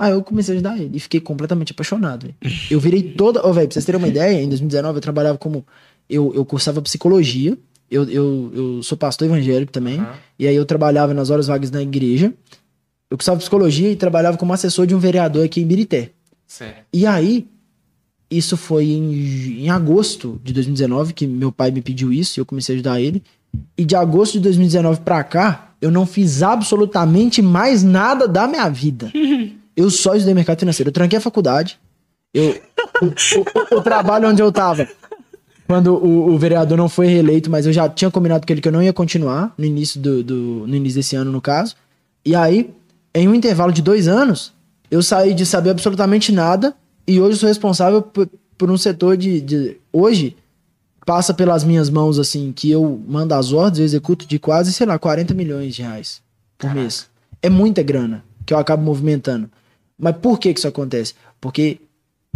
[0.00, 2.22] Aí eu comecei a ajudar ele e fiquei completamente apaixonado.
[2.22, 2.34] velho.
[2.70, 3.46] Eu virei toda.
[3.46, 5.62] Ô, velho, pra vocês terem uma ideia, em 2019 eu trabalhava como.
[6.08, 7.54] Eu, eu cursava psicologia.
[7.90, 10.00] Eu, eu, eu sou pastor evangélico também.
[10.00, 10.14] Aham.
[10.38, 12.32] E aí eu trabalhava nas horas vagas na igreja.
[13.10, 16.12] Eu cursava psicologia e trabalhava como assessor de um vereador aqui em Birité.
[16.46, 16.86] Certo.
[16.94, 17.46] E aí,
[18.30, 22.46] isso foi em, em agosto de 2019 que meu pai me pediu isso e eu
[22.46, 23.22] comecei a ajudar ele.
[23.76, 28.68] E de agosto de 2019 pra cá, eu não fiz absolutamente mais nada da minha
[28.70, 29.12] vida.
[29.80, 30.88] Eu só estudei mercado financeiro.
[30.88, 31.78] Eu tranquei a faculdade.
[32.34, 32.60] Eu,
[33.02, 34.88] o, o- o trabalho onde eu tava,
[35.66, 38.68] quando o, o vereador não foi reeleito, mas eu já tinha combinado com ele que
[38.68, 41.74] eu não ia continuar no início, do, do- no início desse ano, no caso.
[42.24, 42.70] E aí,
[43.14, 44.52] em um intervalo de dois anos,
[44.90, 46.74] eu saí de saber absolutamente nada
[47.06, 48.28] e hoje eu sou responsável por,
[48.58, 50.36] por um setor de, de- Hoje,
[51.06, 54.86] passa pelas minhas mãos, assim, que eu mando as ordens, eu executo de quase, sei
[54.86, 56.20] lá, 40 milhões de reais
[56.58, 57.08] por mês.
[57.42, 59.50] É muita grana que eu acabo movimentando.
[60.00, 61.14] Mas por que que isso acontece?
[61.40, 61.78] Porque,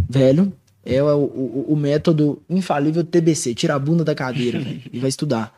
[0.09, 0.53] velho,
[0.85, 3.55] é o, o, o método infalível TBC.
[3.55, 5.53] Tira a bunda da cadeira, velho, e vai estudar.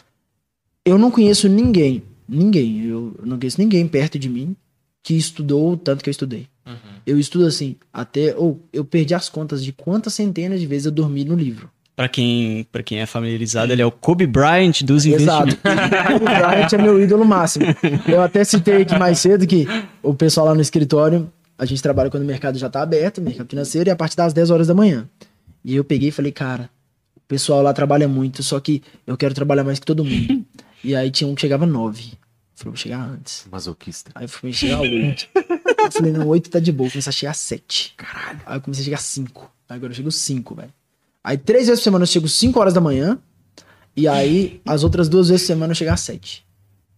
[0.86, 4.56] Eu não conheço ninguém, ninguém, eu não conheço ninguém perto de mim
[5.04, 6.48] que estudou o tanto que eu estudei.
[6.66, 6.74] Uhum.
[7.06, 8.36] Eu estudo assim, até.
[8.36, 11.70] Ou eu perdi as contas de quantas centenas de vezes eu dormi no livro.
[11.96, 15.48] Pra quem, pra quem é familiarizado, ele é o Kobe Bryant dos Exato.
[15.48, 15.58] investimentos.
[16.22, 17.66] O Bryant é meu ídolo máximo.
[18.08, 19.66] Eu até citei aqui mais cedo que
[20.04, 21.28] o pessoal lá no escritório,
[21.58, 24.34] a gente trabalha quando o mercado já tá aberto, mercado financeiro, e a partir das
[24.34, 25.10] 10 horas da manhã.
[25.64, 26.70] E eu peguei e falei, cara,
[27.16, 30.46] o pessoal lá trabalha muito, só que eu quero trabalhar mais que todo mundo.
[30.84, 32.02] E aí tinha um que chegava 9.
[32.02, 32.18] Eu
[32.54, 33.48] falei, vou chegar antes.
[33.52, 34.12] Masoquista.
[34.14, 35.28] Aí eu fui chegar a 8.
[35.36, 36.88] Eu falei, não, 8 tá de boa.
[36.88, 37.96] Eu comecei a chegar a 7.
[37.98, 38.42] Caralho.
[38.46, 39.52] Aí eu comecei a chegar a 5.
[39.68, 40.74] Agora eu chego 5, velho.
[41.24, 43.20] Aí três vezes por semana eu chego 5 horas da manhã.
[43.96, 46.46] E aí as outras duas vezes por semana eu chego a 7.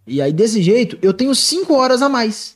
[0.05, 2.55] E aí desse jeito eu tenho 5 horas a mais.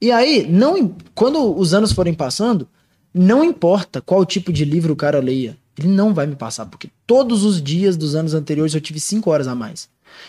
[0.00, 2.68] E aí, não, quando os anos forem passando,
[3.12, 5.56] não importa qual tipo de livro o cara leia.
[5.78, 9.30] Ele não vai me passar, porque todos os dias dos anos anteriores eu tive 5
[9.30, 9.88] horas a mais.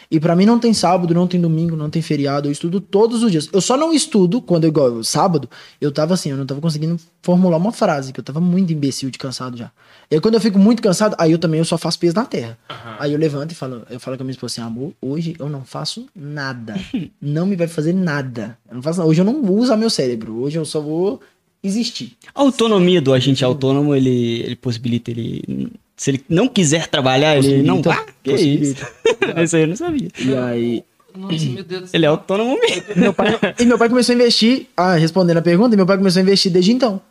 [0.09, 2.47] E pra mim não tem sábado, não tem domingo, não tem feriado.
[2.47, 3.49] Eu estudo todos os dias.
[3.51, 6.99] Eu só não estudo quando eu igual sábado, eu tava assim, eu não tava conseguindo
[7.21, 9.71] formular uma frase, que eu tava muito imbecil de cansado já.
[10.09, 12.25] E aí quando eu fico muito cansado, aí eu também eu só faço peso na
[12.25, 12.57] terra.
[12.99, 15.49] Aí eu levanto e falo, eu falo com a minha esposa assim, amor, hoje eu
[15.49, 16.75] não faço nada.
[17.21, 18.57] não me vai fazer nada.
[18.69, 19.09] Eu não faço nada.
[19.09, 20.41] Hoje eu não uso meu cérebro.
[20.41, 21.21] Hoje eu só vou
[21.63, 22.13] existir.
[22.33, 25.71] A autonomia do agente autônomo, ele, ele possibilita ele.
[25.97, 27.81] Se ele não quiser trabalhar, ele não.
[27.87, 28.75] Ah, que isso?
[29.43, 30.09] Isso aí eu não sabia.
[30.19, 30.83] E aí
[31.15, 31.97] Nossa, meu Deus do céu.
[31.97, 32.83] Ele é autônomo mesmo.
[32.95, 36.19] meu pai, e meu pai começou a investir, ah, respondendo a pergunta, meu pai começou
[36.19, 37.01] a investir desde então.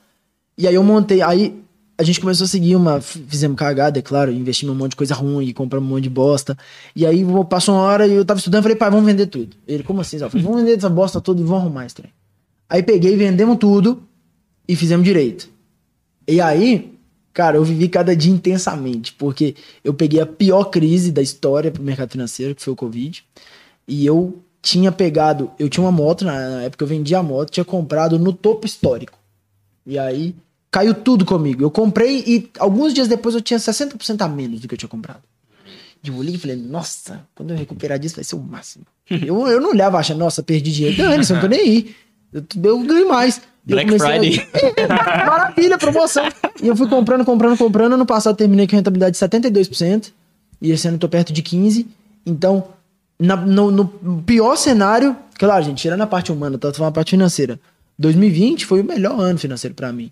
[0.57, 1.53] E aí eu montei, aí
[1.99, 5.15] a gente começou a seguir uma, fizemos cagada, é claro, investimos um monte de coisa
[5.15, 6.57] ruim, compramos um monte de bosta.
[6.95, 9.57] E aí passou uma hora e eu tava estudando, falei, pai, vamos vender tudo.
[9.67, 10.19] Ele, como assim?
[10.19, 12.13] Eu falei, vamos vender essa bosta toda e vamos arrumar esse trem.
[12.69, 14.03] Aí peguei, vendemos tudo
[14.69, 15.49] e fizemos direito.
[16.29, 16.96] E aí,
[17.37, 21.83] cara, eu vivi cada dia intensamente, porque eu peguei a pior crise da história pro
[21.83, 23.23] mercado financeiro, que foi o Covid,
[23.87, 27.63] e eu tinha pegado, eu tinha uma moto, na, época eu vendia a moto, tinha
[27.63, 29.19] comprado no topo histórico.
[29.85, 30.35] E aí,
[30.71, 31.63] caiu tudo comigo.
[31.63, 34.89] Eu comprei e alguns dias depois eu tinha 60% a menos do que eu tinha
[34.89, 35.23] comprado.
[36.03, 38.87] E eu olhei e falei, nossa, quando eu recuperar disso vai ser o máximo.
[39.11, 41.03] eu, eu não olhava achando, nossa, perdi dinheiro.
[41.03, 41.97] Não, eu não tô nem aí.
[42.33, 43.43] Eu, eu ganhei mais.
[43.67, 44.49] Black comecei a- Friday.
[44.77, 44.87] É,
[45.27, 46.25] maravilha, promoção.
[46.63, 47.93] E eu fui comprando, comprando, comprando.
[47.95, 50.13] Ano passado terminei com rentabilidade de 72%.
[50.63, 51.87] E esse ano eu tô perto de 15%.
[52.25, 52.69] Então,
[53.19, 57.11] na- no, no pior cenário, claro, gente, tirando a parte humana, tô falando a parte
[57.11, 57.59] financeira.
[57.99, 60.11] 2020 foi o melhor ano financeiro pra mim.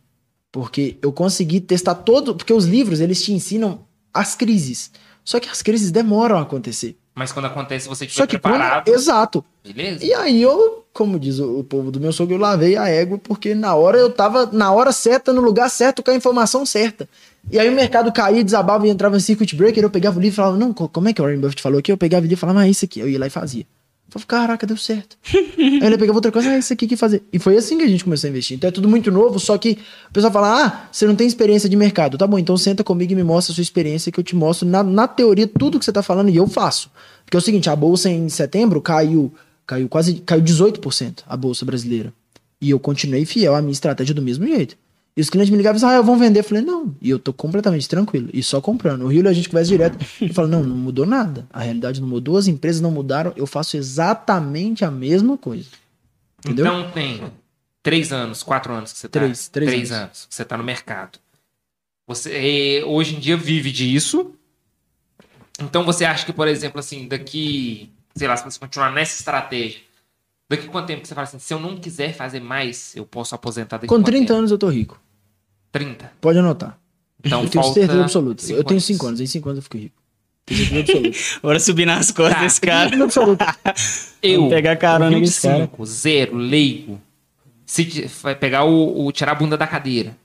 [0.50, 2.34] Porque eu consegui testar todo.
[2.34, 3.80] Porque os livros, eles te ensinam
[4.12, 4.90] as crises.
[5.24, 6.96] Só que as crises demoram a acontecer.
[7.14, 8.84] Mas quando acontece, você Só estiver que preparado.
[8.84, 8.94] quando.
[8.96, 9.44] Exato.
[9.64, 10.04] Beleza?
[10.04, 13.18] E aí eu, como diz o, o povo do meu sogro, eu lavei a égua,
[13.18, 17.08] porque na hora eu tava na hora certa, no lugar certo, com a informação certa.
[17.50, 20.34] E aí o mercado caía, desabava e entrava em circuit breaker, eu pegava o livro
[20.34, 21.92] e falava, não, co- como é que o Warren Buffett falou aqui?
[21.92, 22.98] Eu pegava o livro e falava, ah, é isso aqui.
[23.00, 23.64] Eu ia lá e fazia.
[24.14, 25.16] Falava, caraca, deu certo.
[25.58, 27.22] aí ele pegava outra coisa, ah, isso aqui que fazer.
[27.32, 28.56] E foi assim que a gente começou a investir.
[28.56, 31.68] Então é tudo muito novo, só que o pessoal fala, ah, você não tem experiência
[31.68, 32.16] de mercado.
[32.16, 34.68] Tá bom, então senta comigo e me mostra a sua experiência, que eu te mostro
[34.68, 36.90] na, na teoria tudo que você tá falando e eu faço.
[37.24, 39.32] Porque é o seguinte, a bolsa em setembro caiu,
[39.66, 42.12] caiu quase, caiu 18% a bolsa brasileira.
[42.60, 44.76] E eu continuei fiel à minha estratégia do mesmo jeito.
[45.16, 46.40] E os clientes me ligavam e diziam, ah, eu vou vender.
[46.40, 46.94] Eu falei, não.
[47.00, 48.28] E eu tô completamente tranquilo.
[48.32, 49.02] E só comprando.
[49.02, 49.98] O Rio a gente conversa direto.
[50.20, 51.46] E fala, não, não mudou nada.
[51.52, 53.32] A realidade não mudou, as empresas não mudaram.
[53.36, 55.68] Eu faço exatamente a mesma coisa.
[56.44, 56.66] Entendeu?
[56.66, 57.22] Então tem
[57.80, 59.20] três anos, quatro anos que você tá.
[59.20, 59.92] Três, três anos.
[59.92, 61.18] anos que você tá no mercado.
[62.08, 64.32] Você hoje em dia vive disso.
[65.60, 69.80] Então você acha que, por exemplo, assim, daqui, sei lá, se você continuar nessa estratégia,
[70.50, 73.34] daqui quanto tempo que você fala assim, se eu não quiser fazer mais, eu posso
[73.34, 74.38] aposentar daqui Com quanto 30 tempo?
[74.38, 75.00] anos eu tô rico.
[75.74, 76.12] 30.
[76.20, 76.78] Pode anotar.
[77.22, 78.42] Então eu tenho falta certeza absoluta.
[78.44, 78.84] Eu tenho anos.
[78.84, 79.20] 5 anos.
[79.20, 79.96] Em 5 anos eu fico rico.
[81.42, 82.42] Bora subir nas costas Tá.
[82.42, 82.90] desse cara.
[84.22, 85.58] Eu, Vamos pegar carona nesse cara.
[85.64, 87.00] 25, zero, leigo,
[87.66, 88.08] se
[88.40, 90.16] pegar o, o- tirar a bunda da cadeira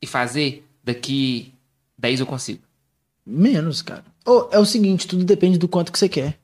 [0.00, 1.52] e fazer, daqui
[1.98, 2.60] 10 eu consigo.
[3.26, 4.04] Menos, cara.
[4.52, 6.38] É o seguinte, tudo depende do quanto que você quer.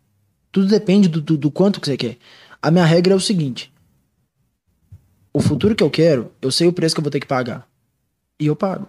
[0.50, 2.16] Tudo depende do, do, do quanto que você quer.
[2.60, 3.72] A minha regra é o seguinte.
[5.32, 7.66] O futuro que eu quero, eu sei o preço que eu vou ter que pagar.
[8.44, 8.86] E eu pago.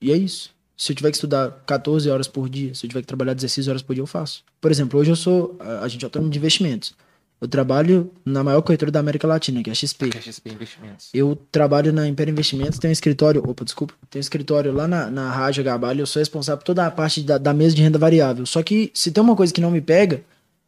[0.00, 0.50] E é isso.
[0.76, 3.68] Se eu tiver que estudar 14 horas por dia, se eu tiver que trabalhar 16
[3.68, 4.44] horas por dia, eu faço.
[4.60, 6.94] Por exemplo, hoje eu sou a- agente autônomo de investimentos.
[7.40, 10.08] Eu trabalho na maior corretora da América Latina, que é a XP.
[10.08, 11.08] Que é XP Investimentos.
[11.12, 15.10] Eu trabalho na Império Investimentos, tenho um escritório, opa, desculpa, tenho um escritório lá na,
[15.10, 17.98] na Rádio Gabalho, eu sou responsável por toda a parte da, da mesa de renda
[17.98, 18.46] variável.
[18.46, 20.22] Só que se tem uma coisa que não me pega,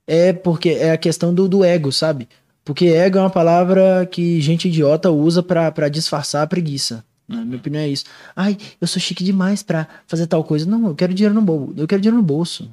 [0.07, 2.29] é porque é a questão do, do ego, sabe?
[2.65, 7.05] Porque ego é uma palavra que gente idiota usa pra disfarçar a preguiça.
[7.31, 8.05] Na minha opinião é isso.
[8.35, 10.69] Ai, eu sou chique demais pra fazer tal coisa.
[10.69, 11.75] Não, eu quero dinheiro no bolso.
[11.77, 12.69] Eu quero dinheiro no bolso.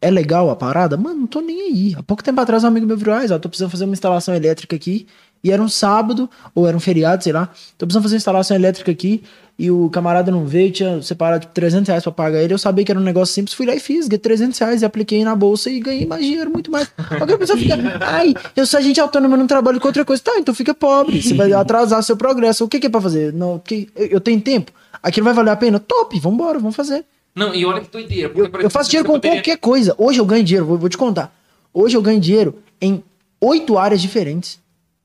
[0.00, 0.96] É legal a parada?
[0.96, 1.94] Mano, não tô nem aí.
[1.96, 4.34] Há pouco tempo atrás um amigo meu virou, ah, eu tô precisando fazer uma instalação
[4.34, 5.06] elétrica aqui.
[5.44, 7.50] E era um sábado, ou era um feriado, sei lá.
[7.76, 9.22] Tô precisando fazer uma instalação elétrica aqui.
[9.56, 12.52] E o camarada não veio, tinha separado tipo, 300 reais pra pagar ele.
[12.54, 14.08] Eu sabia que era um negócio simples, fui lá e fiz.
[14.08, 16.90] Ganhei 300 reais e apliquei na bolsa e ganhei mais dinheiro, muito mais.
[17.20, 20.20] Alguém pessoa fica, ai, eu sou agente autônomo, eu não trabalho com outra coisa.
[20.22, 21.22] Tá, então fica pobre.
[21.22, 22.64] Você vai atrasar seu progresso.
[22.64, 23.32] O que, que é pra fazer?
[23.32, 24.72] Não, que, eu, eu tenho tempo.
[25.00, 25.78] Aquilo vai valer a pena?
[25.78, 27.04] Top, vambora, vamos fazer.
[27.32, 28.32] Não, e olha que doideira.
[28.34, 29.94] Eu, eu faço dinheiro com poderia- qualquer coisa.
[29.98, 31.32] Hoje eu ganho dinheiro, vou, vou te contar.
[31.72, 33.04] Hoje eu ganho dinheiro em
[33.40, 34.58] oito áreas diferentes.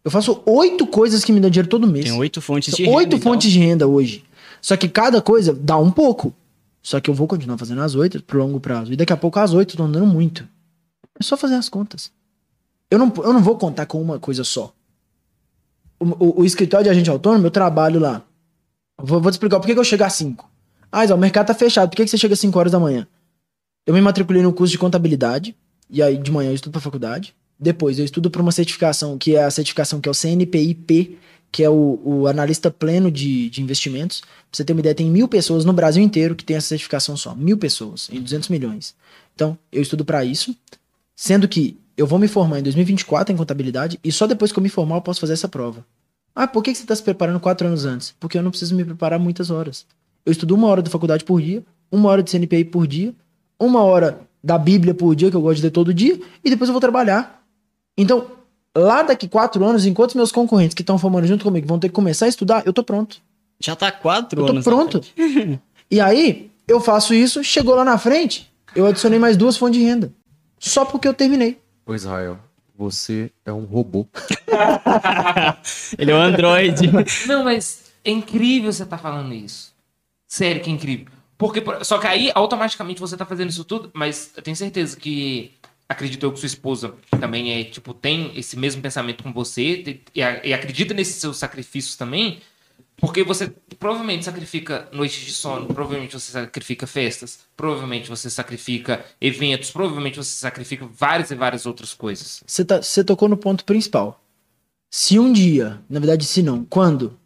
[0.09, 2.05] Eu faço oito coisas que me dão dinheiro todo mês.
[2.05, 3.31] Tem oito fontes de São oito renda, então.
[3.31, 4.23] fontes de renda hoje.
[4.61, 6.33] Só que cada coisa dá um pouco.
[6.81, 8.91] Só que eu vou continuar fazendo as oito pro longo prazo.
[8.91, 10.47] E daqui a pouco as oito estão dando muito.
[11.19, 12.11] É só fazer as contas.
[12.89, 14.73] Eu não, eu não vou contar com uma coisa só.
[15.99, 18.23] O, o- o escritório de agente autônomo, eu trabalho lá.
[19.01, 20.49] Vou, vou te explicar por que, que eu chego às 5.
[20.91, 21.89] Ah, Isa, o mercado tá fechado.
[21.89, 23.07] Por que, que você chega às 5 horas da manhã?
[23.85, 25.55] Eu me matriculei no curso de contabilidade.
[25.89, 27.35] E aí de manhã eu estudo pra faculdade.
[27.59, 31.17] Depois eu estudo para uma certificação, que é a certificação que é o CNPIP,
[31.51, 34.21] que é o, o analista pleno de, de investimentos.
[34.21, 37.17] Pra você ter uma ideia, tem mil pessoas no Brasil inteiro que tem essa certificação
[37.17, 37.35] só.
[37.35, 38.95] Mil pessoas, em 200 milhões.
[39.35, 40.55] Então, eu estudo para isso.
[41.15, 44.63] Sendo que eu vou me formar em 2024 em contabilidade e só depois que eu
[44.63, 45.85] me formar eu posso fazer essa prova.
[46.33, 48.15] Ah, por que você está se preparando quatro anos antes?
[48.19, 49.85] Porque eu não preciso me preparar muitas horas.
[50.25, 53.13] Eu estudo uma hora da faculdade por dia, uma hora de CNPI por dia,
[53.59, 56.69] uma hora da Bíblia por dia, que eu gosto de ler todo dia, e depois
[56.69, 57.38] eu vou trabalhar.
[58.01, 58.27] Então,
[58.75, 61.93] lá daqui quatro anos, enquanto meus concorrentes que estão formando junto comigo vão ter que
[61.95, 63.17] começar a estudar, eu tô pronto.
[63.59, 64.65] Já tá quatro Eu tô anos.
[64.65, 65.01] na pronto.
[65.03, 65.59] frente.
[65.91, 69.85] E aí, eu faço isso, chegou lá na frente, eu adicionei mais duas fontes de
[69.85, 70.13] renda.
[70.59, 71.57] Só porque eu terminei.
[71.83, 72.37] Ô Israel,
[72.77, 74.05] você é um robô.
[75.97, 76.91] Ele é um androide.
[77.27, 79.73] Não, mas é incrível você estar falando isso.
[80.27, 81.07] Sério que é incrível.
[81.37, 84.95] Porque, por- só que aí, automaticamente, você tá fazendo isso tudo, mas eu tenho certeza
[84.97, 85.53] que,
[85.89, 89.83] acredito eu que sua esposa também é, tipo, tem esse mesmo pensamento com você
[90.15, 92.39] e, e acredita nesses seus sacrifícios também,
[92.97, 99.71] porque você provavelmente sacrifica noites de sono, provavelmente você sacrifica festas, provavelmente você sacrifica eventos,
[99.71, 102.43] provavelmente você sacrifica várias e várias outras coisas.
[102.45, 104.21] Você tá, você tocou no ponto principal.
[104.91, 107.17] Se um dia, na verdade, se não, quando?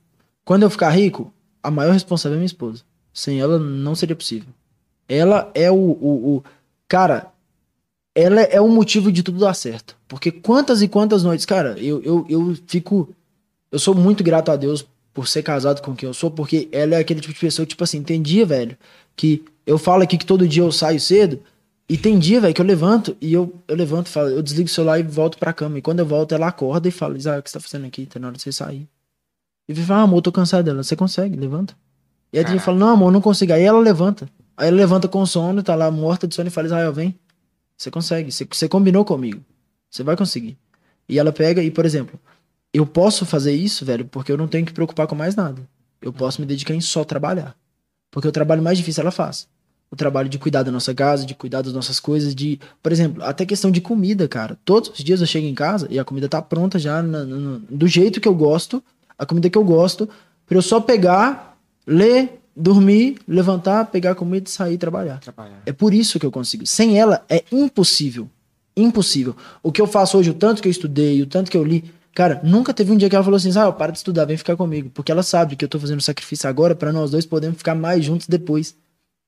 [0.45, 2.83] Quando eu ficar rico, a maior responsável é minha esposa.
[3.13, 4.49] Sem ela, não seria possível.
[5.07, 5.75] Ela é o.
[5.75, 6.43] o, o-
[6.87, 7.32] cara,
[8.15, 9.97] ela é o motivo de tudo dar certo.
[10.07, 13.09] Porque quantas e quantas noites, cara, eu, eu, eu fico.
[13.71, 16.95] Eu sou muito grato a Deus por ser casado com quem eu sou, porque ela
[16.95, 18.77] é aquele tipo de pessoa que, tipo assim, tem dia, velho,
[19.15, 21.39] que eu falo aqui que todo dia eu saio cedo,
[21.87, 24.71] e tem dia, velho, que eu levanto e eu, eu levanto falo, eu desligo o
[24.71, 25.77] celular e volto pra cama.
[25.77, 28.05] E quando eu volto, ela acorda e fala, Isaac, o que você tá fazendo aqui?
[28.05, 28.87] Tá na hora de você sair.
[29.67, 30.81] E eu falo, ah, amor, eu tô cansado dela.
[30.81, 31.75] Você consegue, levanta.
[32.31, 33.53] E aí eu falo, não, amor, eu não consigo.
[33.53, 34.29] Aí ela levanta.
[34.55, 37.15] Aí ela levanta com sono, tá lá morta de sono e fala, Israel, vem.
[37.77, 39.43] Você consegue, você, você combinou comigo.
[39.89, 40.57] Você vai conseguir.
[41.07, 42.19] E ela pega e, por exemplo,
[42.73, 45.61] eu posso fazer isso, velho, porque eu não tenho que me preocupar com mais nada.
[46.01, 47.55] Eu posso me dedicar em só trabalhar.
[48.09, 49.47] Porque o trabalho mais difícil ela faz.
[49.91, 53.23] O trabalho de cuidar da nossa casa, de cuidar das nossas coisas, de, por exemplo,
[53.23, 54.57] até questão de comida, cara.
[54.65, 57.01] Todos os dias eu chego em casa e a comida tá pronta já
[57.69, 58.83] do jeito que eu gosto,
[59.17, 60.09] a comida que eu gosto,
[60.47, 65.19] pra eu só pegar, ler, dormir, levantar, pegar comida e sair trabalhar.
[65.19, 65.61] Trabalhar.
[65.65, 66.65] É por isso que eu consigo.
[66.65, 68.29] Sem ela é impossível.
[68.75, 69.35] Impossível.
[69.61, 71.83] O que eu faço hoje, o tanto que eu estudei, o tanto que eu li,
[72.13, 74.55] cara, nunca teve um dia que ela falou assim: "Ah, para de estudar, vem ficar
[74.55, 77.75] comigo", porque ela sabe que eu tô fazendo sacrifício agora pra nós dois podermos ficar
[77.75, 78.75] mais juntos depois.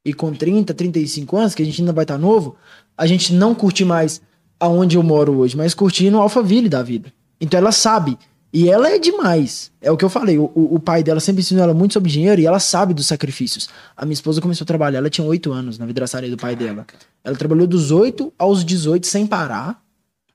[0.03, 2.56] E com 30, 35 anos, que a gente ainda vai estar novo,
[2.97, 4.22] a gente não curte mais
[4.60, 7.11] aonde eu moro hoje, mas curtir no Alphaville da vida.
[7.39, 8.18] Então ela sabe.
[8.57, 9.69] E ela é demais.
[9.82, 10.38] É o que eu falei.
[10.38, 13.68] O, o- pai dela sempre ensinou ela muito sobre dinheiro e ela sabe dos sacrifícios.
[13.98, 16.86] A minha esposa começou a trabalhar, ela tinha 8 anos na vidraçaria do pai dela.
[17.22, 19.84] Ela trabalhou dos 8 aos 18 sem parar.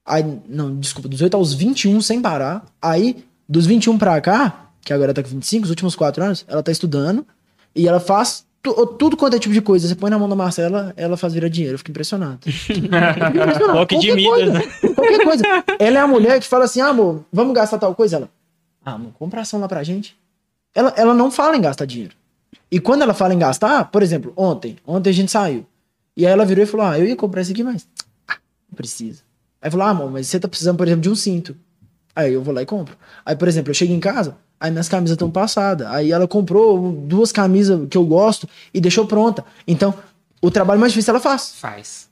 [0.04, 2.66] Aí, não, desculpa, dos 8 aos 21 sem parar.
[2.82, 6.62] Aí, dos 21 pra cá, que agora tá com 25, os últimos 4 anos, ela
[6.62, 7.26] tá estudando.
[7.74, 9.88] E ela faz tudo quanto é tipo de coisa.
[9.88, 11.74] Você põe na mão da Marcela, ela faz virar dinheiro.
[11.74, 12.40] Eu fico impressionado.
[12.46, 13.72] Eu fico impressionado.
[13.72, 15.44] Toque de Qualquer Midas, coisa, Qualquer coisa.
[15.78, 18.16] Ela é a mulher que fala assim, ah, amor, vamos gastar tal coisa?
[18.16, 18.30] Ela,
[18.84, 20.16] ah, amor, compra ação lá pra gente.
[20.74, 22.14] Ela, ela não fala em gastar dinheiro.
[22.70, 25.66] E quando ela fala em gastar, por exemplo, ontem, ontem a gente saiu.
[26.16, 27.88] E aí ela virou e falou, ah, eu ia comprar isso aqui, mas
[28.28, 28.36] ah,
[28.68, 29.22] não precisa.
[29.60, 31.56] Aí falou, ah, amor, mas você tá precisando, por exemplo, de um cinto.
[32.14, 32.96] Aí eu vou lá e compro.
[33.24, 35.86] Aí, por exemplo, eu chego em casa, aí minhas camisas estão passadas.
[35.88, 39.44] Aí ela comprou duas camisas que eu gosto e deixou pronta.
[39.66, 39.94] Então,
[40.40, 41.54] o trabalho mais difícil ela faz.
[41.58, 42.08] Faz.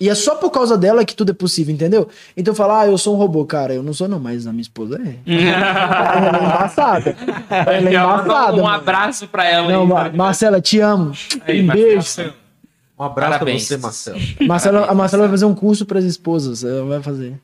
[0.00, 2.08] E é só por causa dela que tudo é possível, entendeu?
[2.36, 4.62] Então falar, ah, eu sou um robô, cara, eu não sou não, mas a minha
[4.62, 5.16] esposa é.
[5.26, 7.16] ela é embaçada.
[7.50, 8.52] Ela é embaçada.
[8.52, 8.68] Um mano.
[8.68, 9.88] abraço pra ela Não, aí.
[9.88, 11.10] Ma- Marcela, te amo.
[11.44, 11.86] Aí, um Marcelo.
[11.88, 12.34] beijo.
[12.96, 13.66] Um abraço Parabéns.
[13.66, 13.82] pra você,
[14.12, 14.20] Marcelo.
[14.46, 16.62] Marcela, a Marcela vai fazer um curso para as esposas.
[16.62, 17.34] Ela vai fazer.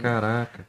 [0.00, 0.66] Caraca.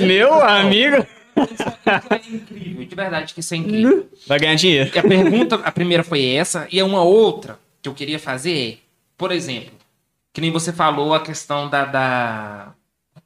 [0.00, 1.06] Meu amigo.
[1.36, 4.08] É incrível, de verdade que isso é incrível.
[4.26, 4.90] Vai ganhar dinheiro.
[4.94, 8.72] E a pergunta, a primeira foi essa, e a uma outra que eu queria fazer
[8.72, 8.76] é,
[9.16, 9.74] por exemplo,
[10.32, 12.74] que nem você falou a questão da, da...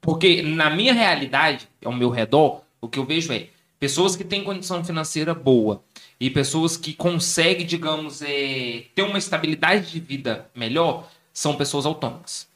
[0.01, 3.47] Porque na minha realidade, ao meu redor, o que eu vejo é
[3.81, 5.83] pessoas que têm condição financeira boa
[6.21, 12.49] e pessoas que conseguem, digamos, é, ter uma estabilidade de vida melhor, são pessoas autônomas.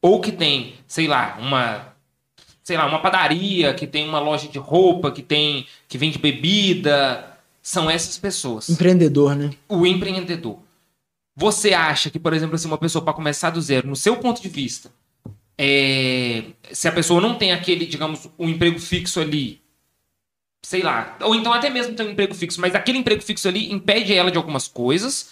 [0.00, 1.93] Ou que tem, sei lá, uma
[2.64, 7.38] sei lá, uma padaria, que tem uma loja de roupa, que tem que vende bebida,
[7.62, 8.70] são essas pessoas.
[8.70, 9.50] Empreendedor, né?
[9.68, 10.58] O empreendedor.
[11.36, 14.40] Você acha que, por exemplo, assim, uma pessoa para começar do zero, no seu ponto
[14.40, 14.90] de vista,
[15.58, 19.60] é, se a pessoa não tem aquele, digamos, um emprego fixo ali,
[20.62, 23.70] sei lá, ou então até mesmo tem um emprego fixo, mas aquele emprego fixo ali
[23.70, 25.30] impede ela de algumas coisas.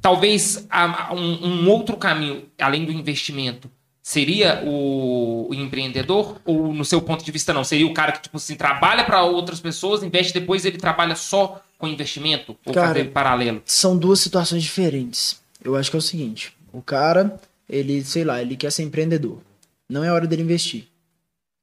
[0.00, 0.66] Talvez
[1.12, 3.70] um outro caminho, além do investimento,
[4.06, 6.40] seria o, empreendedor?
[6.44, 7.64] Ou no seu ponto de vista não?
[7.64, 11.60] Seria o cara que, tipo assim, trabalha para outras pessoas, investe depois ele trabalha só
[11.76, 12.56] com investimento?
[12.64, 13.60] Ou Cara, paralelo?
[13.64, 15.42] São duas situações diferentes.
[15.62, 17.36] Eu acho que é o seguinte: o cara,
[17.68, 19.40] ele, sei lá, ele quer ser empreendedor.
[19.88, 20.86] Não é hora dele investir.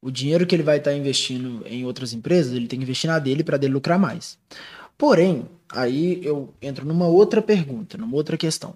[0.02, 3.20] O dinheiro que ele vai estar investindo em outras empresas, ele tem que investir na
[3.20, 4.38] dele para dele lucrar mais.
[4.98, 8.76] Porém, aí eu entro numa outra pergunta, numa outra questão.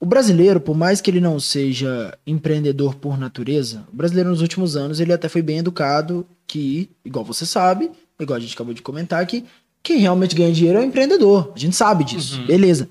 [0.00, 4.74] O brasileiro, por mais que ele não seja empreendedor por natureza, o brasileiro nos últimos
[4.74, 8.80] anos ele até foi bem educado que, igual você sabe, igual a gente acabou de
[8.80, 9.44] comentar aqui,
[9.82, 11.52] quem realmente ganha dinheiro é o empreendedor.
[11.54, 12.42] A gente sabe disso.
[12.46, 12.88] Beleza.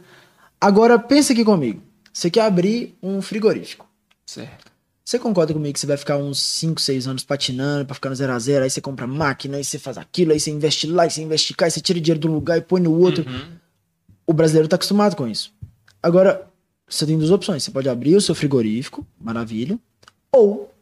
[0.61, 1.81] Agora pensa aqui comigo.
[2.13, 3.87] Você quer abrir um frigorífico.
[4.23, 4.69] Certo.
[5.03, 8.15] Você concorda comigo que você vai ficar uns 5, 6 anos patinando pra ficar no
[8.15, 11.03] zero a zero, aí você compra máquina, aí você faz aquilo, aí você investe lá,
[11.03, 13.25] aí você investe cá, aí você tira dinheiro de um lugar e põe no outro.
[13.27, 13.57] Uhum.
[14.27, 15.51] O brasileiro tá acostumado com isso.
[16.03, 16.47] Agora,
[16.89, 17.63] você tem duas opções.
[17.63, 19.79] Você pode abrir o seu frigorífico, maravilha.
[20.31, 20.73] Ou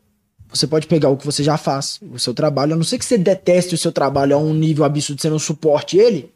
[0.49, 2.73] você pode pegar o que você já faz, o seu trabalho.
[2.73, 5.39] A não ser que você deteste o seu trabalho a um nível absurdo, você não
[5.39, 6.31] suporte ele.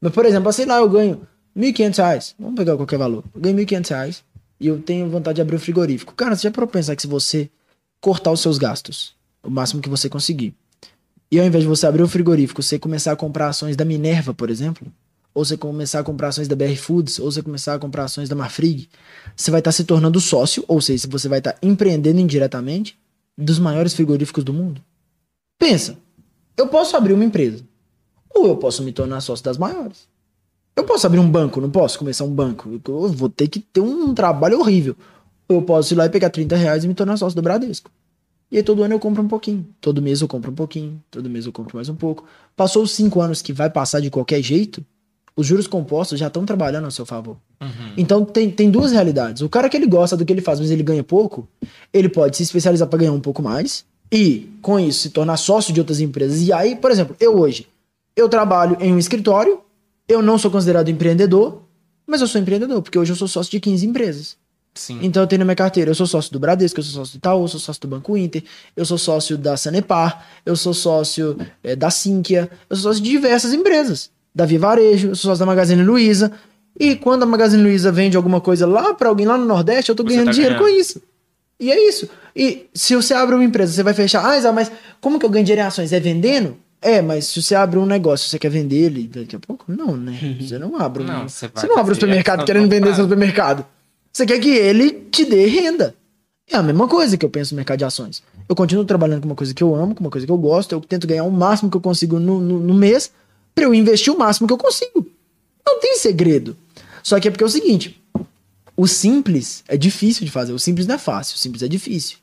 [0.00, 1.20] Mas, por exemplo, sei lá, eu ganho
[1.56, 2.34] 1.500 reais.
[2.38, 3.22] Vamos pegar qualquer valor.
[3.34, 4.24] Eu ganho 1.500 reais
[4.58, 6.14] e eu tenho vontade de abrir um frigorífico.
[6.14, 7.50] Cara, você já parou pensar que se você
[8.00, 10.54] cortar os seus gastos, o máximo que você conseguir,
[11.30, 14.34] e ao invés de você abrir um frigorífico, você começar a comprar ações da Minerva,
[14.34, 14.90] por exemplo,
[15.40, 18.28] ou você começar a comprar ações da BR Foods, ou você começar a comprar ações
[18.28, 18.88] da Marfrig,
[19.34, 22.98] você vai estar se tornando sócio, ou seja, você vai estar empreendendo indiretamente
[23.36, 24.82] dos maiores frigoríficos do mundo.
[25.58, 25.96] Pensa,
[26.56, 27.64] eu posso abrir uma empresa,
[28.34, 30.06] ou eu posso me tornar sócio das maiores.
[30.76, 32.80] Eu posso abrir um banco, não posso começar um banco.
[32.86, 34.96] Eu vou ter que ter um trabalho horrível.
[35.48, 37.90] Ou eu posso ir lá e pegar 30 reais e me tornar sócio do Bradesco.
[38.50, 39.66] E aí todo ano eu compro um pouquinho.
[39.80, 41.02] Todo mês eu compro um pouquinho.
[41.10, 42.24] Todo mês eu compro mais um pouco.
[42.56, 44.84] Passou os cinco anos que vai passar de qualquer jeito,
[45.40, 47.36] os juros compostos já estão trabalhando a seu favor.
[47.96, 49.42] Então tem, tem duas realidades.
[49.42, 51.48] O cara que ele gosta do que ele faz, mas ele ganha pouco,
[51.92, 55.72] ele pode se especializar para ganhar um pouco mais e, com isso, se tornar sócio
[55.72, 56.42] de outras empresas.
[56.42, 57.66] E aí, por exemplo, eu hoje,
[58.14, 59.60] eu trabalho em um escritório,
[60.06, 61.62] eu não sou considerado empreendedor,
[62.06, 64.36] mas eu sou empreendedor, porque hoje eu sou sócio de 15 empresas.
[64.74, 64.98] Sim.
[65.02, 67.18] Então eu tenho na minha carteira, eu sou sócio do Bradesco, eu sou sócio do
[67.18, 68.42] Itaú, eu sou sócio do Banco Inter,
[68.76, 73.10] eu sou sócio da Sanepar, eu sou sócio eh, da Sinqia, eu sou sócio de
[73.10, 74.10] diversas empresas.
[74.34, 76.32] Da Via Varejo, eu sou sócio da Magazine Luiza.
[76.78, 79.96] E quando a Magazine Luiza vende alguma coisa lá pra alguém lá no Nordeste, eu
[79.96, 80.72] tô ganhando tá dinheiro ganhando.
[80.72, 81.02] com isso.
[81.58, 82.08] E é isso.
[82.34, 84.24] E se você abre uma empresa, você vai fechar.
[84.24, 85.92] Ah, mas como que eu ganho dinheiro em ações?
[85.92, 86.56] É vendendo?
[86.80, 89.66] É, mas se você abre um negócio, você quer vender ele daqui a pouco?
[89.68, 90.18] Não, né?
[90.40, 91.04] Você não abre.
[91.04, 93.66] Não, você você não abre o supermercado ação querendo vender seu supermercado.
[94.10, 95.94] Você quer que ele te dê renda.
[96.50, 98.22] É a mesma coisa que eu penso no mercado de ações.
[98.48, 100.72] Eu continuo trabalhando com uma coisa que eu amo, com uma coisa que eu gosto,
[100.72, 103.12] eu tento ganhar o máximo que eu consigo no, no, no mês
[103.54, 105.06] pra eu investir o máximo que eu consigo.
[105.66, 106.56] Não tem segredo.
[107.02, 108.00] Só que é porque é o seguinte:
[108.76, 110.52] o simples é difícil de fazer.
[110.52, 112.18] O simples não é fácil, o simples é difícil.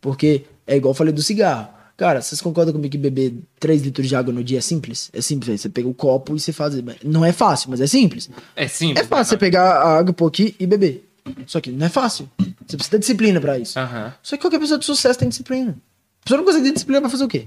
[0.00, 1.68] Porque é igual eu falei do cigarro.
[1.96, 5.10] Cara, vocês concordam comigo que beber 3 litros de água no dia é simples?
[5.12, 5.60] É simples.
[5.60, 6.74] Você pega o copo e você faz.
[7.04, 8.30] Não é fácil, mas é simples.
[8.56, 9.04] É simples.
[9.04, 11.06] É fácil você pegar a água, pôr aqui e beber.
[11.46, 12.26] Só que não é fácil.
[12.38, 13.78] Você precisa ter disciplina pra isso.
[13.78, 14.14] Aham.
[14.22, 15.76] Só que qualquer pessoa de sucesso tem disciplina.
[16.22, 17.46] A pessoa não consegue ter disciplina pra fazer o quê?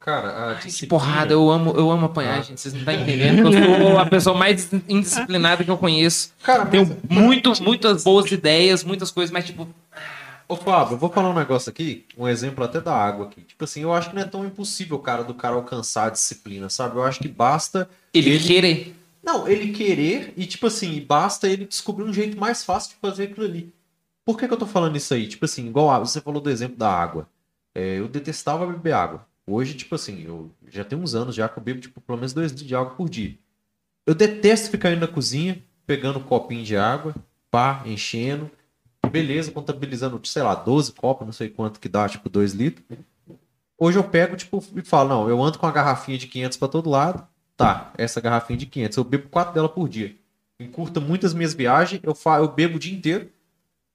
[0.00, 0.88] Cara, a Que disciplina...
[0.88, 2.58] porrada, eu amo, eu amo apanhar, gente.
[2.60, 3.42] Vocês não estão entendendo.
[3.50, 6.32] que Eu sou a pessoa mais indisciplinada que eu conheço.
[6.42, 9.68] Cara, Tenho mas- muito, muitas boas ideias, muitas coisas, mas tipo.
[10.48, 13.42] Ô, Fábio, eu vou falar um negócio aqui, um exemplo até da água aqui.
[13.42, 16.68] Tipo assim, eu acho que não é tão impossível, cara, do cara alcançar a disciplina,
[16.68, 16.96] sabe?
[16.96, 18.96] Eu acho que basta Ele, querer.
[19.22, 23.24] Não, ele querer e, tipo assim, basta ele descobrir um jeito mais fácil de fazer
[23.24, 23.72] aquilo ali.
[24.24, 25.28] Por que, que eu tô falando isso aí?
[25.28, 27.28] Tipo assim, igual você falou do exemplo da água.
[27.74, 29.24] É, eu detestava beber água.
[29.50, 32.32] Hoje, tipo assim, eu já tenho uns anos já que eu bebo, tipo, pelo menos
[32.32, 33.36] dois litros de água por dia.
[34.06, 37.14] Eu detesto ficar indo na cozinha, pegando um copinho de água,
[37.50, 38.50] pá, enchendo.
[39.10, 42.84] Beleza, contabilizando, sei lá, 12 copos, não sei quanto que dá, tipo, 2 litros.
[43.76, 46.68] Hoje eu pego, tipo, e falo, não, eu ando com uma garrafinha de 500 pra
[46.68, 47.26] todo lado.
[47.56, 50.14] Tá, essa garrafinha de 500, eu bebo quatro dela por dia.
[50.60, 53.28] Encurta muitas minhas viagens, eu, fa eu bebo o dia inteiro.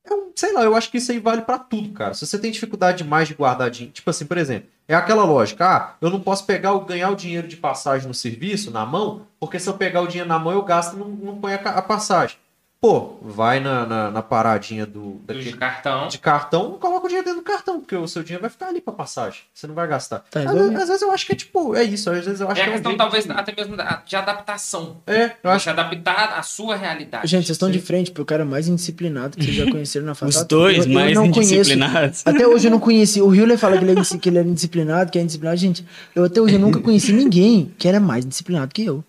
[0.03, 2.13] Eu, sei lá, eu acho que isso aí vale pra tudo, cara.
[2.13, 5.67] Se você tem dificuldade demais de guardar dinheiro, tipo assim, por exemplo, é aquela lógica,
[5.67, 9.25] ah, eu não posso pegar o ganhar o dinheiro de passagem no serviço, na mão,
[9.39, 11.69] porque se eu pegar o dinheiro na mão eu gasto e não, não ponho a,
[11.69, 12.37] a passagem.
[12.85, 16.07] Pô, vai na, na, na paradinha do, De daquele, cartão.
[16.07, 18.79] de cartão, coloca o dinheiro dentro do cartão, porque o seu dinheiro vai ficar ali
[18.79, 19.39] pra passagem.
[19.53, 20.23] Você não vai gastar.
[20.29, 22.59] Tá às, às vezes eu acho que é tipo, é isso, às vezes eu acho
[22.59, 23.75] É a que é questão, jeito talvez, de- até mesmo
[24.05, 24.97] de adaptação.
[25.07, 27.27] É, eu acho Você adaptar à sua realidade.
[27.27, 30.37] Gente, vocês estão de frente pro cara mais indisciplinado que vocês já conheceram na face
[30.37, 31.53] Os dois Eu- eu mais não conheço.
[31.55, 32.21] indisciplinados.
[32.23, 33.19] Até hoje eu não conheci.
[33.19, 35.57] O Hewlett fala que ele, é, que ele é indisciplinado, que é indisciplinado.
[35.57, 35.83] Gente,
[36.15, 39.03] eu até hoje eu nunca conheci ninguém que era mais indisciplinado que eu.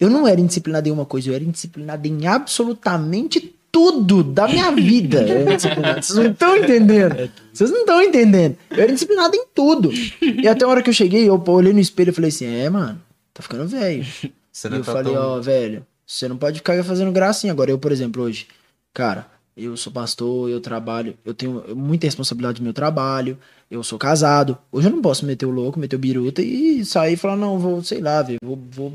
[0.00, 4.70] Eu não era indisciplinado em uma coisa, eu era indisciplinado em absolutamente tudo da minha
[4.72, 5.22] vida.
[5.22, 6.02] Eu era indisciplinado.
[6.02, 7.30] Vocês não estão entendendo.
[7.52, 8.56] Vocês não estão entendendo.
[8.70, 9.90] Eu era disciplinado em tudo.
[9.92, 12.68] E até a hora que eu cheguei, eu olhei no espelho e falei assim: é,
[12.70, 13.00] mano,
[13.34, 14.04] tá ficando velho.
[14.50, 17.52] Você E eu tá falei, tão- ó, velho, você não pode ficar fazendo gracinha.
[17.52, 18.48] Agora, eu, por exemplo, hoje,
[18.92, 23.38] cara, eu sou pastor, eu trabalho, eu tenho muita responsabilidade no meu trabalho,
[23.70, 24.58] eu sou casado.
[24.72, 27.58] Hoje eu não posso meter o louco, meter o biruta e sair e falar, não,
[27.58, 28.92] vou, sei lá, velho, vou, vou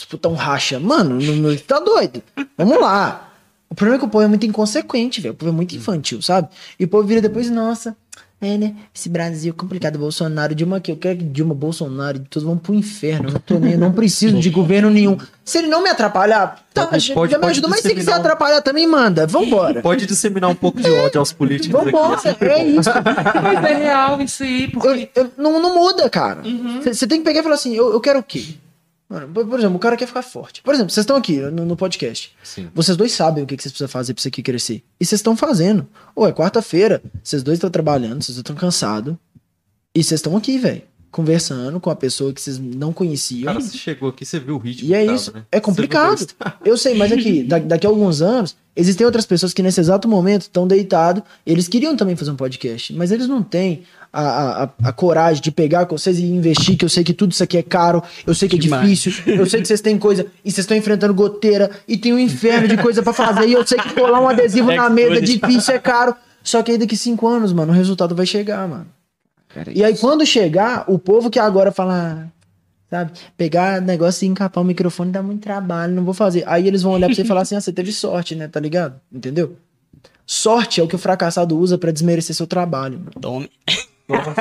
[0.00, 0.78] disputar um racha.
[0.80, 2.22] Mano, não, tá doido.
[2.56, 3.28] Vamos lá.
[3.68, 5.32] O problema é que o povo é muito inconsequente, velho.
[5.32, 6.48] O povo é muito infantil, sabe?
[6.78, 7.96] E o povo vira depois, nossa,
[8.40, 8.74] é, né?
[8.92, 10.90] Esse Brasil complicado, Bolsonaro, Dilma aqui.
[10.90, 13.28] Eu quero que Dilma, Bolsonaro, todos vão pro inferno.
[13.28, 15.16] Eu não, tô nem, eu não preciso de governo nenhum.
[15.44, 17.68] Se ele não me atrapalhar, tá, Pode- já pode- já me ajuda.
[17.68, 19.24] Mas se quiser um- atrapalhar também, manda.
[19.24, 19.80] Vambora.
[19.82, 21.92] Pode disseminar um pouco de ódio aos políticos aqui.
[21.92, 22.18] Vambora.
[22.40, 22.90] É isso.
[23.44, 24.88] Mas é real isso aí, porque.
[25.14, 26.40] Eu- eu- não, não muda, cara.
[26.44, 26.82] Uhum.
[26.82, 28.54] Você tem que pegar e falar assim: eu, eu quero o quê?
[29.10, 30.62] Mano, por, exemplo, o cara quer ficar forte.
[30.62, 32.32] Por exemplo, vocês estão aqui no, no podcast.
[32.44, 32.68] Sim.
[32.72, 34.84] Vocês dois sabem o que, que vocês precisam fazer pra isso aqui crescer.
[35.00, 35.84] E vocês estão fazendo.
[36.14, 39.16] Ou é quarta-feira, vocês dois estão trabalhando, vocês estão cansados.
[39.92, 40.82] E vocês estão aqui, velho.
[41.10, 43.46] Conversando com a pessoa que vocês não conheciam.
[43.52, 44.88] Cara, você chegou aqui, você viu o ritmo.
[44.88, 45.32] E é tava, isso.
[45.34, 45.42] né?
[45.50, 46.24] É complicado.
[46.64, 50.06] Eu sei, mas aqui, da- daqui a alguns anos, existem outras pessoas que nesse exato
[50.06, 51.24] momento estão deitados.
[51.44, 53.82] Eles queriam também fazer um podcast, mas eles não têm
[54.12, 57.32] a, a, a- coragem de pegar com vocês e investir, que eu sei que tudo
[57.32, 58.88] isso aqui é caro, eu sei que é Demais.
[58.88, 62.18] difícil, eu sei que vocês têm coisa, e vocês estão enfrentando goteira, e tem um
[62.18, 65.20] inferno de coisa pra fazer, e eu sei que colar um adesivo na mesa é
[65.20, 66.14] difícil, é caro.
[66.42, 68.86] Só que aí daqui cinco anos, mano, o resultado vai chegar, mano.
[69.54, 72.28] Cara, E aí, quando chegar, o povo que agora fala,
[72.88, 76.44] sabe, pegar negócio e encapar o microfone dá muito trabalho, não vou fazer.
[76.46, 78.48] Aí eles vão olhar pra você e falar assim: ah, você teve sorte, né?
[78.48, 78.98] Tá ligado?
[79.12, 79.56] Entendeu?
[80.24, 82.98] Sorte é o que o fracassado usa pra desmerecer seu trabalho.
[83.00, 83.10] mano.
[83.20, 83.50] Tome.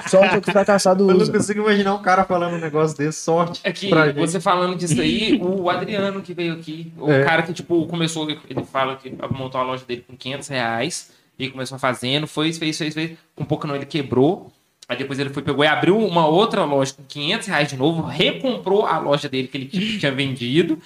[0.10, 1.32] Sorte é o que fracassado Eu não usa.
[1.32, 3.62] consigo imaginar um cara falando um negócio desse, sorte.
[3.64, 4.16] É que pra gente.
[4.18, 7.24] você falando disso aí, o Adriano que veio aqui, o É.
[7.24, 11.50] cara que, tipo, começou, ele fala que montou a loja dele com 500 reais, e
[11.50, 14.52] começou fazendo, foi, fez, fez, fez, com pouco não ele quebrou,
[14.90, 18.02] aí depois ele foi, pegou e abriu uma outra loja com 500 reais de novo,
[18.02, 19.68] recomprou a loja dele que ele
[20.00, 20.78] tinha vendido,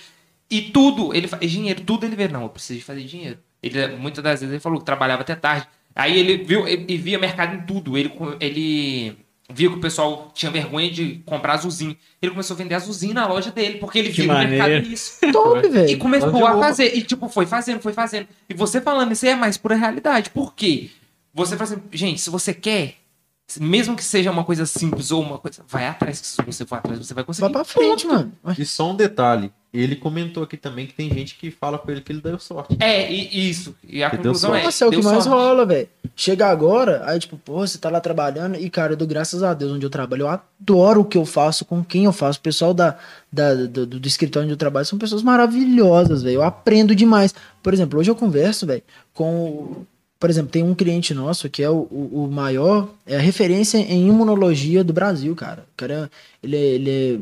[0.51, 3.39] e tudo, ele faz dinheiro, tudo ele vê, não, eu preciso de fazer dinheiro.
[3.63, 7.19] Ele, muitas das vezes ele falou que trabalhava até tarde, aí ele viu, e via
[7.19, 9.17] mercado em tudo, ele, ele
[9.51, 11.95] via que o pessoal tinha vergonha de comprar azulzinho.
[12.21, 14.87] Ele começou a vender azulzinho na loja dele, porque ele Que viu no mercado maneiro.
[14.87, 15.19] isso.
[15.31, 15.97] Top, E velho.
[15.99, 16.95] começou Loja a fazer.
[16.97, 18.27] E, tipo, foi fazendo, foi fazendo.
[18.49, 20.29] E você falando isso aí é mais pura realidade.
[20.29, 20.89] Por quê?
[21.33, 22.95] Você fala assim, gente, se você quer,
[23.59, 26.75] mesmo que seja uma coisa simples ou uma coisa, vai atrás, que se você for
[26.75, 27.41] atrás, você vai conseguir.
[27.43, 28.31] Vai pra frente, mano.
[28.57, 32.01] E só um detalhe, ele comentou aqui também que tem gente que fala com ele
[32.01, 32.77] que ele deu sorte.
[32.79, 33.75] É, e isso.
[33.87, 34.63] E a Que deu conclusão é.
[34.63, 35.29] Nossa, é o que mais sorte.
[35.29, 35.87] rola, velho.
[36.15, 39.53] Chega agora, aí tipo, pô, você tá lá trabalhando e, cara, eu dou graças a
[39.53, 40.21] Deus onde eu trabalho.
[40.23, 42.39] Eu adoro o que eu faço, com quem eu faço.
[42.39, 42.97] O pessoal da,
[43.31, 46.35] da- do, do escritório onde eu trabalho são pessoas maravilhosas, velho.
[46.35, 47.33] Eu aprendo demais.
[47.61, 48.83] Por exemplo, hoje eu converso, velho,
[49.13, 49.83] com.
[50.23, 53.77] Por exemplo, tem um cliente nosso que é o, o, o maior, é a referência
[53.77, 55.65] em imunologia do Brasil, cara.
[55.73, 56.09] O cara,
[56.41, 57.19] ele, é- ele é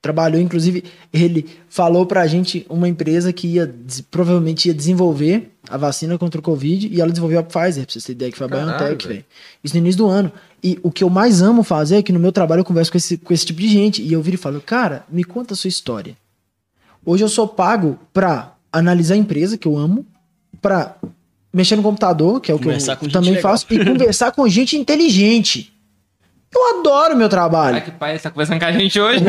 [0.00, 3.74] trabalhou, inclusive, ele falou pra gente uma empresa que ia
[4.12, 8.04] provavelmente ia desenvolver a vacina contra o Covid e ela desenvolveu a Pfizer, pra vocês
[8.04, 9.14] terem ideia, que foi a Caralho, BioNTech, velho.
[9.16, 9.26] velho.
[9.64, 10.30] Isso no início do ano.
[10.62, 12.96] E o que eu mais amo fazer é que no meu trabalho eu converso com
[12.98, 15.56] esse, com esse tipo de gente e eu viro e falo, cara, me conta a
[15.56, 16.16] sua história.
[17.04, 20.06] Hoje eu sou pago pra analisar a empresa, que eu amo,
[20.62, 20.94] pra
[21.56, 23.50] mexer no computador, que é o que Conversar eu com gente também legal.
[23.50, 25.72] faço, e conversar com gente inteligente.
[26.56, 27.74] Eu adoro meu trabalho.
[27.76, 29.22] Ai, que pai, ele tá conversando com a gente hoje.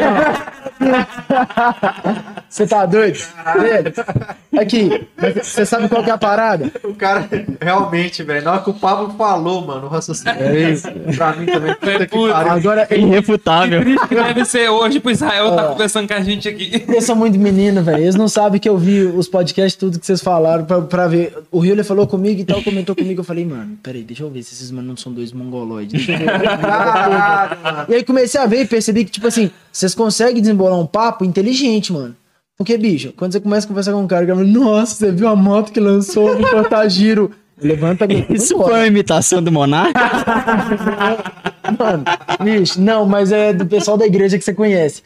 [2.49, 3.19] Você tá doido?
[4.57, 5.07] Aqui,
[5.43, 6.71] você sabe qual que é a parada?
[6.83, 7.29] O cara,
[7.61, 10.87] realmente, velho, na hora que o Pablo falou, mano, o raciocínio é isso.
[11.15, 12.31] Pra mim também, puta que.
[12.31, 13.81] Agora, Irrefutável.
[14.07, 15.71] que deve ser hoje pro Israel tá Ó.
[15.73, 16.85] conversando com a gente aqui.
[16.87, 18.01] eles são muito menino, velho.
[18.01, 21.37] Eles não sabem que eu vi os podcasts, tudo que vocês falaram pra, pra ver.
[21.51, 23.19] O Rio ele falou comigo e tal, comentou comigo.
[23.19, 26.07] Eu falei, mano, peraí, deixa eu ver se esses manos não são dois mongoloides.
[27.89, 31.23] E aí comecei a ver e percebi que, tipo assim, vocês conseguem desembolar um papo
[31.23, 32.15] inteligente, mano.
[32.57, 35.27] Porque, bicho, quando você começa a conversar com um cara que fala, nossa, você viu
[35.27, 37.31] a moto que lançou no Cortagiro?
[37.61, 39.99] Levanta a Isso foi uma imitação do Monarca?
[41.77, 42.03] Mano,
[42.43, 45.03] bicho, não, mas é do pessoal da igreja que você conhece.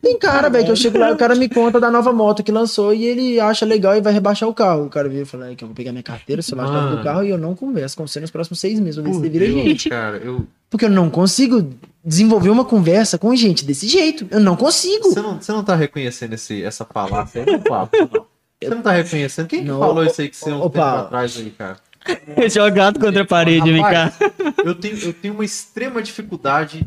[0.00, 2.42] Tem cara, velho, que eu chego lá e o cara me conta da nova moto
[2.44, 4.84] que lançou e ele acha legal e vai rebaixar o carro.
[4.84, 7.02] O cara vira e fala "É que eu vou pegar minha carteira, celular chave do
[7.02, 8.96] carro e eu não converso com você nos próximos seis meses.
[8.96, 9.88] Vou ver se você vira Deus, gente.
[9.90, 10.46] cara, eu...
[10.70, 11.68] Porque eu não consigo
[12.04, 14.26] desenvolver uma conversa com gente desse jeito.
[14.30, 15.08] Eu não consigo.
[15.08, 17.90] Você não, você não tá reconhecendo esse, essa falácia aí, não, Pablo?
[18.12, 18.26] Não.
[18.62, 19.48] Você não tá reconhecendo?
[19.48, 21.76] Quem que Não, falou isso aí que você um ô, tempo atrás aí, cara?
[22.50, 24.12] Jogado contra a parede, vem cá.
[24.64, 26.86] Eu tenho, eu tenho uma extrema dificuldade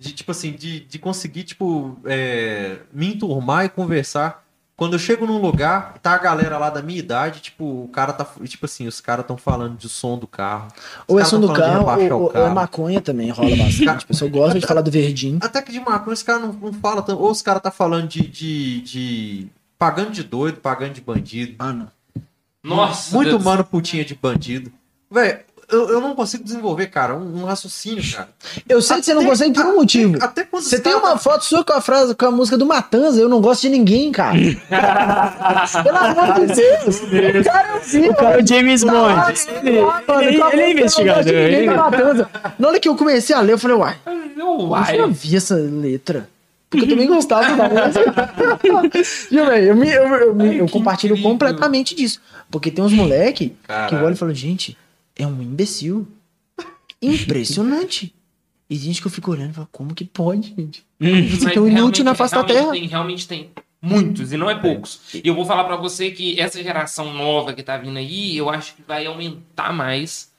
[0.00, 4.42] de, tipo assim, de, de conseguir, tipo, é, me enturmar e conversar
[4.74, 8.14] Quando eu chego num lugar, tá a galera lá da minha idade, tipo, o cara
[8.14, 8.26] tá.
[8.44, 10.68] Tipo assim, os caras estão falando de som do carro.
[11.06, 14.04] Ou é som do carro, ou, ou é maconha também, rola bastante.
[14.04, 15.38] A pessoa gosta de falar do verdinho.
[15.42, 17.20] Até que de maconha os caras não, não falam tanto.
[17.20, 19.48] Ou os caras tá falando de, de, de.
[19.78, 21.56] Pagando de doido, pagando de bandido.
[21.58, 21.88] Ah, não.
[22.64, 23.44] Nossa, Muito Deus.
[23.44, 24.72] mano putinha de bandido.
[25.10, 25.40] Velho,
[25.72, 28.28] eu, eu não consigo desenvolver, cara, um, um raciocínio, cara.
[28.68, 30.18] Eu sei que você não Até- consegue por um motivo.
[30.20, 32.66] Até quando Você tem caras uma foto sua com a frase, com a música do
[32.66, 34.36] Matanza, eu não gosto de ninguém, cara.
[35.82, 37.00] Pelo amor de Deus.
[37.00, 38.10] O cara é o filho.
[38.10, 39.14] O cara é o James Bond.
[39.14, 39.32] Ah,
[39.62, 39.78] Ele,
[40.28, 41.32] ele- ele é investigador.
[41.32, 41.66] ele-
[42.58, 43.96] Na hora que eu comecei a ler, eu falei, uai,
[44.38, 45.00] Uai.
[45.00, 46.28] eu vi essa letra.
[46.68, 48.30] Porque eu também gostava da música.
[49.30, 51.30] Eu, eu, eu, eu compartilho incrível.
[51.32, 52.20] completamente disso.
[52.48, 53.56] Porque tem uns moleque
[53.88, 54.76] que olham e falam, gente,
[55.16, 56.06] é um imbecil.
[57.00, 58.14] Impressionante.
[58.68, 60.86] E gente que eu fico olhando e falo, como que pode, gente?
[61.00, 62.72] Você Mas é tão inútil na face da realmente terra.
[62.72, 63.50] Tem, realmente tem
[63.82, 65.00] muitos, e não é poucos.
[65.12, 68.48] E eu vou falar pra você que essa geração nova que tá vindo aí, eu
[68.48, 70.30] acho que vai aumentar mais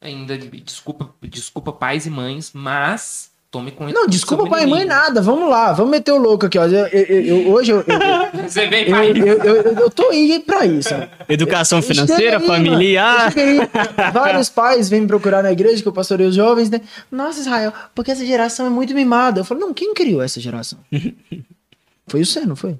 [0.00, 0.38] ainda.
[0.38, 5.22] Desculpa, desculpa pais e mães, mas tome com Não, desculpa pai e mãe nada.
[5.22, 6.64] Vamos lá, vamos meter o louco aqui, ó.
[6.66, 7.84] Eu, eu- eu- eu- hoje eu, eu,
[8.48, 9.10] Você vem, eu, pai.
[9.10, 10.88] eu, eu, eu- eu tô aí pra isso.
[11.28, 13.32] Educação financeira, aí, familiar.
[13.36, 14.10] aí.
[14.12, 16.80] Vários pais vêm me procurar na igreja, que eu pastorei os jovens, né?
[17.12, 19.40] Nossa, Israel, porque essa geração é muito mimada.
[19.40, 20.78] Eu falo, não, quem criou essa geração?
[22.08, 22.76] foi você, não foi?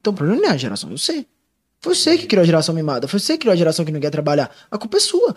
[0.00, 1.24] Então o problema não é a geração, é você.
[1.80, 3.08] Foi você que criou a geração mimada.
[3.08, 4.50] Foi você que criou a geração que não quer trabalhar.
[4.70, 5.34] A culpa é sua.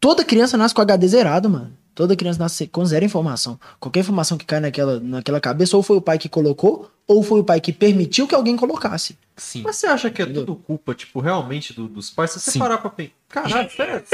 [0.00, 1.72] Toda criança nasce com HD zerado, mano.
[1.94, 3.58] Toda criança nasce com zero informação.
[3.78, 7.38] Qualquer informação que cai naquela, naquela cabeça, ou foi o pai que colocou, ou foi
[7.38, 9.16] o pai que permitiu que alguém colocasse.
[9.36, 9.62] Sim.
[9.64, 12.32] Mas você acha que é tudo culpa, tipo, realmente do- dos pais?
[12.32, 12.58] Se você Sim.
[12.58, 13.12] parar pra pensar.
[13.28, 14.04] Caralho, sério?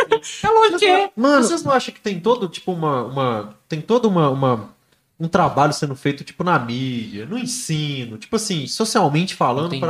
[0.44, 1.10] É lógico que é.
[1.16, 3.04] Mano, Vocês não acham que tem todo, tipo, uma.
[3.04, 4.68] uma tem todo uma, uma-
[5.18, 9.80] um trabalho sendo feito, tipo, na mídia, no ensino, tipo assim, socialmente falando, Entendi.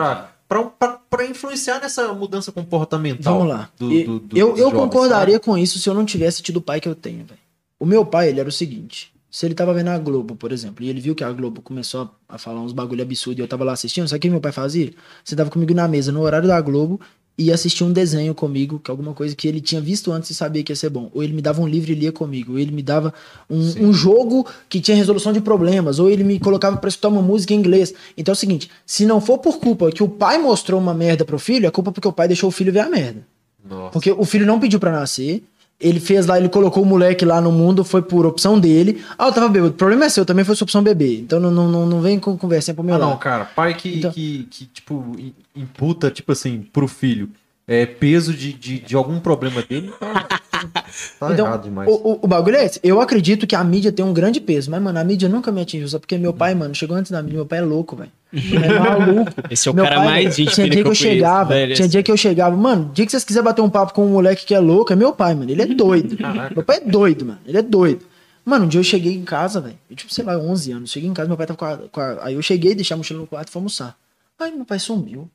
[1.09, 3.35] Pra influenciar nessa mudança comportamental?
[3.39, 3.71] Vamos lá.
[3.79, 5.45] do- do- do- eu eu jovens, concordaria sabe?
[5.45, 7.39] com isso se eu não tivesse tido o pai que eu tenho, velho.
[7.79, 9.13] O meu pai, ele era o seguinte.
[9.31, 12.11] Se ele tava vendo a Globo, por exemplo, e ele viu que a Globo começou
[12.29, 14.41] a, a falar uns bagulho absurdo e eu tava lá assistindo, sabe o que meu
[14.41, 14.93] pai fazia?
[15.25, 17.01] Você tava comigo na mesa no horário da Globo
[17.37, 20.35] e assistia um desenho comigo, que é alguma coisa que ele tinha visto antes e
[20.35, 21.11] sabia que ia ser bom.
[21.15, 22.53] Ou ele me dava um livro e lia comigo.
[22.53, 23.15] Ou ele me dava
[23.49, 25.99] um, um jogo que tinha resolução de problemas.
[25.99, 27.95] Ou ele me colocava pra escutar uma música em inglês.
[28.17, 31.25] Então é o seguinte: se não for por culpa que o pai mostrou uma merda
[31.25, 33.27] pro filho, é culpa porque o pai deixou o filho ver a merda.
[33.65, 33.91] Nossa.
[33.91, 35.43] Porque o filho não pediu pra nascer.
[35.81, 39.03] Ele fez lá, ele colocou o moleque lá no mundo, foi por opção dele.
[39.19, 39.73] Ah, eu tava bêbado.
[39.73, 41.19] O problema é seu, também foi sua opção bebê.
[41.21, 43.19] Então não, não, não, não vem com conversinha pro meu Ah, não, lado.
[43.19, 47.31] cara, pai que, Então- que, que, tipo, im- imputa, tipo assim, pro filho
[47.73, 50.27] é, peso de, de, de algum problema dele, tá,
[51.21, 51.89] tá Então, errado demais.
[51.89, 52.81] O, o, o bagulho é esse.
[52.83, 54.71] Eu acredito que a mídia tem um grande peso.
[54.71, 55.87] Mas, mano, a mídia nunca me atingiu.
[55.89, 57.37] Só porque meu pai, mano, chegou antes da mídia.
[57.37, 58.11] Meu pai é louco, velho.
[58.33, 59.33] Ele é maluco.
[59.49, 61.75] Esse é o Meu cara pai, mais gente Tinha dia que eu conheço, chegava, velho.
[61.77, 64.11] tinha dia que eu chegava, mano, dia que vocês quiserem bater um papo com um
[64.11, 65.51] moleque que é louco, é meu pai, mano.
[65.51, 66.17] Ele é doido.
[66.55, 67.39] Meu pai é doido, mano.
[67.47, 68.05] Ele é doido.
[68.45, 69.79] Mano, um dia eu cheguei em casa, velho.
[69.89, 70.91] Eu, tipo, sei lá, 11 anos.
[70.91, 72.99] Cheguei em casa, meu pai tava com a, com a- Aí eu cheguei, deixei a
[72.99, 73.95] mochila no quarto e fui almoçar.
[74.41, 75.29] Aí meu pai sumiu.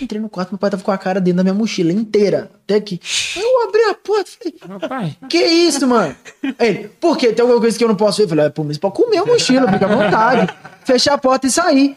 [0.00, 2.50] Entrei no quarto, meu pai tava com a cara dentro da minha mochila inteira.
[2.64, 2.98] Até aqui.
[3.36, 5.16] Eu abri a porta e falei, Meu pai.
[5.28, 6.16] que isso, mano?
[6.58, 7.32] Ele, por quê?
[7.32, 8.24] Tem alguma coisa que eu não posso ver?
[8.24, 10.54] Eu falei, é, pô, mas pode comer a mochila, fica à vontade.
[10.84, 11.96] Fechar a porta e sair.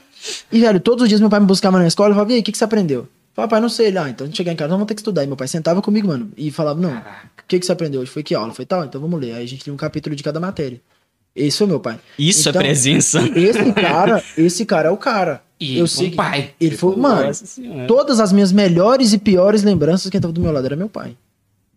[0.52, 2.42] E, velho, todos os dias meu pai me buscava na escola e falava, e aí,
[2.42, 3.02] o que, que você aprendeu?
[3.02, 3.88] Eu falava, pai, não sei.
[3.88, 5.24] Ele, ah, então a gente chegar em casa, nós vamos ter que estudar.
[5.24, 7.02] E meu pai sentava comigo, mano, e falava, não, o
[7.48, 8.12] que, que você aprendeu hoje?
[8.12, 8.54] Foi que aula?
[8.54, 9.34] Foi tal, então vamos ler.
[9.34, 10.82] Aí a gente lia um capítulo de cada matéria.
[11.34, 12.00] Esse foi meu pai.
[12.20, 13.22] Isso Então, é presença.
[13.36, 15.42] Esse cara, esse cara é o cara.
[15.60, 16.52] E eu um sei que- pai.
[16.60, 17.32] Ele foi, mano,
[17.88, 21.16] todas as minhas melhores e piores lembranças, quem tava do meu lado era meu pai.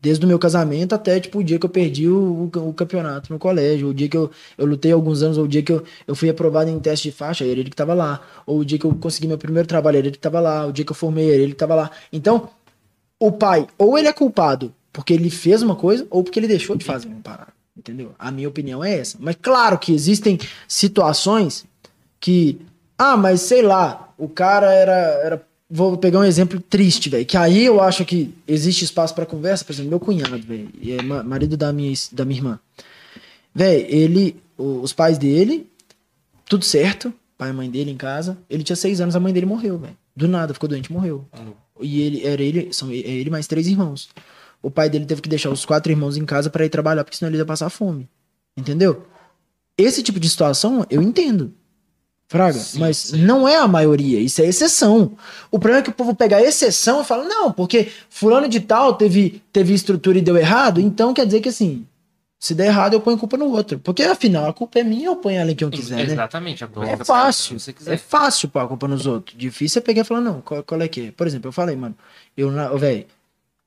[0.02, 3.38] Desde o meu casamento até, tipo, o dia que eu perdi o, o campeonato no
[3.38, 6.14] colégio, o dia que eu, eu lutei alguns anos, ou o dia que eu, eu
[6.14, 8.20] fui aprovado em teste de faixa, era ele que tava lá.
[8.46, 10.66] Ou o dia que eu consegui meu primeiro trabalho, era ele que tava lá.
[10.66, 11.90] O dia que eu formei, era ele que tava lá.
[12.10, 12.48] Então,
[13.18, 16.76] o pai, ou ele é culpado porque ele fez uma coisa, ou porque ele deixou
[16.76, 17.52] de fazer uma parada.
[17.76, 18.12] Entendeu?
[18.18, 19.16] A minha opinião é essa.
[19.20, 21.64] Mas claro que existem situações
[22.18, 22.58] que.
[23.02, 24.92] Ah, mas sei lá, o cara era.
[25.24, 27.24] era vou pegar um exemplo triste, velho.
[27.24, 29.64] Que aí eu acho que existe espaço pra conversa.
[29.64, 30.68] Por exemplo, meu cunhado, velho.
[30.86, 32.58] É ma- marido da minha, da minha irmã.
[33.54, 34.36] Velho, ele.
[34.58, 35.66] Os pais dele,
[36.46, 37.12] tudo certo.
[37.38, 38.36] Pai e mãe dele em casa.
[38.50, 39.96] Ele tinha seis anos, a mãe dele morreu, velho.
[40.14, 41.24] Do nada, ficou doente e morreu.
[41.80, 44.10] E ele era ele, são e- é ele mais três irmãos.
[44.62, 47.16] O pai dele teve que deixar os quatro irmãos em casa pra ir trabalhar, porque
[47.16, 48.06] senão ele ia passar fome.
[48.54, 49.06] Entendeu?
[49.78, 51.54] Esse tipo de situação eu entendo.
[52.30, 53.22] Fraga, Sim, mas sim.
[53.24, 55.16] não é a maioria, isso é exceção.
[55.50, 58.60] O problema é que o povo pega a exceção e fala, não, porque fulano de
[58.60, 61.84] tal teve, teve estrutura e deu errado, então quer dizer que assim,
[62.38, 63.78] Se der errado, eu ponho culpa no outro.
[63.80, 66.12] Porque afinal, a culpa é minha, eu ponho ela em quem eu quiser, né?
[66.14, 66.64] Exatamente.
[66.64, 67.56] a culpa É fica fácil.
[67.86, 69.36] É fácil pôr a culpa nos outros.
[69.36, 71.12] Difícil é pegar e falar, não, qual, qual é que é?
[71.12, 71.94] Por exemplo, eu falei, mano,
[72.34, 73.04] eu, velho,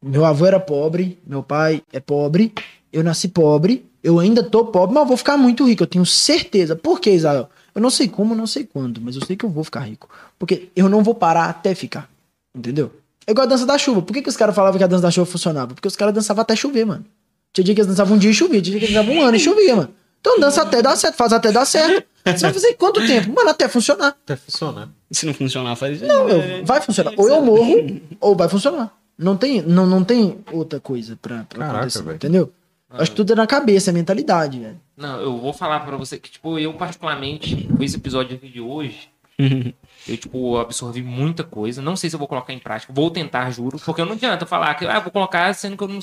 [0.01, 2.51] meu avô era pobre, meu pai é pobre,
[2.91, 6.75] eu nasci pobre, eu ainda tô pobre, mas vou ficar muito rico, eu tenho certeza.
[6.75, 7.49] Por que, Israel?
[7.75, 10.07] Eu não sei como, não sei quando, mas eu sei que eu vou ficar rico.
[10.37, 12.09] Porque eu não vou parar até ficar.
[12.55, 12.91] Entendeu?
[13.25, 14.01] É igual a dança da chuva.
[14.01, 15.73] Por que, que os caras falavam que a dança da chuva funcionava?
[15.73, 17.05] Porque os caras dançavam até chover, mano.
[17.51, 19.21] Tinha dia que eles dançavam um dia e chovia, tinha dia que eles dançavam um
[19.25, 19.89] ano e chovia, mano.
[20.19, 22.05] Então dança até dar certo, faz até dar certo.
[22.25, 23.33] Você vai fazer quanto tempo?
[23.33, 24.09] Mano, até funcionar.
[24.09, 24.89] Até funcionar.
[25.11, 26.05] Se não funcionar, faz isso.
[26.05, 27.13] Não, eu- vai funcionar.
[27.17, 28.95] Ou eu morro, ou vai funcionar.
[29.17, 32.15] Não tem, não, não tem outra coisa pra, pra Caraca, acontecer, velho.
[32.15, 32.51] entendeu?
[32.89, 34.79] Acho que tudo é na cabeça, é mentalidade, velho.
[34.95, 38.61] Não, eu vou falar pra você que, tipo, eu particularmente, com esse episódio aqui de
[38.61, 39.09] hoje,
[40.07, 41.81] eu, tipo, absorvi muita coisa.
[41.81, 42.93] Não sei se eu vou colocar em prática.
[42.93, 43.79] Vou tentar, juro.
[43.79, 45.99] Porque não adianta falar que, ah, vou colocar, sendo que eu não,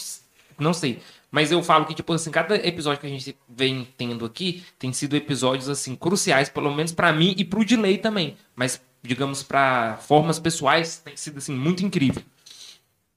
[0.59, 1.01] não sei.
[1.31, 4.93] Mas eu falo que, tipo, assim, cada episódio que a gente vem tendo aqui tem
[4.93, 8.37] sido episódios, assim, cruciais, pelo menos pra mim e pro delay também.
[8.57, 12.23] Mas, digamos, pra formas pessoais, tem sido, assim, muito incrível.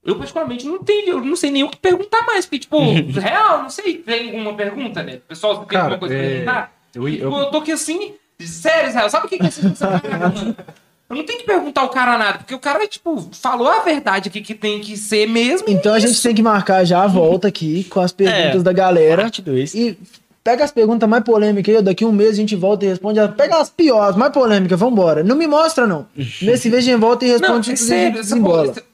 [0.04, 2.78] Eu, particularmente, não tenho, eu não sei nem o que perguntar mais, porque, tipo,
[3.18, 5.18] real, não sei, tem alguma pergunta, né?
[5.26, 6.72] Pessoal, você tem Cara, alguma coisa pra é, perguntar?
[6.94, 10.56] eu- eu- Tipo, eu tô aqui assim, sério, Israel, sabe o que que é mano?
[11.06, 14.30] Eu não tenho que perguntar ao cara nada, porque o cara, tipo, falou a verdade
[14.30, 15.68] aqui que tem que ser mesmo.
[15.68, 18.64] Então a gente tem que marcar já a volta aqui com as perguntas É.
[18.64, 19.22] da galera.
[19.22, 19.74] Parte 2.
[19.74, 19.98] E
[20.44, 23.18] pega as perguntas mais polêmicas aí, daqui um mês a gente volta e responde.
[23.18, 25.24] a- Pega as piores, mais polêmicas, vambora.
[25.24, 26.06] Não me mostra, não.
[26.14, 28.22] Nesse vez a gente volta e Não, responde é e a sério.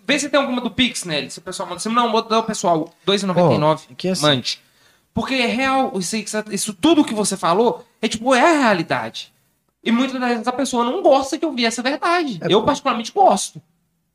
[0.07, 1.29] vê se tem alguma do Pix, né?
[1.29, 1.81] Se o pessoal manda.
[1.81, 2.95] Se não, manda o pessoal.
[3.05, 3.83] 2,99.
[3.91, 4.23] Ó, aqui é assim.
[4.23, 4.61] Mande.
[5.13, 5.93] Porque é real.
[5.99, 6.17] Isso,
[6.53, 9.33] isso tudo que você falou é tipo, é a realidade.
[9.83, 12.39] E muitas das vezes a pessoa não gosta de ouvir essa verdade.
[12.43, 13.61] É eu, particularmente, gosto.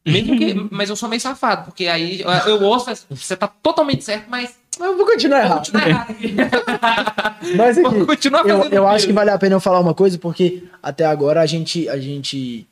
[0.05, 0.53] Mesmo que.
[0.71, 4.25] mas eu sou meio safado, porque aí eu, eu ouço, mas você tá totalmente certo,
[4.29, 4.53] mas.
[4.77, 5.57] Mas eu vou continuar Vou errado.
[5.59, 6.15] continuar errado.
[7.55, 10.17] Mas aqui, Vou continuar eu, eu acho que vale a pena eu falar uma coisa,
[10.17, 12.67] porque até agora a gente, a gente,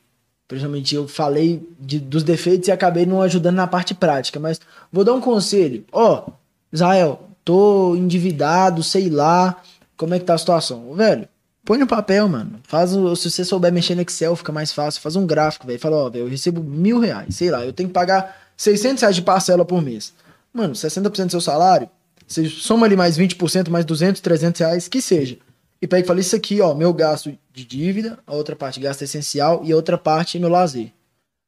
[0.46, 4.60] principalmente eu falei de- dos defeitos e acabei não ajudando na parte prática, mas
[4.92, 5.84] vou dar um conselho.
[5.92, 6.24] Ó,
[6.72, 9.62] Israel, tô endividado, sei lá,
[9.96, 10.92] como é que tá a situação?
[10.94, 11.26] Velho,
[11.64, 12.60] põe no papel, mano.
[12.64, 15.00] Faz o, se você souber mexer no Excel, fica mais fácil.
[15.00, 15.78] Faz um gráfico, velho.
[15.78, 19.16] Fala, ó, velho, eu recebo mil reais, sei lá, eu tenho que pagar 600 reais
[19.16, 20.12] de parcela por mês.
[20.52, 21.88] Mano, 60% do seu salário,
[22.26, 25.38] você soma ali mais 20%, mais 200, 300 reais, que seja.
[25.82, 29.02] E pega e fala, isso aqui, ó, meu gasto de dívida, a outra parte gasto
[29.02, 30.92] essencial e a outra parte meu lazer.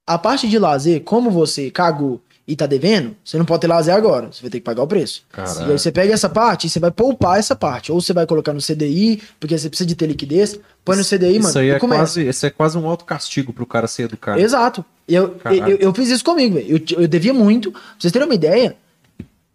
[0.06, 3.92] A parte de lazer, como você cagou e tá devendo, você não pode ter lazer
[3.92, 5.24] agora, você vai ter que pagar o preço.
[5.32, 5.68] Caralho.
[5.68, 7.90] E aí você pega essa parte e você vai poupar essa parte.
[7.90, 11.38] Ou você vai colocar no CDI, porque você precisa de ter liquidez, põe no CDI,
[11.40, 12.00] mano, Isso aí é começa.
[12.02, 14.40] quase, isso é quase um autocastigo pro cara ser educado.
[14.40, 14.84] Exato.
[15.08, 15.72] Eu, Caralho.
[15.72, 16.76] eu, eu fiz isso comigo, velho.
[16.76, 17.72] Eu, eu devia muito.
[17.72, 18.76] Pra vocês terem uma ideia,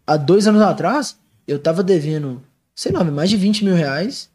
[0.06, 1.16] há dois anos atrás,
[1.48, 2.42] eu tava devendo,
[2.76, 4.30] sei lá, mais de 20 mil reais.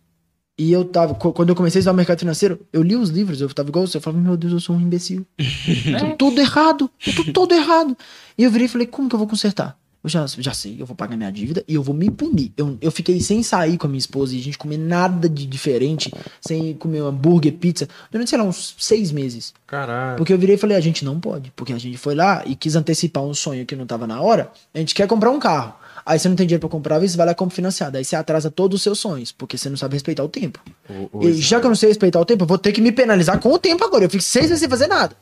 [0.59, 3.11] E eu tava, qu- quando eu comecei a estudar o mercado financeiro, eu li os
[3.11, 5.27] livros, eu tava igual você, eu falava, meu Deus, eu sou um imbecil.
[6.01, 7.97] Tô todo errado, eu tô todo errado.
[8.39, 9.77] E eu virei e falei, como que eu vou consertar?
[10.03, 12.53] Eu já, já sei, eu vou pagar minha dívida e eu vou me punir.
[12.57, 15.45] Eu, eu fiquei sem sair com a minha esposa e a gente comer nada de
[15.47, 19.53] diferente, sem comer hambúrguer, pizza, durante, sei lá, uns seis meses.
[19.67, 20.17] Caralho.
[20.17, 21.53] Porque eu virei e falei, a gente não pode.
[21.57, 24.53] Porque a gente foi lá e quis antecipar um sonho que não tava na hora.
[24.73, 25.75] A gente quer comprar um carro.
[26.07, 27.99] Aí você não tem dinheiro pra comprar, você vai lá compra financiado.
[27.99, 30.61] Aí você atrasa todos os seus sonhos, porque você não sabe respeitar o tempo.
[30.89, 32.81] O- o- E já que eu não sei respeitar o tempo, eu vou ter que
[32.81, 34.05] me penalizar com o tempo agora.
[34.05, 35.17] Eu fico seis meses sem fazer nada.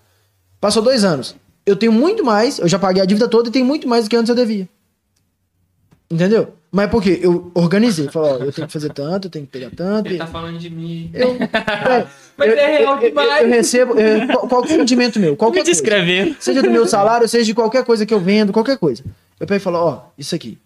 [0.60, 1.34] Passou dois anos.
[1.64, 4.10] Eu tenho muito mais, eu já paguei a dívida toda e tenho muito mais do
[4.10, 4.68] que antes eu devia.
[6.10, 6.54] Entendeu?
[6.70, 7.18] Mas por quê?
[7.22, 8.08] Eu organizei.
[8.08, 10.06] Falei, ó, eu tenho que fazer tanto, eu tenho que pegar tanto.
[10.08, 11.10] Ele e- tá falando de mim.
[11.14, 12.06] Eu, é,
[12.36, 13.42] Mas eu, é real eu- eu- demais.
[13.44, 15.80] eu recebo é, qual- qualquer rendimento meu, qualquer Me coisa.
[15.80, 16.36] descrevendo.
[16.40, 19.02] Seja do meu salário, seja de qualquer coisa que eu vendo, qualquer coisa.
[19.40, 20.58] Eu pego e falo, ó, isso aqui.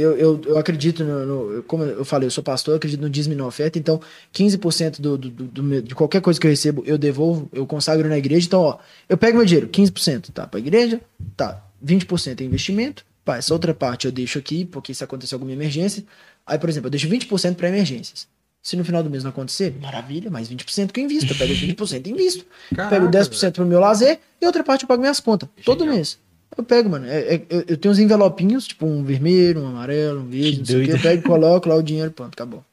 [0.00, 1.26] Eu, eu, eu acredito no,
[1.56, 4.00] no- Como eu falei, eu sou pastor, eu acredito no dízimo e na oferta, então
[4.32, 8.08] 15% do, do, do, do de qualquer coisa que eu recebo, eu devolvo, eu consagro
[8.08, 8.46] na igreja.
[8.46, 11.00] Então, ó, eu pego meu dinheiro, 15% tá pra igreja,
[11.36, 15.52] tá, 20% é investimento, pá, essa outra parte eu deixo aqui, porque se acontecer alguma
[15.52, 16.04] emergência.
[16.46, 18.26] Aí, por exemplo, eu deixo 20% pra emergências.
[18.62, 21.32] Se no final do mês não acontecer, maravilha, mais 20% que eu invisto.
[21.32, 22.44] Eu pego os 20% e invisto.
[22.74, 25.48] Caraca, pego 10% pro meu lazer e outra parte eu pago minhas contas.
[25.64, 26.18] Todo mês.
[26.56, 27.06] Eu pego, mano.
[27.06, 30.82] É- é- eu, tenho uns envelopinhos, tipo um vermelho, um amarelo, um verde, não sei
[30.82, 30.90] o que.
[30.92, 32.64] Eu pego, coloco lá o dinheiro, pronto, acabou.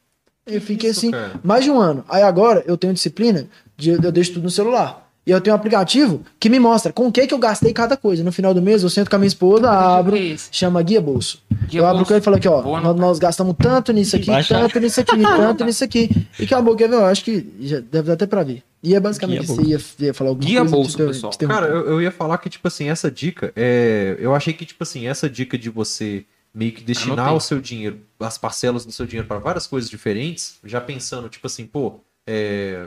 [0.46, 1.40] Eu fiquei isso, assim, cara?
[1.42, 2.04] mais de um ano.
[2.08, 3.46] Aí agora eu tenho disciplina
[3.76, 5.05] de eu deixo tudo no celular.
[5.26, 7.96] E eu tenho um aplicativo que me mostra com o que, que eu gastei cada
[7.96, 8.22] coisa.
[8.22, 11.00] No final do mês, eu sento com a minha esposa, abro, que é chama Guia
[11.00, 11.42] Bolso.
[11.68, 12.08] Guia eu abro Bolso.
[12.08, 14.54] com ele e falo aqui, ó, nós, nós gastamos tanto nisso aqui, Baixa.
[14.56, 16.10] tanto nisso aqui, tanto nisso aqui.
[16.38, 16.94] E acabou, quer ver?
[16.94, 18.62] Eu acho que já deve dar até pra ver.
[18.82, 19.56] E é basicamente isso.
[19.56, 20.76] Você ia, ia falar alguma Guia coisa?
[20.76, 21.32] Bolso, inter- pessoal.
[21.32, 21.60] te interrompi.
[21.60, 24.16] Cara, eu, eu ia falar que, tipo assim, essa dica, é...
[24.20, 26.24] eu achei que, tipo assim, essa dica de você
[26.54, 27.36] meio que destinar Anotei.
[27.36, 31.46] o seu dinheiro, as parcelas do seu dinheiro para várias coisas diferentes, já pensando, tipo
[31.48, 32.86] assim, pô, é,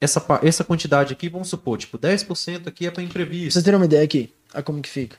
[0.00, 3.52] essa, essa quantidade aqui, vamos supor, tipo, 10% aqui é para Pra imprevisto.
[3.52, 5.16] vocês terem uma ideia aqui, a como que fica.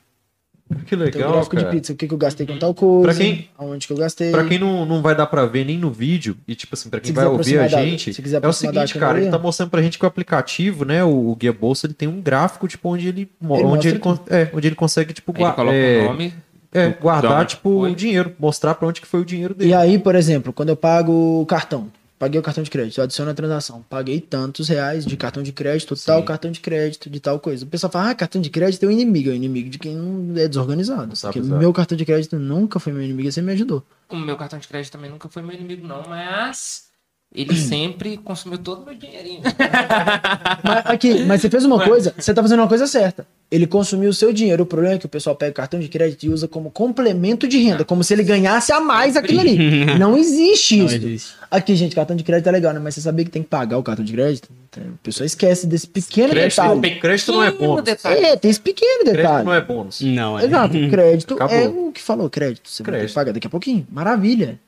[0.86, 1.68] Que Tem o legal, gráfico cara.
[1.68, 3.98] de pizza, o que, que eu gastei com tal coisa, Pra quem- aonde que eu
[3.98, 4.30] gastei.
[4.32, 7.00] Pra quem não, não vai dar pra ver nem no vídeo, e tipo assim, pra
[7.00, 9.82] quem vai ouvir a gente, se quiser é o seguinte, cara, ele tá mostrando pra
[9.82, 13.08] gente que o aplicativo, né, o, o Guia Bolsa, ele tem um gráfico, tipo, onde
[13.08, 16.02] ele, Ele onde, ele, con- é, onde ele consegue, tipo, Aí ele gua- coloca é,
[16.02, 16.34] o nome.
[16.72, 19.72] é, guardar, tipo, o dinheiro, mostrar pra onde que foi o dinheiro dele.
[19.72, 21.88] E aí, por exemplo, quando eu pago o cartão,
[22.20, 25.54] paguei o cartão de crédito, eu adiciono a transação, paguei tantos reais de cartão de
[25.54, 27.64] crédito, tal cartão de crédito, de tal coisa.
[27.64, 29.96] O pessoal fala, ah, cartão de crédito é o inimigo, é o inimigo de quem
[29.96, 31.16] não é desorganizado.
[31.16, 33.82] sabe Porque meu cartão de crédito nunca foi meu inimigo, você me ajudou.
[34.10, 36.89] O meu cartão de crédito também nunca foi meu inimigo, não, mas
[37.34, 39.42] ele sempre consumiu todo o meu dinheirinho.
[40.64, 43.26] Mas, aqui, mas você fez uma coisa, você tá fazendo uma coisa certa.
[43.52, 44.64] Ele consumiu o seu dinheiro.
[44.64, 47.48] O problema é que o pessoal pega o cartão de crédito e usa como complemento
[47.48, 49.86] de renda, como se ele ganhasse a mais aquilo ali.
[49.98, 50.96] Não existe Não isso.
[50.96, 51.34] existe.
[51.50, 52.80] Aqui, gente, cartão de crédito é legal, né?
[52.80, 54.50] Mas você sabia que tem que pagar o cartão de crédito?
[54.70, 57.00] Então, A pessoa esquece desse pequeno Crédito, detalhe.
[57.00, 57.84] crédito não é bônus.
[57.84, 58.26] detalhe.
[58.26, 59.46] É, tem esse pequeno Crédito detalhe.
[59.46, 60.02] não é bônus.
[60.02, 60.46] Não, é.
[60.46, 61.58] Exato, crédito Acabou.
[61.58, 62.70] é o que falou, crédito.
[62.70, 63.10] Você vai ter Crédito.
[63.10, 63.88] que pagar daqui a pouquinho.
[63.92, 64.60] Maravilha.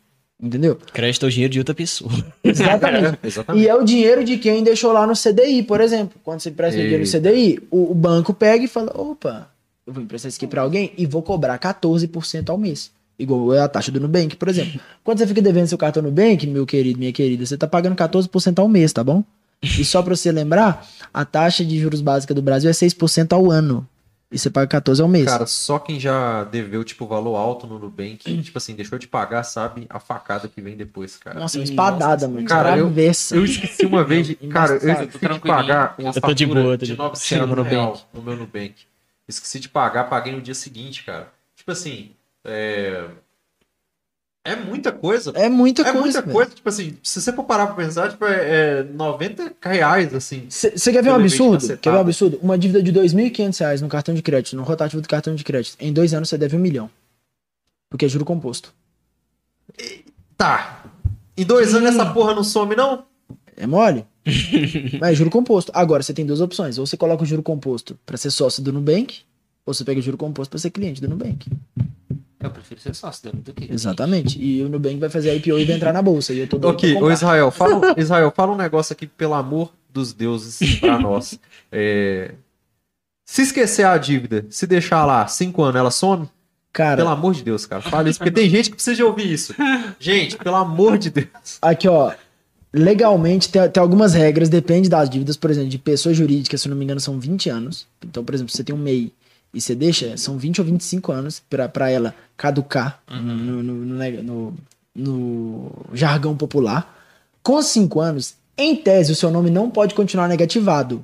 [0.42, 0.78] Entendeu?
[0.92, 2.12] Crédito é o dinheiro de outra pessoa.
[2.44, 3.20] Exatamente.
[3.22, 3.64] É, exatamente.
[3.64, 6.20] E é o dinheiro de quem deixou lá no CDI, por exemplo.
[6.24, 7.12] Quando você empresta dinheiro no.
[7.12, 9.48] CDI, o, o banco pega e fala: opa,
[9.86, 12.90] eu vou emprestar isso aqui pra alguém e vou cobrar 14% ao mês.
[13.20, 14.80] Igual é a taxa do Nubank, por exemplo.
[15.04, 18.58] Quando você fica devendo seu cartão Nubank, meu querido, minha querida, você tá pagando 14%
[18.58, 19.24] ao mês, tá bom?
[19.62, 23.52] E só pra você lembrar, a taxa de juros básica do Brasil é 6% ao
[23.52, 23.88] ano.
[24.32, 25.26] E você paga 14 ao mês.
[25.26, 29.44] Cara, só quem já deveu, tipo, valor alto no Nubank, tipo assim, deixou de pagar,
[29.44, 31.38] sabe a facada que vem depois, cara.
[31.38, 32.48] Nossa, uma espadada, mano.
[32.48, 32.88] Cara, eu-.
[32.92, 34.36] Eu esqueci uma vez de.
[34.48, 37.10] Cara, eu esqueci de pagar uma Eu tô de boa, tô de de boa.
[37.10, 38.76] 900 No real no meu Nubank.
[39.28, 41.32] Esqueci de pagar, paguei no dia seguinte, cara.
[41.56, 42.12] Tipo assim,
[42.46, 43.06] é.
[44.44, 45.32] É muita coisa.
[45.36, 46.00] É muita É coisa.
[46.00, 46.34] muita velho.
[46.34, 50.48] coisa, tipo assim, se você for parar pra pensar, tipo, é, é 90 reais, assim.
[50.50, 51.78] Você quer ver um absurdo?
[51.78, 52.40] Quer ver um absurdo?
[52.42, 55.78] Uma dívida de 2.500 reais no cartão de crédito, no rotativo do cartão de crédito.
[55.80, 56.90] Em dois anos você deve um milhão.
[57.90, 58.74] Porque é juro composto.
[60.38, 60.86] Tá.
[61.38, 63.06] Em dois anos essa porra não some, não?
[63.56, 64.06] É mole?
[65.00, 65.72] Mas é juro composto.
[65.76, 66.78] Agora você tem duas opções.
[66.80, 69.20] Ou você coloca o juro composto pra ser sócio do Nubank,
[69.66, 71.48] ou você pega o juro composto pra ser cliente do Nubank.
[72.42, 73.72] Eu prefiro ser sócio dele do que.
[73.72, 74.42] Exatamente.
[74.42, 76.34] E o Nubank vai fazer a IPO e vai entrar na bolsa.
[76.34, 77.12] E eu tô doido Ok, ô.
[77.12, 81.40] Israel, fala, Israel, fala um negócio aqui, pelo amor dos deuses, pra nós.
[81.72, 82.32] É,
[83.26, 86.28] Se esquecer a dívida, se deixar lá cinco anos, ela some?
[86.74, 89.30] Cara, Pelo amor de Deus, cara, fala isso, porque tem gente que precisa de ouvir
[89.30, 89.54] isso.
[90.00, 91.58] Gente, pelo amor de Deus.
[91.62, 92.14] Aqui, ó.
[92.74, 95.36] Legalmente, tem, tem algumas regras, depende das dívidas.
[95.36, 97.86] Por exemplo, de pessoa jurídica, se eu não me engano, são 20 anos.
[98.02, 99.12] Então, por exemplo, você tem um MEI
[99.54, 104.24] e você deixa, são 20 ou 25 anos pra, pra ela caducar no, no, no,
[104.24, 104.54] no-
[104.96, 106.98] no jargão popular.
[107.44, 111.04] Com 5 anos, em tese, o seu nome não pode continuar negativado.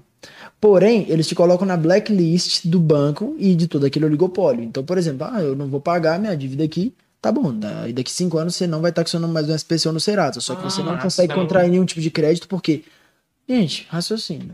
[0.60, 4.64] Porém, eles te colocam na blacklist do banco e de todo aquele oligopólio.
[4.64, 7.54] Então, por exemplo, ah, eu não vou pagar minha dívida aqui, tá bom.
[7.88, 9.94] E daqui cinco anos você não vai estar com seu nome mais no SPC ou
[9.94, 10.42] no Serasa.
[10.42, 12.84] Só que você não Ah, consegue então- contrair nenhum tipo de crédito porque.
[13.48, 14.52] Gente, raciocínio.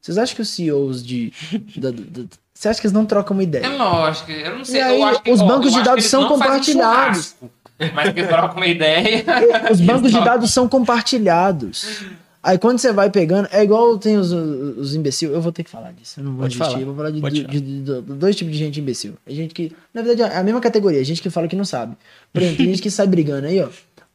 [0.00, 1.32] Vocês acham que os CEOs de.
[1.76, 2.24] da- da-
[2.60, 3.68] você acha que eles não trocam uma É ideia?
[3.70, 4.80] lógico, eu não sei.
[4.80, 7.34] E aí, eu acho que, os ó, bancos de dados são compartilhados.
[7.38, 7.50] churrasco,
[7.94, 9.24] Mas que troca uma ideia.
[9.72, 12.04] Os bancos de dados são compartilhados.
[12.42, 15.30] Aí quando você vai pegando, é igual tem os, os imbecil.
[15.32, 16.20] Eu vou ter que falar disso.
[16.20, 16.70] Eu não vou Pode desistir.
[16.72, 16.80] falar.
[16.80, 19.14] Eu vou falar de, de- de- de- de- dois tipos de gente imbecil.
[19.26, 21.00] É gente que, na verdade, é a mesma categoria.
[21.00, 21.96] É gente que fala que não sabe.
[22.32, 23.68] Por exemplo, tem gente que sai brigando aí, ó.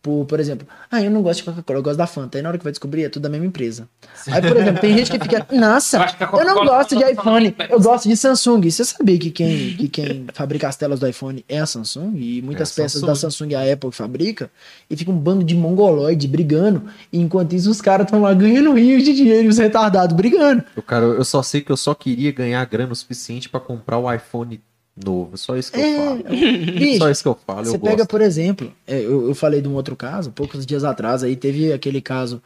[0.06, 2.38] Por, por exemplo, ah, eu não gosto de Coca-Cola, eu gosto da Fanta.
[2.38, 3.90] Aí na hora que vai descobrir, é tudo da mesma empresa.
[4.28, 5.98] Aí, por exemplo, tem gente que fica, nossa,
[6.32, 8.70] Eu eu não gosto de tá iPhone, falando- eu gosto de Samsung.
[8.70, 12.14] Você sabia que quem, que quem fabrica as telas do iPhone é a Samsung?
[12.18, 13.08] E muitas É peças Samsung.
[13.08, 14.52] da Samsung e a Apple fabrica.
[14.88, 16.84] E fica um bando de mongoloide brigando.
[17.12, 20.64] E enquanto isso, os caras estão lá ganhando rios de dinheiro e os retardados brigando.
[20.76, 23.98] Eu, cara, eu só sei que eu só queria ganhar grana o suficiente pra comprar
[23.98, 24.62] o iPhone
[24.96, 25.38] novo.
[25.38, 26.24] Só isso que eu É, falo.
[26.30, 28.10] bicho, Só isso que eu falo, Você eu pega, gosto.
[28.10, 31.72] por exemplo, é, eu, eu falei de um outro caso, poucos dias atrás, aí teve
[31.74, 32.42] aquele caso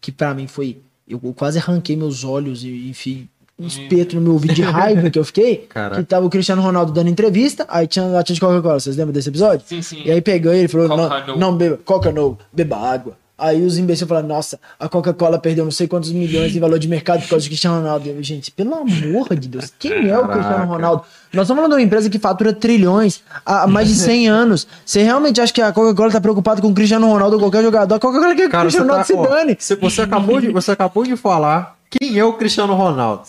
[0.00, 0.78] que pra mim foi.
[1.08, 3.28] Eu, eu quase arranquei meus olhos e, enfim,
[3.58, 5.58] um espeto no meu ouvido de raiva que eu fiquei.
[5.68, 5.96] Caraca.
[6.02, 8.80] Que tava o Cristiano Ronaldo dando entrevista, aí tinha a latinha de Coca-Cola.
[8.80, 9.64] Vocês lembram desse episódio?
[9.66, 10.02] Sim, sim.
[10.04, 11.40] E aí pegou ele e falou: Coca não, no.
[11.40, 13.16] não beba, Coca no, beba água.
[13.36, 16.86] Aí os imbecil falaram, nossa, a Coca-Cola perdeu não sei quantos milhões de valor de
[16.86, 18.08] mercado por causa do Cristiano Ronaldo.
[18.08, 20.28] Eu, gente, pelo amor de Deus, quem é o.
[20.28, 21.02] Cristiano Ronaldo?
[21.32, 24.68] Nós estamos falando de uma empresa que fatura trilhões há mais de 100 anos.
[24.86, 27.96] Você realmente acha que a Coca-Cola tá preocupada com o Cristiano Ronaldo ou qualquer jogador?
[27.96, 29.56] A Coca-Cola quer que o Cristiano Ronaldo tá, se ó, dane.
[29.58, 33.22] você, você acabou de, você acabou de falar quem é o Cristiano Ronaldo.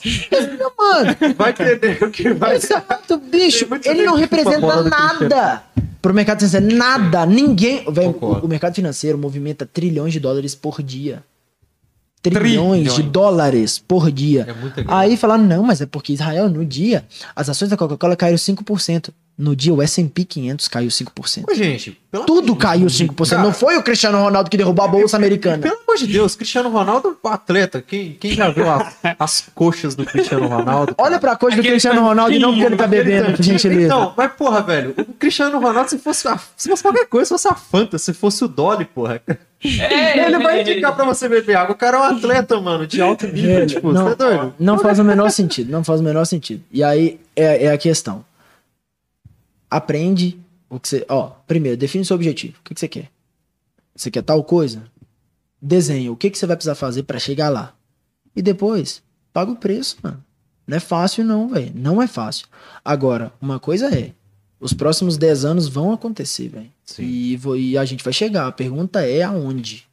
[0.78, 3.68] Mano, Vai entender o que vai Exato, bicho.
[3.84, 5.64] Ele não representa nada.
[6.06, 7.84] Pro mercado financeiro, nada, ninguém.
[7.84, 8.42] Concordo.
[8.42, 11.24] o, o mercado financeiro movimenta trilhões de dólares por dia.
[12.32, 13.12] Trilhões, de Trilhões.
[13.12, 14.48] dólares por dia.
[14.78, 14.84] É.
[14.88, 19.10] Aí falaram, não, mas é porque Israel, no dia, as ações da Coca-Cola caíram 5%.
[19.38, 21.44] No dia, o S&P 500 caiu 5%.
[21.52, 22.98] Ô, gente, pelo Tudo amor de caiu Deus.
[23.02, 23.30] 5%.
[23.32, 25.58] Cara, Não foi o Cristiano Ronaldo que derrubou a bolsa americana.
[25.58, 27.82] Pelo amor de Deus, Cristiano Ronaldo é um atleta.
[27.86, 30.96] Quem, quem já viu a- as coxas do Cristiano Ronaldo?
[30.98, 33.86] Olha pra coisa do Aquele Cristiano Ronaldo e não porque ele tá bebendo, por gentileza.
[33.94, 37.34] Então, mas porra, velho, o Cristiano Ronaldo, se fosse, a- se fosse qualquer coisa, se
[37.34, 39.22] fosse a Fanta, se fosse o Dolly, porra.
[39.64, 41.74] É, ele vai indicar pra você beber água.
[41.74, 44.56] O cara é um atleta, mano, de alto nível, tipo, não, você é doido?
[44.60, 46.64] não faz o menor sentido, não faz o menor sentido.
[46.72, 48.24] E aí é, é a questão.
[49.70, 51.06] Aprende o que você.
[51.10, 52.58] Ó, primeiro, define seu objetivo.
[52.60, 53.10] O que, que você quer?
[53.96, 54.84] Você quer tal coisa?
[55.62, 57.74] Desenha o que, que você vai precisar fazer pra chegar lá.
[58.36, 59.02] E depois,
[59.34, 60.24] paga o preço, mano.
[60.68, 61.72] Não é fácil, não, velho.
[61.76, 62.48] Não é fácil.
[62.84, 64.12] Agora, uma coisa é:
[64.60, 66.72] os próximos 10 anos vão acontecer, velho.
[67.00, 68.48] E, e a gente vai chegar.
[68.48, 69.86] A pergunta é aonde?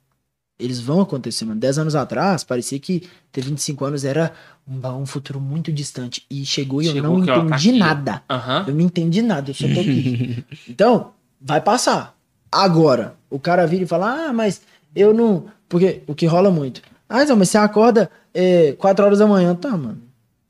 [0.58, 1.60] Eles vão acontecer, mano.
[1.60, 4.32] 10 anos atrás, parecia que ter 25 anos era
[4.68, 6.24] um, um futuro muito distante.
[6.30, 8.22] E chegou e eu Chegou não ó, tá entendi nada.
[8.30, 8.64] Aham.
[8.68, 10.44] Eu não entendi nada, eu só tô aqui.
[10.68, 12.16] então, vai passar.
[12.50, 14.62] Agora, o cara vira e fala: Ah, mas
[14.94, 15.46] eu não.
[15.68, 16.82] Porque o que rola muito.
[17.08, 19.54] Ah, não, mas você acorda é, 4 horas da manhã.
[19.54, 20.01] Tá, mano.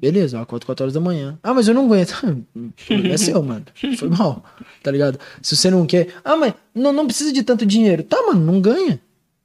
[0.03, 1.39] Beleza, eu acordo 4 horas da manhã.
[1.45, 2.13] Ah, mas eu não aguento.
[2.91, 3.65] É seu, mano.
[3.97, 4.45] Foi mal.
[4.83, 5.17] Tá ligado?
[5.41, 6.09] Se você não quer.
[6.25, 8.03] Ah, mas não, não precisa de tanto dinheiro.
[8.03, 9.01] Tá, mano, não ganha.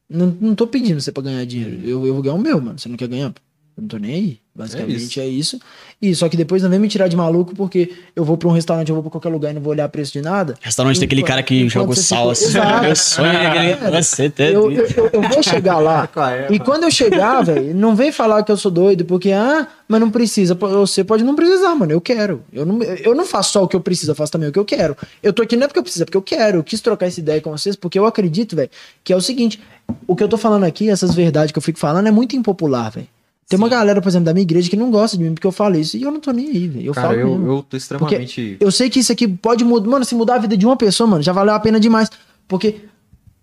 [0.10, 1.80] Não, não tô pedindo você pra ganhar dinheiro.
[1.84, 2.80] Eu, eu vou ganhar o meu, mano.
[2.80, 3.28] Você não quer ganhar?
[3.78, 4.40] Eu não tô nem aí.
[4.58, 5.60] Basicamente é isso.
[6.02, 8.52] E só que depois não vem me tirar de maluco porque eu vou pra um
[8.52, 10.56] restaurante, eu vou pra qualquer lugar e não vou olhar preço de nada.
[10.62, 12.54] Restaurante tem aquele cara que joga sal assim.
[12.82, 14.02] Meu sonho é.
[14.02, 14.82] Você tá Eu, doido.
[14.98, 16.10] eu, eu- vou chegar lá.
[16.18, 19.68] É, E quando eu chegar, velho, não vem falar que eu sou doido, porque, ah,
[19.88, 20.56] mas não precisa.
[20.56, 21.92] Você pode não precisar, mano.
[21.92, 22.42] Eu quero.
[22.52, 24.58] Eu não, eu não faço só o que eu preciso, eu faço também o que
[24.60, 24.98] eu quero.
[25.22, 26.58] Eu tô aqui não é porque eu preciso, é porque eu quero.
[26.60, 28.70] Eu quis trocar essa ideia com vocês, porque eu acredito, velho,
[29.04, 29.60] que é o seguinte:
[30.08, 32.90] o que eu tô falando aqui, essas verdades que eu fico falando, é muito impopular,
[32.92, 33.08] velho.
[33.48, 35.54] Tem uma galera, por exemplo, da minha igreja que não gosta de mim porque eu
[35.54, 35.96] falo isso.
[35.96, 36.86] E eu não tô nem aí, velho.
[36.88, 37.48] Eu Cara, falo eu, mesmo.
[37.48, 38.58] eu tô extremamente.
[38.60, 39.90] Eu sei que isso aqui pode mudar.
[39.90, 42.10] Mano, se mudar a vida de uma pessoa, mano, já valeu a pena demais.
[42.46, 42.82] Porque,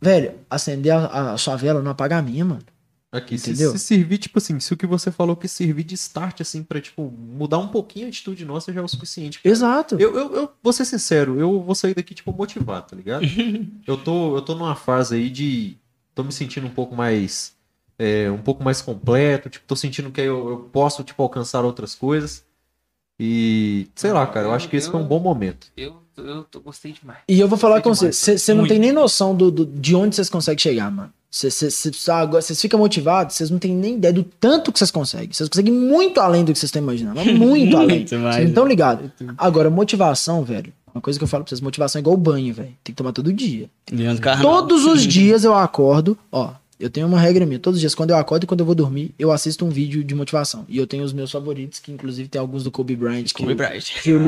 [0.01, 2.63] velho, acender a, a sua vela não apaga a minha, mano.
[3.11, 3.71] Aqui, se, Entendeu?
[3.71, 6.81] se servir, tipo assim, se o que você falou que servir de start, assim, pra,
[6.81, 9.41] tipo, mudar um pouquinho a atitude nossa já é o suficiente.
[9.41, 9.53] cara.
[9.53, 9.95] Exato.
[10.01, 13.25] Eu, eu, eu vou ser sincero, eu vou sair daqui, tipo, motivado, tá ligado?
[13.87, 15.79] eu, tô, eu tô numa fase aí de.
[16.13, 17.55] tô me sentindo um pouco mais.
[17.99, 21.95] É, um pouco mais completo, tipo, tô sentindo que eu, eu posso, tipo, alcançar outras
[21.95, 22.45] coisas.
[23.19, 23.87] E.
[23.95, 25.69] sei lá, cara, eu acho que esse foi um bom momento.
[25.77, 27.21] Eu, eu, tô- gostei demais.
[27.29, 30.17] E eu vou falar com você, você não tem nem noção do, do- de onde
[30.17, 31.13] vocês conseguem chegar, mano.
[31.31, 35.33] Vocês ficam motivados, vocês não têm nem ideia do tanto que vocês conseguem.
[35.33, 37.21] Vocês conseguem muito além do que vocês estão imaginando.
[37.35, 38.07] Muito além.
[38.07, 38.71] Vocês não estão né?
[38.71, 39.11] ligados.
[39.37, 40.73] Agora, motivação, velho.
[40.95, 42.69] Uma coisa que eu falo pra vocês, motivação é igual banho, velho.
[42.85, 43.69] Tem que tomar todo dia.
[43.91, 44.45] Leandro Carnal.
[44.45, 46.53] Todos os dias eu acordo, ó.
[46.79, 47.59] Eu tenho uma regra minha.
[47.59, 50.03] Todos os dias, quando eu acordo e quando eu vou dormir, eu assisto um vídeo
[50.03, 50.65] de motivação.
[50.69, 53.33] E eu tenho os meus favoritos, que inclusive tem alguns do Kobe Bryant.
[53.33, 53.85] Kobe Bryant.
[54.03, 54.21] que o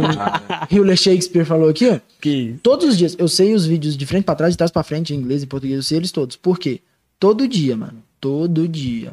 [0.71, 1.99] Hewlett Shakespeare falou aqui, ó.
[2.21, 4.83] Que Todos os dias, eu sei os vídeos de frente pra trás, de trás pra
[4.83, 6.37] frente, em inglês e português, eu sei eles todos.
[6.37, 6.81] Por quê?
[7.19, 8.03] Todo dia, mano.
[8.21, 9.13] Todo dia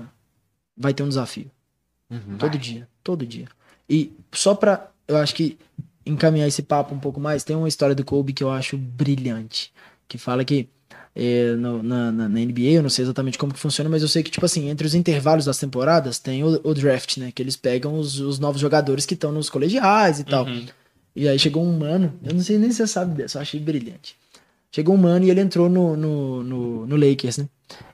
[0.78, 1.50] vai ter um desafio.
[2.10, 2.38] Uhum.
[2.38, 2.88] Todo dia.
[3.04, 3.48] Todo dia.
[3.90, 5.58] E só pra, eu acho que
[6.06, 9.72] encaminhar esse papo um pouco mais, tem uma história do Kobe que eu acho brilhante.
[10.08, 10.68] Que fala que
[11.16, 14.08] é, no- na, na- na NBA, eu não sei exatamente como que funciona, mas eu
[14.08, 17.32] sei que, tipo assim, entre os intervalos das temporadas, tem o, o draft, né?
[17.34, 20.46] Que eles pegam os, os novos jogadores que estão nos colegiais e tal.
[20.46, 20.66] Uhum.
[21.16, 23.60] E aí chegou um mano, eu não sei nem se você sabe dessa, eu achei
[23.60, 24.16] brilhante.
[24.72, 27.48] Chegou um mano e ele entrou no, no, no, no Lakers, né?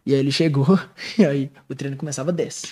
[0.05, 0.79] E aí ele chegou,
[1.19, 2.63] e aí o treino começava 10.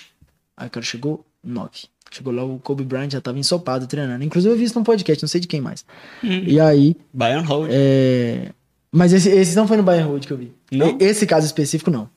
[0.56, 1.70] Aí o cara chegou 9.
[2.10, 4.24] Chegou lá, o Kobe Bryant já tava ensopado treinando.
[4.24, 5.84] Inclusive eu vi isso num podcast, não sei de quem mais.
[6.24, 7.66] E aí, Bayern Hall.
[7.70, 8.54] é...
[8.92, 10.54] Mas esse, esse não foi no Bayern Road que eu vi.
[10.72, 10.98] Não?
[11.00, 12.10] Esse caso específico, não.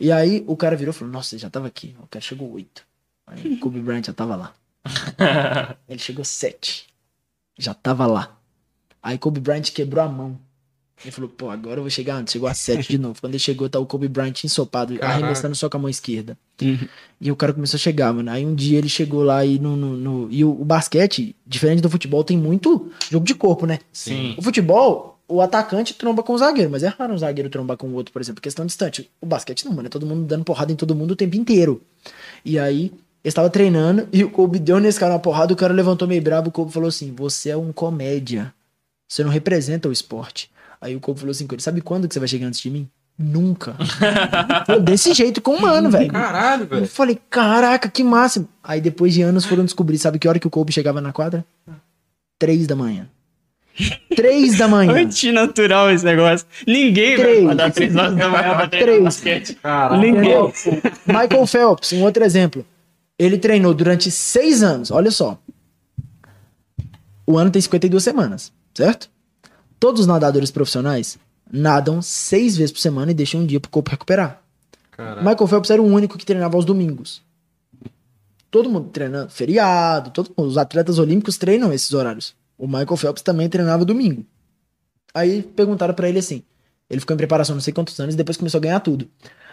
[0.00, 1.94] E aí o cara virou e falou, nossa, ele já tava aqui.
[2.02, 2.82] O cara chegou 8.
[3.26, 4.54] Aí o Kobe Bryant já tava lá.
[5.88, 6.86] Ele chegou 7.
[7.58, 8.36] Já tava lá.
[9.02, 10.38] Aí Kobe Bryant quebrou a mão.
[11.02, 12.32] Ele falou, pô, agora eu vou chegar antes.
[12.32, 13.20] Chegou a 7 de novo.
[13.20, 15.14] Quando ele chegou, tá o Kobe Bryant ensopado, Caraca.
[15.18, 16.38] arremessando só com a mão esquerda.
[16.62, 16.88] Uhum.
[17.20, 18.30] E o cara começou a chegar, mano.
[18.30, 19.76] Aí um dia ele chegou lá e no.
[19.76, 23.80] no- no- e o, o basquete, diferente do futebol, tem muito jogo de corpo, né?
[23.92, 24.34] Sim.
[24.38, 27.88] O futebol, o atacante tromba com o zagueiro, mas é raro um zagueiro trombar com
[27.88, 29.10] o outro, por exemplo, questão distante.
[29.20, 29.86] O basquete não, mano.
[29.86, 31.80] É todo mundo dando porrada em todo mundo o tempo inteiro.
[32.44, 32.92] E aí,
[33.22, 36.20] eu estava treinando e o Kobe deu nesse cara uma porrada, o cara levantou meio
[36.20, 38.52] bravo, o Kobe falou assim: Você é um comédia.
[39.08, 40.50] Você não representa o esporte.
[40.80, 42.68] Aí o Kobe falou assim com ele: Sabe quando que você vai chegar antes de
[42.70, 42.86] mim?
[43.16, 43.76] Nunca.
[44.82, 46.10] Desse jeito com o mano, velho.
[46.10, 46.86] Caralho, Eu velho.
[46.88, 48.48] falei, caraca, que máximo.
[48.62, 51.44] Aí depois de anos foram descobrir, sabe que hora que o Kobe chegava na quadra?
[52.40, 53.08] Três da manhã.
[54.14, 54.92] Três da manhã.
[54.92, 56.46] Antinatural esse negócio.
[56.66, 57.36] Ninguém Três.
[57.36, 59.02] vai acordar 3 horas da manhã pra treinar Três.
[59.04, 59.54] basquete.
[59.56, 60.00] Caralho.
[60.00, 60.52] Ninguém.
[61.06, 62.64] Michael Phelps, um outro exemplo.
[63.18, 65.38] Ele treinou durante seis anos, olha só.
[67.26, 69.08] O ano tem 52 semanas, certo?
[69.80, 71.18] Todos os nadadores profissionais
[71.50, 74.40] nadam seis vezes por semana e deixam um dia pro corpo recuperar.
[74.92, 75.18] Caralho.
[75.26, 77.22] Michael Phelps era o único que treinava aos domingos.
[78.50, 82.34] Todo mundo treinando feriado, todo mundo, os atletas olímpicos treinam esses horários.
[82.56, 84.24] O Michael Phelps também treinava domingo.
[85.12, 86.42] Aí perguntaram pra ele assim,
[86.88, 89.08] ele ficou em preparação não sei quantos anos e depois começou a ganhar tudo.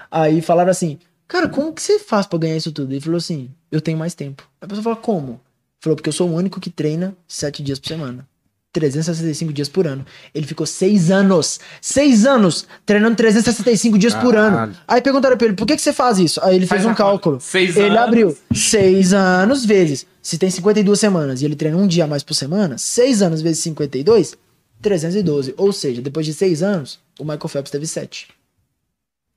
[0.10, 2.92] Aí falaram assim, cara, como que você faz pra ganhar isso tudo?
[2.92, 4.50] Ele falou assim, eu tenho mais tempo.
[4.60, 5.42] A pessoa falou, como?
[5.80, 8.28] Falou, porque eu sou o único que treina sete dias por semana.
[8.74, 10.06] 365 dias por ano.
[10.34, 14.56] Ele ficou seis anos, seis anos treinando 365 dias por ano.
[14.56, 14.76] Caralho.
[14.88, 16.40] Aí perguntaram pra ele, por que, que você faz isso?
[16.44, 17.40] Aí ele Faz fez um cálculo.
[17.42, 17.98] Seis ele anos.
[18.00, 20.06] abriu seis anos vezes.
[20.22, 23.42] Se tem 52 semanas e ele treina um dia a mais por semana, seis anos
[23.42, 24.36] vezes 52,
[24.82, 25.54] 312.
[25.58, 28.28] Ou seja, depois de seis anos, o Michael Phelps teve sete.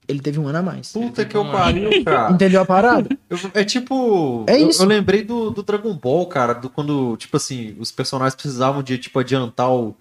[0.07, 0.93] Ele teve um ano a mais.
[0.93, 2.33] Puta que eu pariu, cara.
[2.33, 3.09] Entendeu a parada?
[3.31, 4.45] Eu- é tipo.
[4.47, 4.83] É eu- isso.
[4.83, 8.99] Eu, lembrei do, do Dragon Ball, cara, do quando, tipo assim, os personagens precisavam de,
[8.99, 9.97] tipo, adiantar o,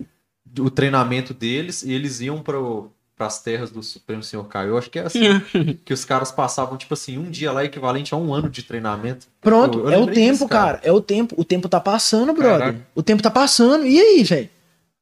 [0.60, 4.72] o treinamento deles e eles iam pro, pras terras do Supremo Senhor Kaiô.
[4.72, 5.40] Eu acho que é assim.
[5.86, 9.28] que os caras passavam, tipo assim, um dia lá equivalente a um ano de treinamento.
[9.40, 10.80] Pronto, Eu- eu é o tempo, disso, cara.
[10.84, 11.34] É o tempo.
[11.38, 12.60] O tempo tá passando, brother.
[12.60, 12.88] Caraca.
[12.94, 13.86] O tempo tá passando.
[13.86, 14.50] E aí, velho?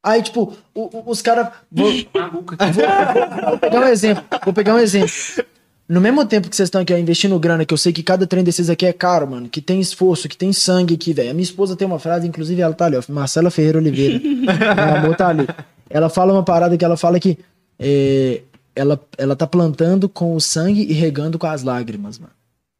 [0.04, 1.50] Aí, tipo, o- o- os caras.
[1.72, 2.56] Vou, Maluco.
[2.58, 4.24] vou- vou pegar um exemplo.
[4.44, 5.12] Vou pegar um exemplo.
[5.88, 8.26] No mesmo tempo que vocês estão aqui ó, investindo grana, que eu sei que cada
[8.26, 11.30] treino desses aqui é caro, mano, que tem esforço, que tem sangue aqui, velho.
[11.32, 14.20] A minha esposa tem uma frase, inclusive ela tá ali, ó, Marcela Ferreira Oliveira.
[14.24, 15.46] Meu amor tá ali.
[15.90, 17.38] Ela fala uma parada que ela fala que
[17.78, 18.42] é,
[18.74, 22.32] ela, ela tá plantando com o sangue e regando com as lágrimas, mano.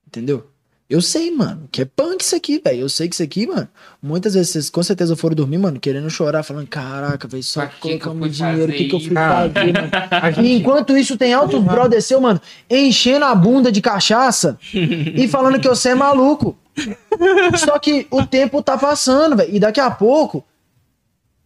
[0.08, 0.48] Entendeu?
[0.92, 2.82] Eu sei, mano, que é punk isso aqui, velho.
[2.82, 3.66] Eu sei que isso aqui, mano.
[4.04, 8.36] Muitas vezes vocês com certeza foram dormir, mano, querendo chorar, falando: caraca, velho, só colocamos
[8.36, 9.90] dinheiro, o que, que eu fui fazer, mano?
[10.46, 15.62] E enquanto isso, tem altos brother seu, mano, enchendo a bunda de cachaça e falando
[15.62, 16.58] que você é maluco.
[17.58, 19.56] Só que o tempo tá passando, velho.
[19.56, 20.44] E daqui a pouco,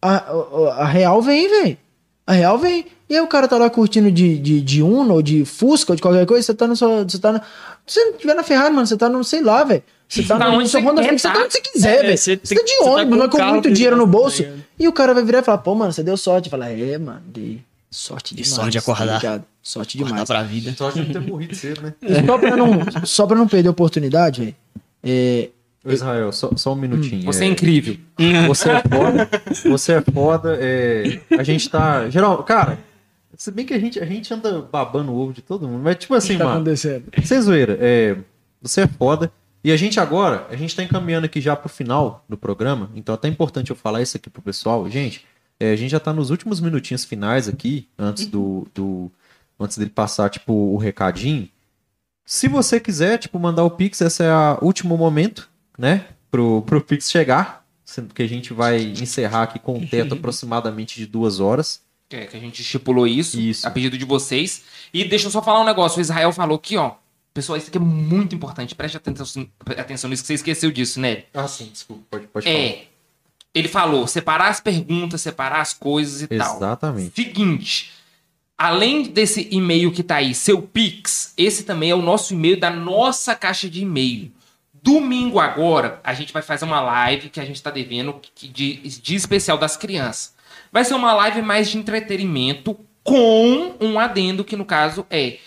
[0.02, 1.78] a, a, a real vem, velho.
[2.26, 2.86] A real vem.
[3.08, 5.96] E aí o cara tá lá curtindo de, de, de Uno ou de Fusca ou
[5.96, 7.04] de qualquer coisa, você tá no seu.
[7.04, 7.40] Você tá no.
[7.86, 9.82] Se você não tiver na Ferrari, mano, você tá no, sei lá, velho.
[10.08, 11.34] Você tá Tá no onde você Honda quer você tá.
[11.34, 12.18] tá onde você quiser, É, velho.
[12.18, 14.42] você Você, tá de você tá ônibus, com é com muito dinheiro no bolso.
[14.42, 14.50] tá?
[14.78, 16.48] E o cara vai virar e falar, pô, mano, você deu sorte.
[16.50, 17.60] Fala, é, mano, dei
[17.90, 18.50] sorte demais.
[18.52, 19.20] sorte de acordar.
[19.20, 20.28] tá sorte Acordar demais.
[20.28, 20.74] pra vida.
[20.76, 21.94] Só de não ter morrido cedo, né?
[22.26, 24.54] Só pra não, só pra não perder a oportunidade, velho.
[25.02, 25.48] É,
[25.84, 27.22] Ô, Israel, só, só um minutinho.
[27.24, 27.96] Você é incrível.
[28.48, 29.28] Você é foda.
[29.70, 30.58] Você é foda.
[30.60, 32.08] é, A gente tá.
[32.10, 32.78] Geral, cara,
[33.36, 35.96] se bem que a gente, a gente anda babando o ovo de todo mundo, mas
[35.96, 36.56] tipo o assim, que tá mano.
[36.56, 37.04] acontecendo?
[37.24, 38.16] Sem zoeira, é,
[38.60, 39.30] você é foda.
[39.62, 43.12] E a gente agora, a gente tá encaminhando aqui já pro final do programa, então
[43.12, 44.88] é até importante eu falar isso aqui pro pessoal.
[44.88, 45.26] Gente,
[45.58, 49.10] é, a gente já tá nos últimos minutinhos finais aqui, antes do, do-
[49.58, 51.48] antes dele passar, tipo, o recadinho.
[52.24, 55.48] Se você quiser, tipo, mandar o Pix, esse é o último momento,
[55.78, 60.14] né, pro, pro Pix chegar, sendo que a gente vai encerrar aqui com um teto
[60.16, 61.80] aproximadamente de duas horas.
[62.08, 63.66] Que, é, que a gente estipulou isso, Isso.
[63.66, 64.62] a pedido de vocês.
[64.94, 65.98] E deixa eu só falar um negócio.
[65.98, 66.92] O Israel falou aqui, ó.
[67.34, 68.74] Pessoal, isso aqui é muito importante.
[68.74, 69.46] Preste atenção,
[69.76, 71.24] atenção nisso, que você esqueceu disso, né?
[71.34, 72.84] Ah, sim, desculpa, pode, pode É.
[73.52, 76.56] Ele falou, separar as perguntas, separar as coisas e tal.
[76.56, 77.14] Exatamente.
[77.14, 77.92] Seguinte,
[78.56, 82.70] além desse e-mail que tá aí, seu Pix, esse também é o nosso e-mail da
[82.70, 84.30] nossa caixa de e-mail.
[84.82, 88.74] Domingo agora, a gente vai fazer uma live que a gente tá devendo que- de,
[88.76, 90.35] de especial das crianças.
[90.76, 95.38] Vai ser uma live mais de entretenimento com um adendo que no caso é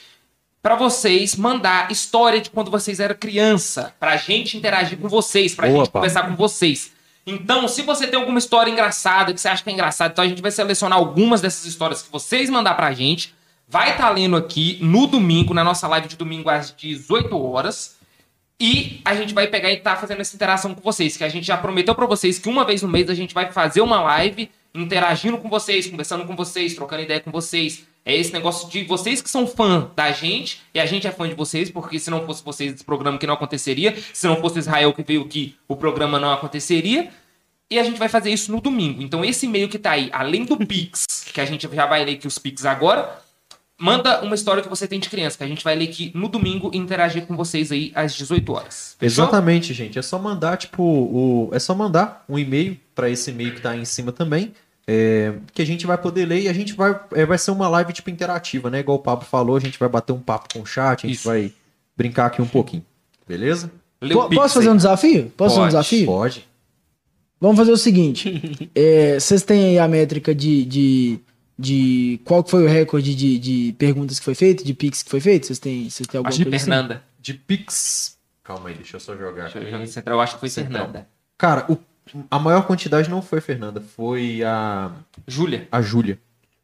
[0.59, 5.67] Pra vocês mandar história de quando vocês eram criança, pra gente interagir com vocês, pra
[5.67, 6.93] Boa, gente conversar com vocês.
[7.27, 10.27] Então, se você tem alguma história engraçada que você acha que é engraçada, então a
[10.27, 13.31] gente vai selecionar algumas dessas histórias que vocês mandar pra gente.
[13.67, 17.97] Vai estar lendo aqui no domingo, na nossa live de domingo às 18 horas.
[18.59, 21.45] E a gente vai pegar e tá fazendo essa interação com vocês, que a gente
[21.45, 24.49] já prometeu pra vocês que uma vez no mês a gente vai fazer uma live
[24.73, 27.87] interagindo com vocês, conversando com vocês, trocando ideia com vocês.
[28.05, 31.27] É esse negócio de vocês que são fã da gente, e a gente é fã
[31.27, 33.95] de vocês, porque se não fosse vocês, esse programa que não aconteceria.
[34.13, 37.09] Se não fosse Israel que veio aqui, o programa não aconteceria.
[37.69, 39.01] E a gente vai fazer isso no domingo.
[39.01, 42.13] Então, esse e-mail que tá aí, além do Pix, que a gente já vai ler
[42.13, 43.21] aqui os Pix agora,
[43.79, 46.27] manda uma história que você tem de criança, que a gente vai ler aqui no
[46.27, 48.95] domingo e interagir com vocês aí às 18 horas.
[48.99, 49.23] Fechou?
[49.23, 49.97] Exatamente, gente.
[49.97, 51.49] É só mandar, tipo, o...
[51.53, 54.53] é só mandar um e-mail para esse e-mail que tá aí em cima também.
[54.85, 56.99] é, que a gente vai poder ler e a gente vai.
[57.13, 58.79] é, vai ser uma live, tipo, interativa, né?
[58.79, 61.17] Igual o Pablo falou, a gente vai bater um papo com o chat, a gente
[61.17, 61.27] Isso.
[61.27, 61.53] vai
[61.95, 62.83] brincar aqui um pouquinho.
[63.27, 63.71] Beleza?
[63.99, 64.73] Pix Posso fazer aí.
[64.73, 65.31] um desafio?
[65.37, 66.05] Posso fazer um Pode, desafio?
[66.05, 66.49] Pode.
[67.39, 68.69] Vamos fazer o seguinte.
[68.75, 71.19] é, Vocês têm aí a métrica de, de,
[71.61, 75.09] de qual que foi o recorde de, de perguntas que foi feito, de pix que
[75.09, 75.45] foi feito?
[75.47, 76.65] Vocês têm, vocês têm alguma Acho coisa assim?
[76.65, 77.03] Fernanda.
[77.19, 78.17] De Pix.
[78.41, 80.85] Calma aí, deixa eu só jogar Deixa eu jogar central, eu acho que foi Central.
[80.85, 81.07] Fernanda.
[81.37, 81.77] Cara, o-
[82.31, 84.89] a maior quantidade não foi Fernanda, foi a,
[85.27, 85.67] Júlia.
[85.69, 86.17] a Júlia.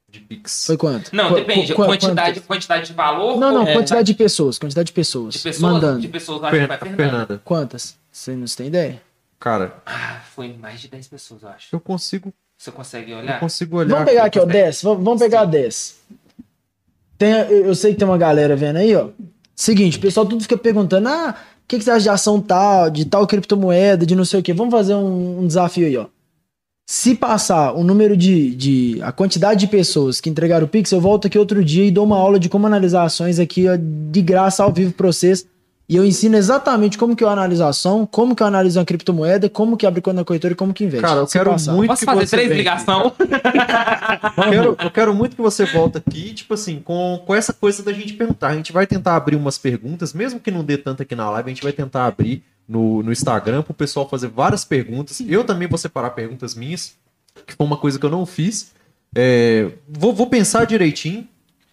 [0.09, 0.65] De Pix.
[0.65, 1.13] Foi quanto?
[1.13, 1.73] Não, Qu- depende.
[1.73, 4.57] qu- quantidade, quantidade de valor Não, não, ou quantidade de pessoas.
[4.57, 5.33] Quantidade de pessoas.
[5.33, 5.61] de pessoas?
[5.73, 5.99] Mandando.
[5.99, 7.03] De pessoas, que Fer- vai a Fernanda.
[7.03, 7.41] Fernanda.
[7.43, 7.97] Quantas?
[8.09, 9.01] Você não tem ideia?
[9.37, 11.67] Cara, Ah, foi mais de 10 pessoas, eu acho.
[11.75, 12.33] eu consigo,
[12.65, 13.39] Você consegue eu olhar?
[13.39, 13.93] consigo olhar.
[13.93, 14.81] Vamos pegar aqui, ó, 10.
[14.81, 15.97] Vamos pegar 10.
[17.15, 19.09] Tem, eu eu sei que tem uma galera vendo aí, ó.
[19.55, 22.89] Seguinte, o pessoal tudo fica perguntando: ah, o que, que você acha de ação tal,
[22.89, 24.51] de tal criptomoeda, de não sei o quê.
[24.51, 26.07] Vamos fazer um, um desafio aí, ó.
[26.87, 28.99] Se passar o número de, de.
[29.03, 32.03] a quantidade de pessoas que entregaram o Pix, eu volto aqui outro dia e dou
[32.03, 35.45] uma aula de como analisar ações aqui, ó, de graça, ao vivo pra vocês.
[35.87, 38.85] E eu ensino exatamente como que eu analiso a ação, como que eu analiso uma
[38.85, 41.05] criptomoeda, como que abre conta na corretora e como que investe.
[41.05, 41.73] Cara, eu quero passar.
[41.73, 43.13] muito Posso que fazer você três ligações?
[44.35, 47.81] Eu quero, eu quero muito que você volte aqui, tipo assim, com, com essa coisa
[47.83, 48.49] da gente perguntar.
[48.49, 51.49] A gente vai tentar abrir umas perguntas, mesmo que não dê tanto aqui na live,
[51.49, 55.21] a gente vai tentar abrir no, no Instagram pro pessoal fazer várias perguntas.
[55.27, 56.95] Eu também vou separar perguntas minhas,
[57.45, 58.71] que foi uma coisa que eu não fiz.
[59.15, 61.27] É, vou, vou pensar direitinho.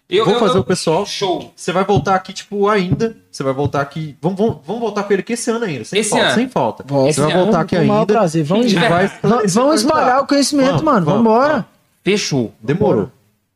[0.09, 1.05] Eu, vou eu- fazer eu- o pessoal.
[1.05, 1.51] Show.
[1.55, 3.17] Você vai voltar aqui, tipo, ainda.
[3.31, 4.15] Você vai voltar aqui.
[4.21, 5.83] Vamos, vamos, vamos voltar com ele aqui esse ano ainda.
[5.85, 6.25] Sem Esse falta.
[6.25, 6.35] ano.
[6.35, 6.83] Sem falta.
[6.85, 7.13] Volta.
[7.13, 8.05] Você vai voltar aqui ainda.
[8.05, 8.43] prazer.
[8.43, 9.07] Vamos, e vai
[9.47, 11.05] vamos espalhar o conhecimento, Vamos, mano.
[11.05, 11.65] vamos, Vambora.
[12.03, 12.53] Fechou.
[12.61, 13.09] Demorou.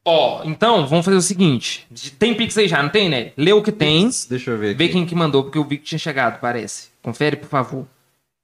[0.10, 1.86] Ó, então, vamos fazer o seguinte.
[2.18, 3.34] Tem Pix aí já, não tem, né?
[3.36, 4.10] Lê o que tem.
[4.30, 4.78] Deixa eu ver aqui.
[4.78, 6.88] Vê quem que mandou, porque eu vi que tinha chegado, parece.
[7.04, 7.86] Confere, por favor.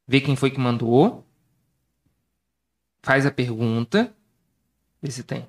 [0.06, 1.24] Vê quem foi que mandou.
[3.02, 4.12] Faz a pergunta.
[5.02, 5.46] Vê se tem.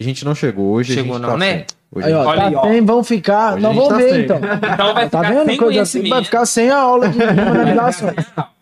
[0.00, 0.92] A gente não chegou hoje.
[0.92, 1.52] a Chegou gente não, tá né?
[1.52, 1.66] sem.
[1.94, 2.62] Hoje Aí, ó, tá aí, ó.
[2.62, 3.54] sem, vão ficar.
[3.54, 4.20] Hoje Não vou tá ver, sem.
[4.22, 4.36] então.
[4.38, 5.46] Então vai Tá ficar vendo?
[5.46, 7.18] sem Coisa assim, vai ficar sem a aula de.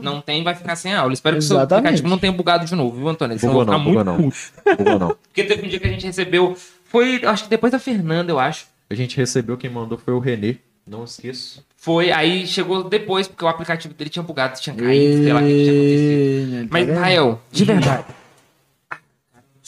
[0.00, 1.12] Não tem, vai ficar sem aula.
[1.12, 3.36] Espero que o seu aplicativo não tenha bugado de novo, viu, Antônio?
[3.40, 4.16] Bugou não, bugou não.
[4.16, 4.32] Bugou
[5.00, 5.08] não.
[5.28, 6.56] Porque teve um dia que a gente recebeu.
[6.84, 8.66] Foi, acho que depois da Fernanda, eu acho.
[8.88, 10.58] A gente recebeu, quem mandou foi o Renê.
[10.86, 11.64] Não esqueço.
[11.76, 15.42] Foi, aí chegou depois, porque o aplicativo dele tinha bugado, tinha caído, sei lá o
[15.42, 16.62] que tinha acontecido.
[16.62, 16.98] Tá Mas, vendo?
[17.00, 18.04] Rael, de verdade.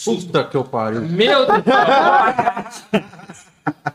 [0.02, 1.02] Puta que eu pariu.
[1.02, 3.02] Meu Deus do céu.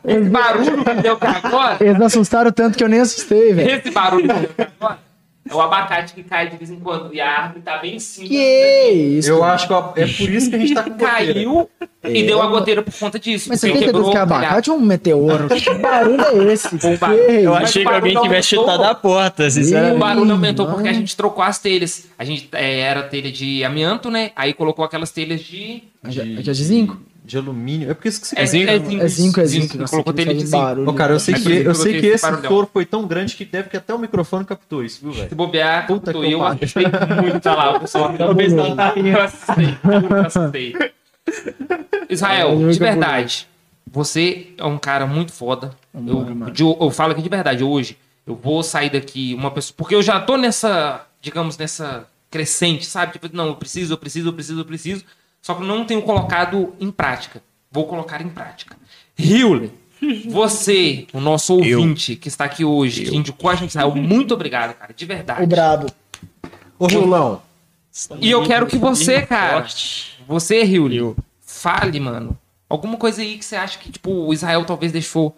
[0.04, 1.76] Esse barulho que deu agora.
[1.80, 3.70] Eles assustaram tanto que eu nem assustei, velho.
[3.70, 5.09] Esse barulho que deu agora.
[5.50, 7.12] É o abacate que cai de vez em quando.
[7.12, 8.28] E a árvore tá bem em cima.
[8.28, 9.30] Que isso?
[9.30, 11.34] Eu acho que é por isso que a gente tá com goteira.
[11.34, 11.68] Caiu
[12.04, 13.48] e deu a goteira por conta disso.
[13.48, 15.48] Mas você tem certeza que é o abacate ou um meteoro?
[15.48, 16.68] Que barulho é esse?
[17.28, 19.98] É Eu achei o que alguém tivesse chutado a porta, O sinceramente.
[19.98, 20.76] barulho aumentou Mano.
[20.76, 22.06] porque a gente trocou as telhas.
[22.16, 24.30] A gente é, era telha de amianto, né?
[24.36, 25.82] Aí colocou aquelas telhas de.
[26.04, 26.08] É
[26.42, 26.96] de zinco?
[27.30, 27.88] De alumínio.
[27.90, 28.46] É porque isso que você É quer.
[28.46, 29.78] zinco, É zinco, é zinco.
[29.78, 30.62] Nossa, Colocou aquilo telha de zinco.
[30.62, 30.88] barulho.
[30.90, 32.68] Ô, cara, eu sei É que, eu eu sei que esse barulhão.
[32.72, 35.36] foi tão grande que deve que até o microfone captou isso, viu, Se velho?
[35.36, 36.22] bobear, Puta captou.
[36.22, 36.84] que eu assustei
[37.22, 37.76] muito tá lá.
[37.76, 39.08] O pessoal talvez não tá rindo.
[39.08, 39.20] Eu
[40.20, 40.74] assustei.
[42.08, 43.46] Israel, Eu de verdade,
[43.90, 45.70] você é um cara muito foda.
[45.94, 47.96] Eu, de- eu falo aqui de verdade, hoje
[48.26, 49.74] eu vou sair daqui uma pessoa.
[49.76, 53.12] Porque eu já tô nessa, digamos, nessa crescente, sabe?
[53.12, 55.04] Tipo, não, eu preciso, eu preciso, eu preciso, eu preciso.
[55.42, 57.42] Só que eu não tenho colocado em prática.
[57.70, 58.76] Vou colocar em prática.
[59.18, 59.72] Hewley,
[60.28, 64.74] você, o nosso ouvinte que está aqui hoje, que indicou a gente, Israel, muito obrigado,
[64.74, 65.42] cara, de verdade.
[65.42, 65.86] O brabo.
[66.78, 67.42] Ô, Riolão,
[68.20, 69.66] E eu quero que você, cara,
[70.26, 71.16] você, Hewley, Eu.
[71.40, 72.38] fale, mano.
[72.68, 75.36] Alguma coisa aí que você acha que, tipo, o Israel talvez deixou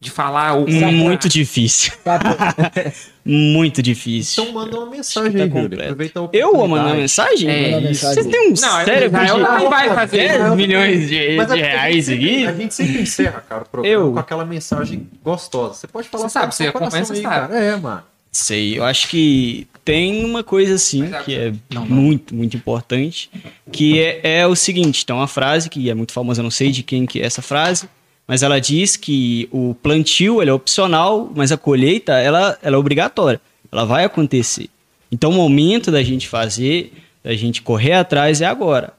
[0.00, 1.92] de falar ou Muito difícil.
[3.24, 4.42] Muito difícil.
[4.44, 6.30] então manda uma mensagem Tá aí, completo.
[6.32, 7.00] Eu vou mandar oportunidade.
[7.00, 7.50] mensagem?
[7.50, 7.92] É.
[7.92, 10.28] Você tem um Não, cérebro Israel de também vai fazer.
[10.38, 12.62] 10 milhões de, Mas é de reais gente sempre- A aqui?
[12.62, 14.12] gente sempre encerra, cara, o programa Eu?
[14.12, 15.74] com aquela mensagem gostosa.
[15.74, 17.22] Você pode falar Você sabe, com o você acompanha, você sabe.
[17.48, 17.58] cara.
[17.58, 18.02] É, mano.
[18.30, 23.30] Sei, eu acho que tem uma coisa assim é- que é muito, muito importante,
[23.72, 26.70] que é, é o seguinte, tem uma frase que é muito famosa, eu não sei
[26.70, 27.88] de quem que é essa frase,
[28.28, 33.40] mas ela diz que o plantio é opcional, mas a colheita ela, ela é obrigatória,
[33.72, 34.68] ela vai acontecer.
[35.10, 36.92] Então o momento da gente fazer,
[37.24, 38.92] da gente correr atrás é agora.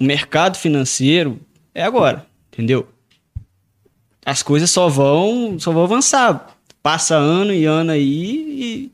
[0.00, 1.38] O mercado financeiro
[1.74, 2.88] é agora, entendeu?
[4.24, 6.56] As coisas só vão, só vão avançar.
[6.82, 8.90] Passa ano e ano aí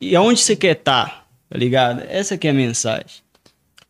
[0.00, 2.02] e, e aonde você quer estar, tá ligado?
[2.08, 3.20] Essa é a mensagem.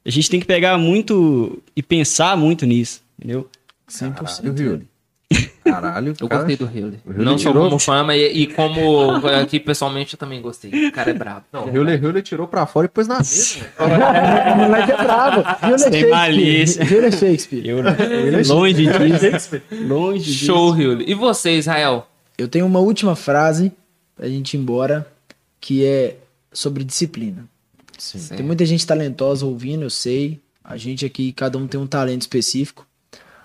[0.05, 3.49] A gente tem que pegar muito e pensar muito nisso, entendeu?
[3.91, 4.15] 100%.
[4.15, 4.89] Caralho.
[5.63, 6.43] Caralho, Eu cara.
[6.45, 6.65] gostei do.
[6.65, 10.89] O Hewley Não só tirou- como fama e, e como aqui pessoalmente eu também gostei.
[10.89, 11.45] O cara é brabo.
[11.53, 13.61] Não, o Riolão tirou pra fora e pôs na mesa.
[13.79, 14.55] velho.
[14.55, 15.45] O moleque é bravo.
[15.73, 16.85] É Sem malícia.
[16.85, 16.97] Shakespeare.
[16.99, 17.67] Ele é Shakespeare.
[17.69, 17.79] Eu,
[18.49, 19.63] longe disso.
[19.87, 20.45] Longe disso.
[20.47, 21.09] Show, Hewley.
[21.11, 22.09] E você, Israel?
[22.37, 23.71] Eu tenho uma última frase
[24.17, 25.07] pra gente ir embora,
[25.61, 26.17] que é
[26.53, 27.45] sobre disciplina.
[27.99, 28.35] Certo.
[28.37, 30.41] Tem muita gente talentosa ouvindo, eu sei.
[30.65, 32.87] A gente aqui, cada um tem um talento específico.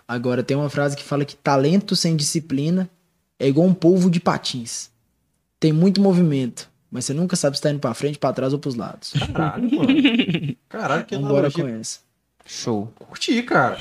[0.08, 2.90] Agora, tem uma frase que fala que talento sem disciplina
[3.40, 4.90] é igual um polvo de patins.
[5.60, 8.60] Tem muito movimento, mas você nunca sabe se tá indo pra frente, pra trás ou
[8.60, 9.14] pros lados.
[9.34, 10.56] Caralho, mano.
[10.70, 11.64] Caralho, que Vambora analogia.
[11.64, 12.00] com essa.
[12.46, 12.94] Show.
[13.00, 13.78] Curti, cara.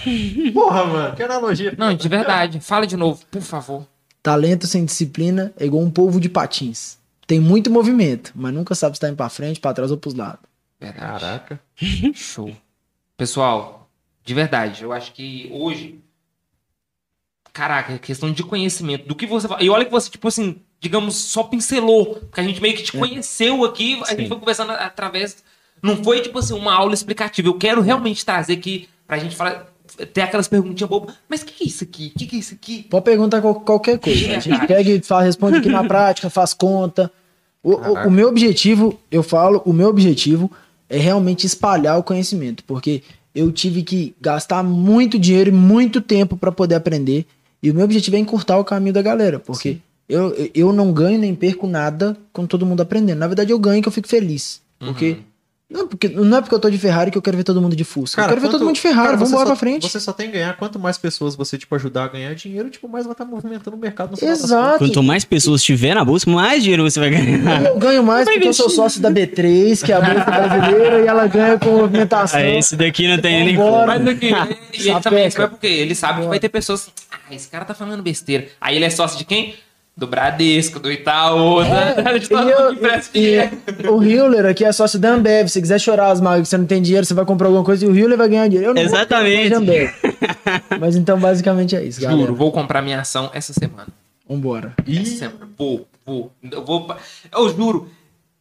[0.55, 1.75] Porra, mano, que analogia.
[1.77, 2.61] Não, de verdade.
[2.61, 3.87] Fala de novo, por favor.
[4.23, 6.97] Talento sem disciplina é igual um polvo de patins.
[7.27, 10.15] Tem muito movimento, mas nunca sabe se tá indo pra frente, pra trás ou pros
[10.15, 10.41] lados.
[10.81, 11.21] Verdade.
[11.21, 11.61] Caraca.
[12.15, 12.57] Show.
[13.19, 13.89] Pessoal,
[14.25, 16.01] de verdade, eu acho que hoje.
[17.55, 19.07] Caraca, é questão de conhecimento.
[19.07, 19.63] Do que você fala.
[19.63, 22.17] E olha que você, tipo assim, digamos, só pincelou.
[22.17, 25.43] Porque a gente meio que te conheceu aqui, a gente foi conversando através.
[25.83, 27.49] Não foi, tipo assim, uma aula explicativa.
[27.49, 29.67] Eu quero realmente trazer aqui pra gente falar.
[30.13, 31.15] Ter aquelas perguntinhas bobas.
[31.29, 32.13] Mas o que, que é isso aqui?
[32.15, 32.83] O que, que é isso aqui?
[32.91, 34.37] Pode perguntar qual- qualquer coisa.
[34.37, 37.13] A gente pega e faz, responde aqui na prática, faz conta.
[37.63, 40.51] O, o- o meu objetivo, eu falo, o meu objetivo
[40.89, 43.03] é realmente espalhar o conhecimento, porque
[43.35, 47.27] eu tive que gastar muito dinheiro e muito tempo para poder aprender.
[47.65, 51.19] E o meu objetivo é encurtar o caminho da galera, porque eu, eu não ganho
[51.19, 53.20] nem perco nada com todo mundo aprendendo.
[53.20, 54.61] Na verdade, eu ganho que eu fico feliz.
[54.78, 55.16] Porque.
[55.70, 57.74] Não, porque, não é porque eu tô de Ferrari que eu quero ver todo mundo
[57.74, 58.20] de Fusca.
[58.20, 59.82] eu quero ver quanto- todo mundo de Ferrari, cara, vamos você embora só- pra frente.
[59.91, 60.55] Você só tem que ganhar.
[60.59, 63.81] Quanto mais pessoas você, tipo, ajudar a ganhar dinheiro, tipo, mais vai estar movimentando o
[63.81, 64.78] mercado no Exato.
[64.78, 67.65] Quanto mais pessoas tiver na bolsa, mais dinheiro você vai ganhar.
[67.65, 71.07] Eu ganho mais porque eu sou sócio da B3, que é a Bolsa Brasileira, e
[71.07, 72.39] ela ganha com movimentação.
[72.39, 73.57] Ah, esse daqui não tem nem.
[73.57, 74.27] Mas aqui,
[74.74, 76.89] e ele também é porque ele sabe que vai ter pessoas.
[77.11, 78.47] Ah, esse cara tá falando besteira.
[78.61, 79.55] Aí ele é sócio de quem?
[79.97, 82.51] Do Bradesco, do Itaú, da, de todo
[83.15, 83.51] É,
[83.85, 85.47] eu- o Hewler aqui é sócio da Ambev.
[85.49, 87.85] Se quiser chorar as mágoas que você não tem dinheiro, você vai comprar alguma coisa
[87.85, 88.71] e o Hewler vai ganhar dinheiro.
[88.71, 89.55] Eu não vou Exatamente.
[90.81, 92.21] Mas então, basicamente é isso, galera.
[92.21, 93.87] Juro, vou comprar minha ação essa semana.
[94.29, 94.75] Vambora.
[94.85, 95.49] Essa semana.
[95.57, 96.33] Vou, vou.
[96.51, 96.97] Eu vou.
[97.33, 97.89] Eu juro.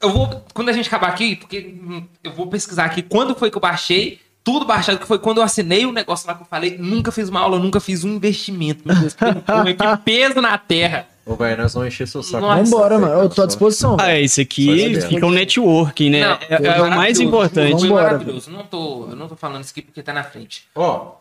[0.02, 0.44] Eu vou.
[0.56, 3.62] Quando a gente acabar aqui, porque hum, eu vou pesquisar aqui quando foi que eu
[3.62, 4.20] baixei.
[4.44, 6.78] Tudo baixado, que foi quando eu assinei o negócio lá que eu falei.
[6.78, 8.82] Nunca fiz uma aula, nunca fiz um investimento.
[8.86, 11.08] Meu Deus, que, que peso na terra.
[11.26, 12.42] Ô, velho, nós vamos encher seu saco.
[12.46, 12.64] Nossa.
[12.64, 13.22] Vambora, mano.
[13.22, 13.96] Eu tô à disposição.
[14.00, 14.26] Ah, velho.
[14.26, 16.22] isso aqui fica um networking, né?
[16.28, 17.72] Não, é, é o mais importante.
[17.72, 18.52] Foi Vambora, maravilhoso.
[18.52, 20.66] Não tô, eu não tô falando isso aqui porque tá na frente.
[20.76, 21.14] Ó,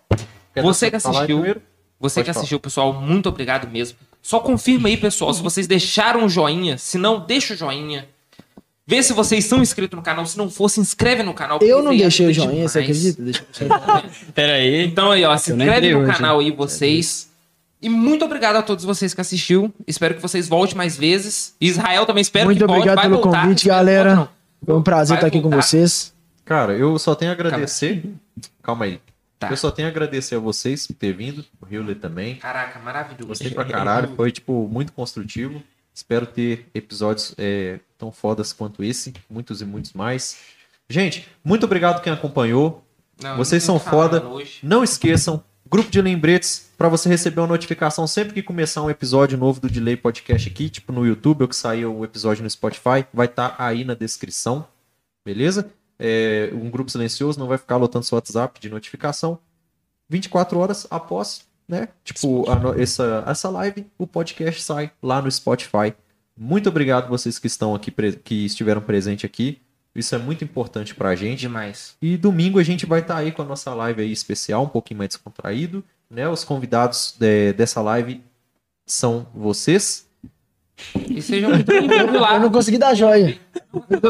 [0.52, 1.56] quer Você que assistiu,
[2.00, 2.40] você Pode que falar.
[2.40, 3.96] assistiu, pessoal, muito obrigado mesmo.
[4.20, 6.78] Só confirma aí, pessoal, se vocês deixaram o joinha.
[6.78, 8.08] Se não, deixa o joinha.
[8.84, 10.26] Vê se vocês são inscritos no canal.
[10.26, 11.60] Se não for, se inscreve no canal.
[11.62, 13.06] Eu não deixei o joinha, você demais.
[13.06, 13.22] acredita?
[13.22, 13.68] Deixa eu
[14.34, 14.84] Pera aí.
[14.84, 17.31] Então aí, ó, se Eu inscreve no hoje, canal aí, vocês.
[17.82, 19.74] E muito obrigado a todos vocês que assistiu.
[19.86, 21.56] Espero que vocês voltem mais vezes.
[21.60, 22.78] Israel também espero Muito que volte.
[22.78, 23.42] obrigado Vai pelo voltar.
[23.42, 24.28] convite, Espero galera.
[24.64, 25.62] Foi um prazer Vai estar aqui com voltar.
[25.66, 26.14] vocês.
[26.44, 28.04] Cara, eu só tenho a agradecer.
[28.62, 29.00] Calma aí.
[29.38, 29.50] Tá.
[29.50, 32.36] Eu só tenho a agradecer a vocês por ter vindo, o Hewley também.
[32.36, 33.26] Caraca, maravilhoso.
[33.26, 35.60] Gostei pra caralho, foi, tipo, muito construtivo.
[35.92, 40.36] Espero ter episódios é, tão fodas quanto esse, muitos e muitos mais.
[40.88, 42.84] Gente, muito obrigado quem acompanhou.
[43.20, 44.24] Não, Vocês não são foda.
[44.24, 44.60] hoje.
[44.62, 45.42] Não esqueçam,
[45.72, 49.70] grupo de lembretes, para você receber uma notificação sempre que começar um episódio novo do
[49.70, 53.56] Delay Podcast aqui, tipo no YouTube, ou que sair o episódio no Spotify, vai estar
[53.58, 54.68] aí na descrição,
[55.24, 55.70] beleza?
[55.98, 59.38] É, um grupo silencioso não vai ficar lotando seu WhatsApp de notificação.
[60.10, 61.88] 24 horas após, né?
[62.04, 65.94] Tipo, a essa, essa live, o podcast sai lá no Spotify.
[66.36, 67.90] Muito obrigado vocês que estão aqui,
[68.22, 69.61] que estiveram presentes aqui.
[69.94, 71.40] Isso é muito importante pra gente.
[71.40, 71.94] Demais.
[72.00, 74.98] E domingo a gente vai estar aí com a nossa live aí especial, um pouquinho
[74.98, 76.28] mais descontraído, né?
[76.28, 78.22] Os convidados de- dessa live
[78.86, 80.06] são vocês.
[81.08, 82.34] E sejam muito bem-vindos lá.
[82.36, 83.38] Eu não consegui dar joia.
[83.72, 84.00] Eu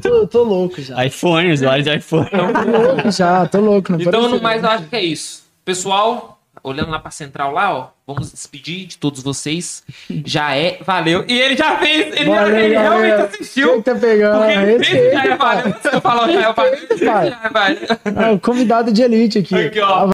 [0.00, 1.04] tô, eu tô, louco já.
[1.06, 2.28] iPhone, usuário de iPhone.
[2.30, 3.92] Tô louco já, tô louco.
[3.92, 5.44] Não Então, no mais, eu acho que é isso.
[5.64, 9.82] Pessoal, olhando lá pra central lá, ó, vamos despedir de todos vocês.
[10.24, 11.24] Já é, valeu.
[11.28, 12.96] E ele já fez, ele, já, Valeu, ele galera.
[12.96, 13.72] realmente assistiu.
[13.74, 14.38] Quem tá pegando?
[14.38, 15.74] Porque ele fez Esse já é valeu.
[15.80, 17.78] Se eu falar já é valeu, já é valeu.
[18.16, 19.54] Ah, o convidado de elite aqui.
[19.54, 20.10] Aqui, ó.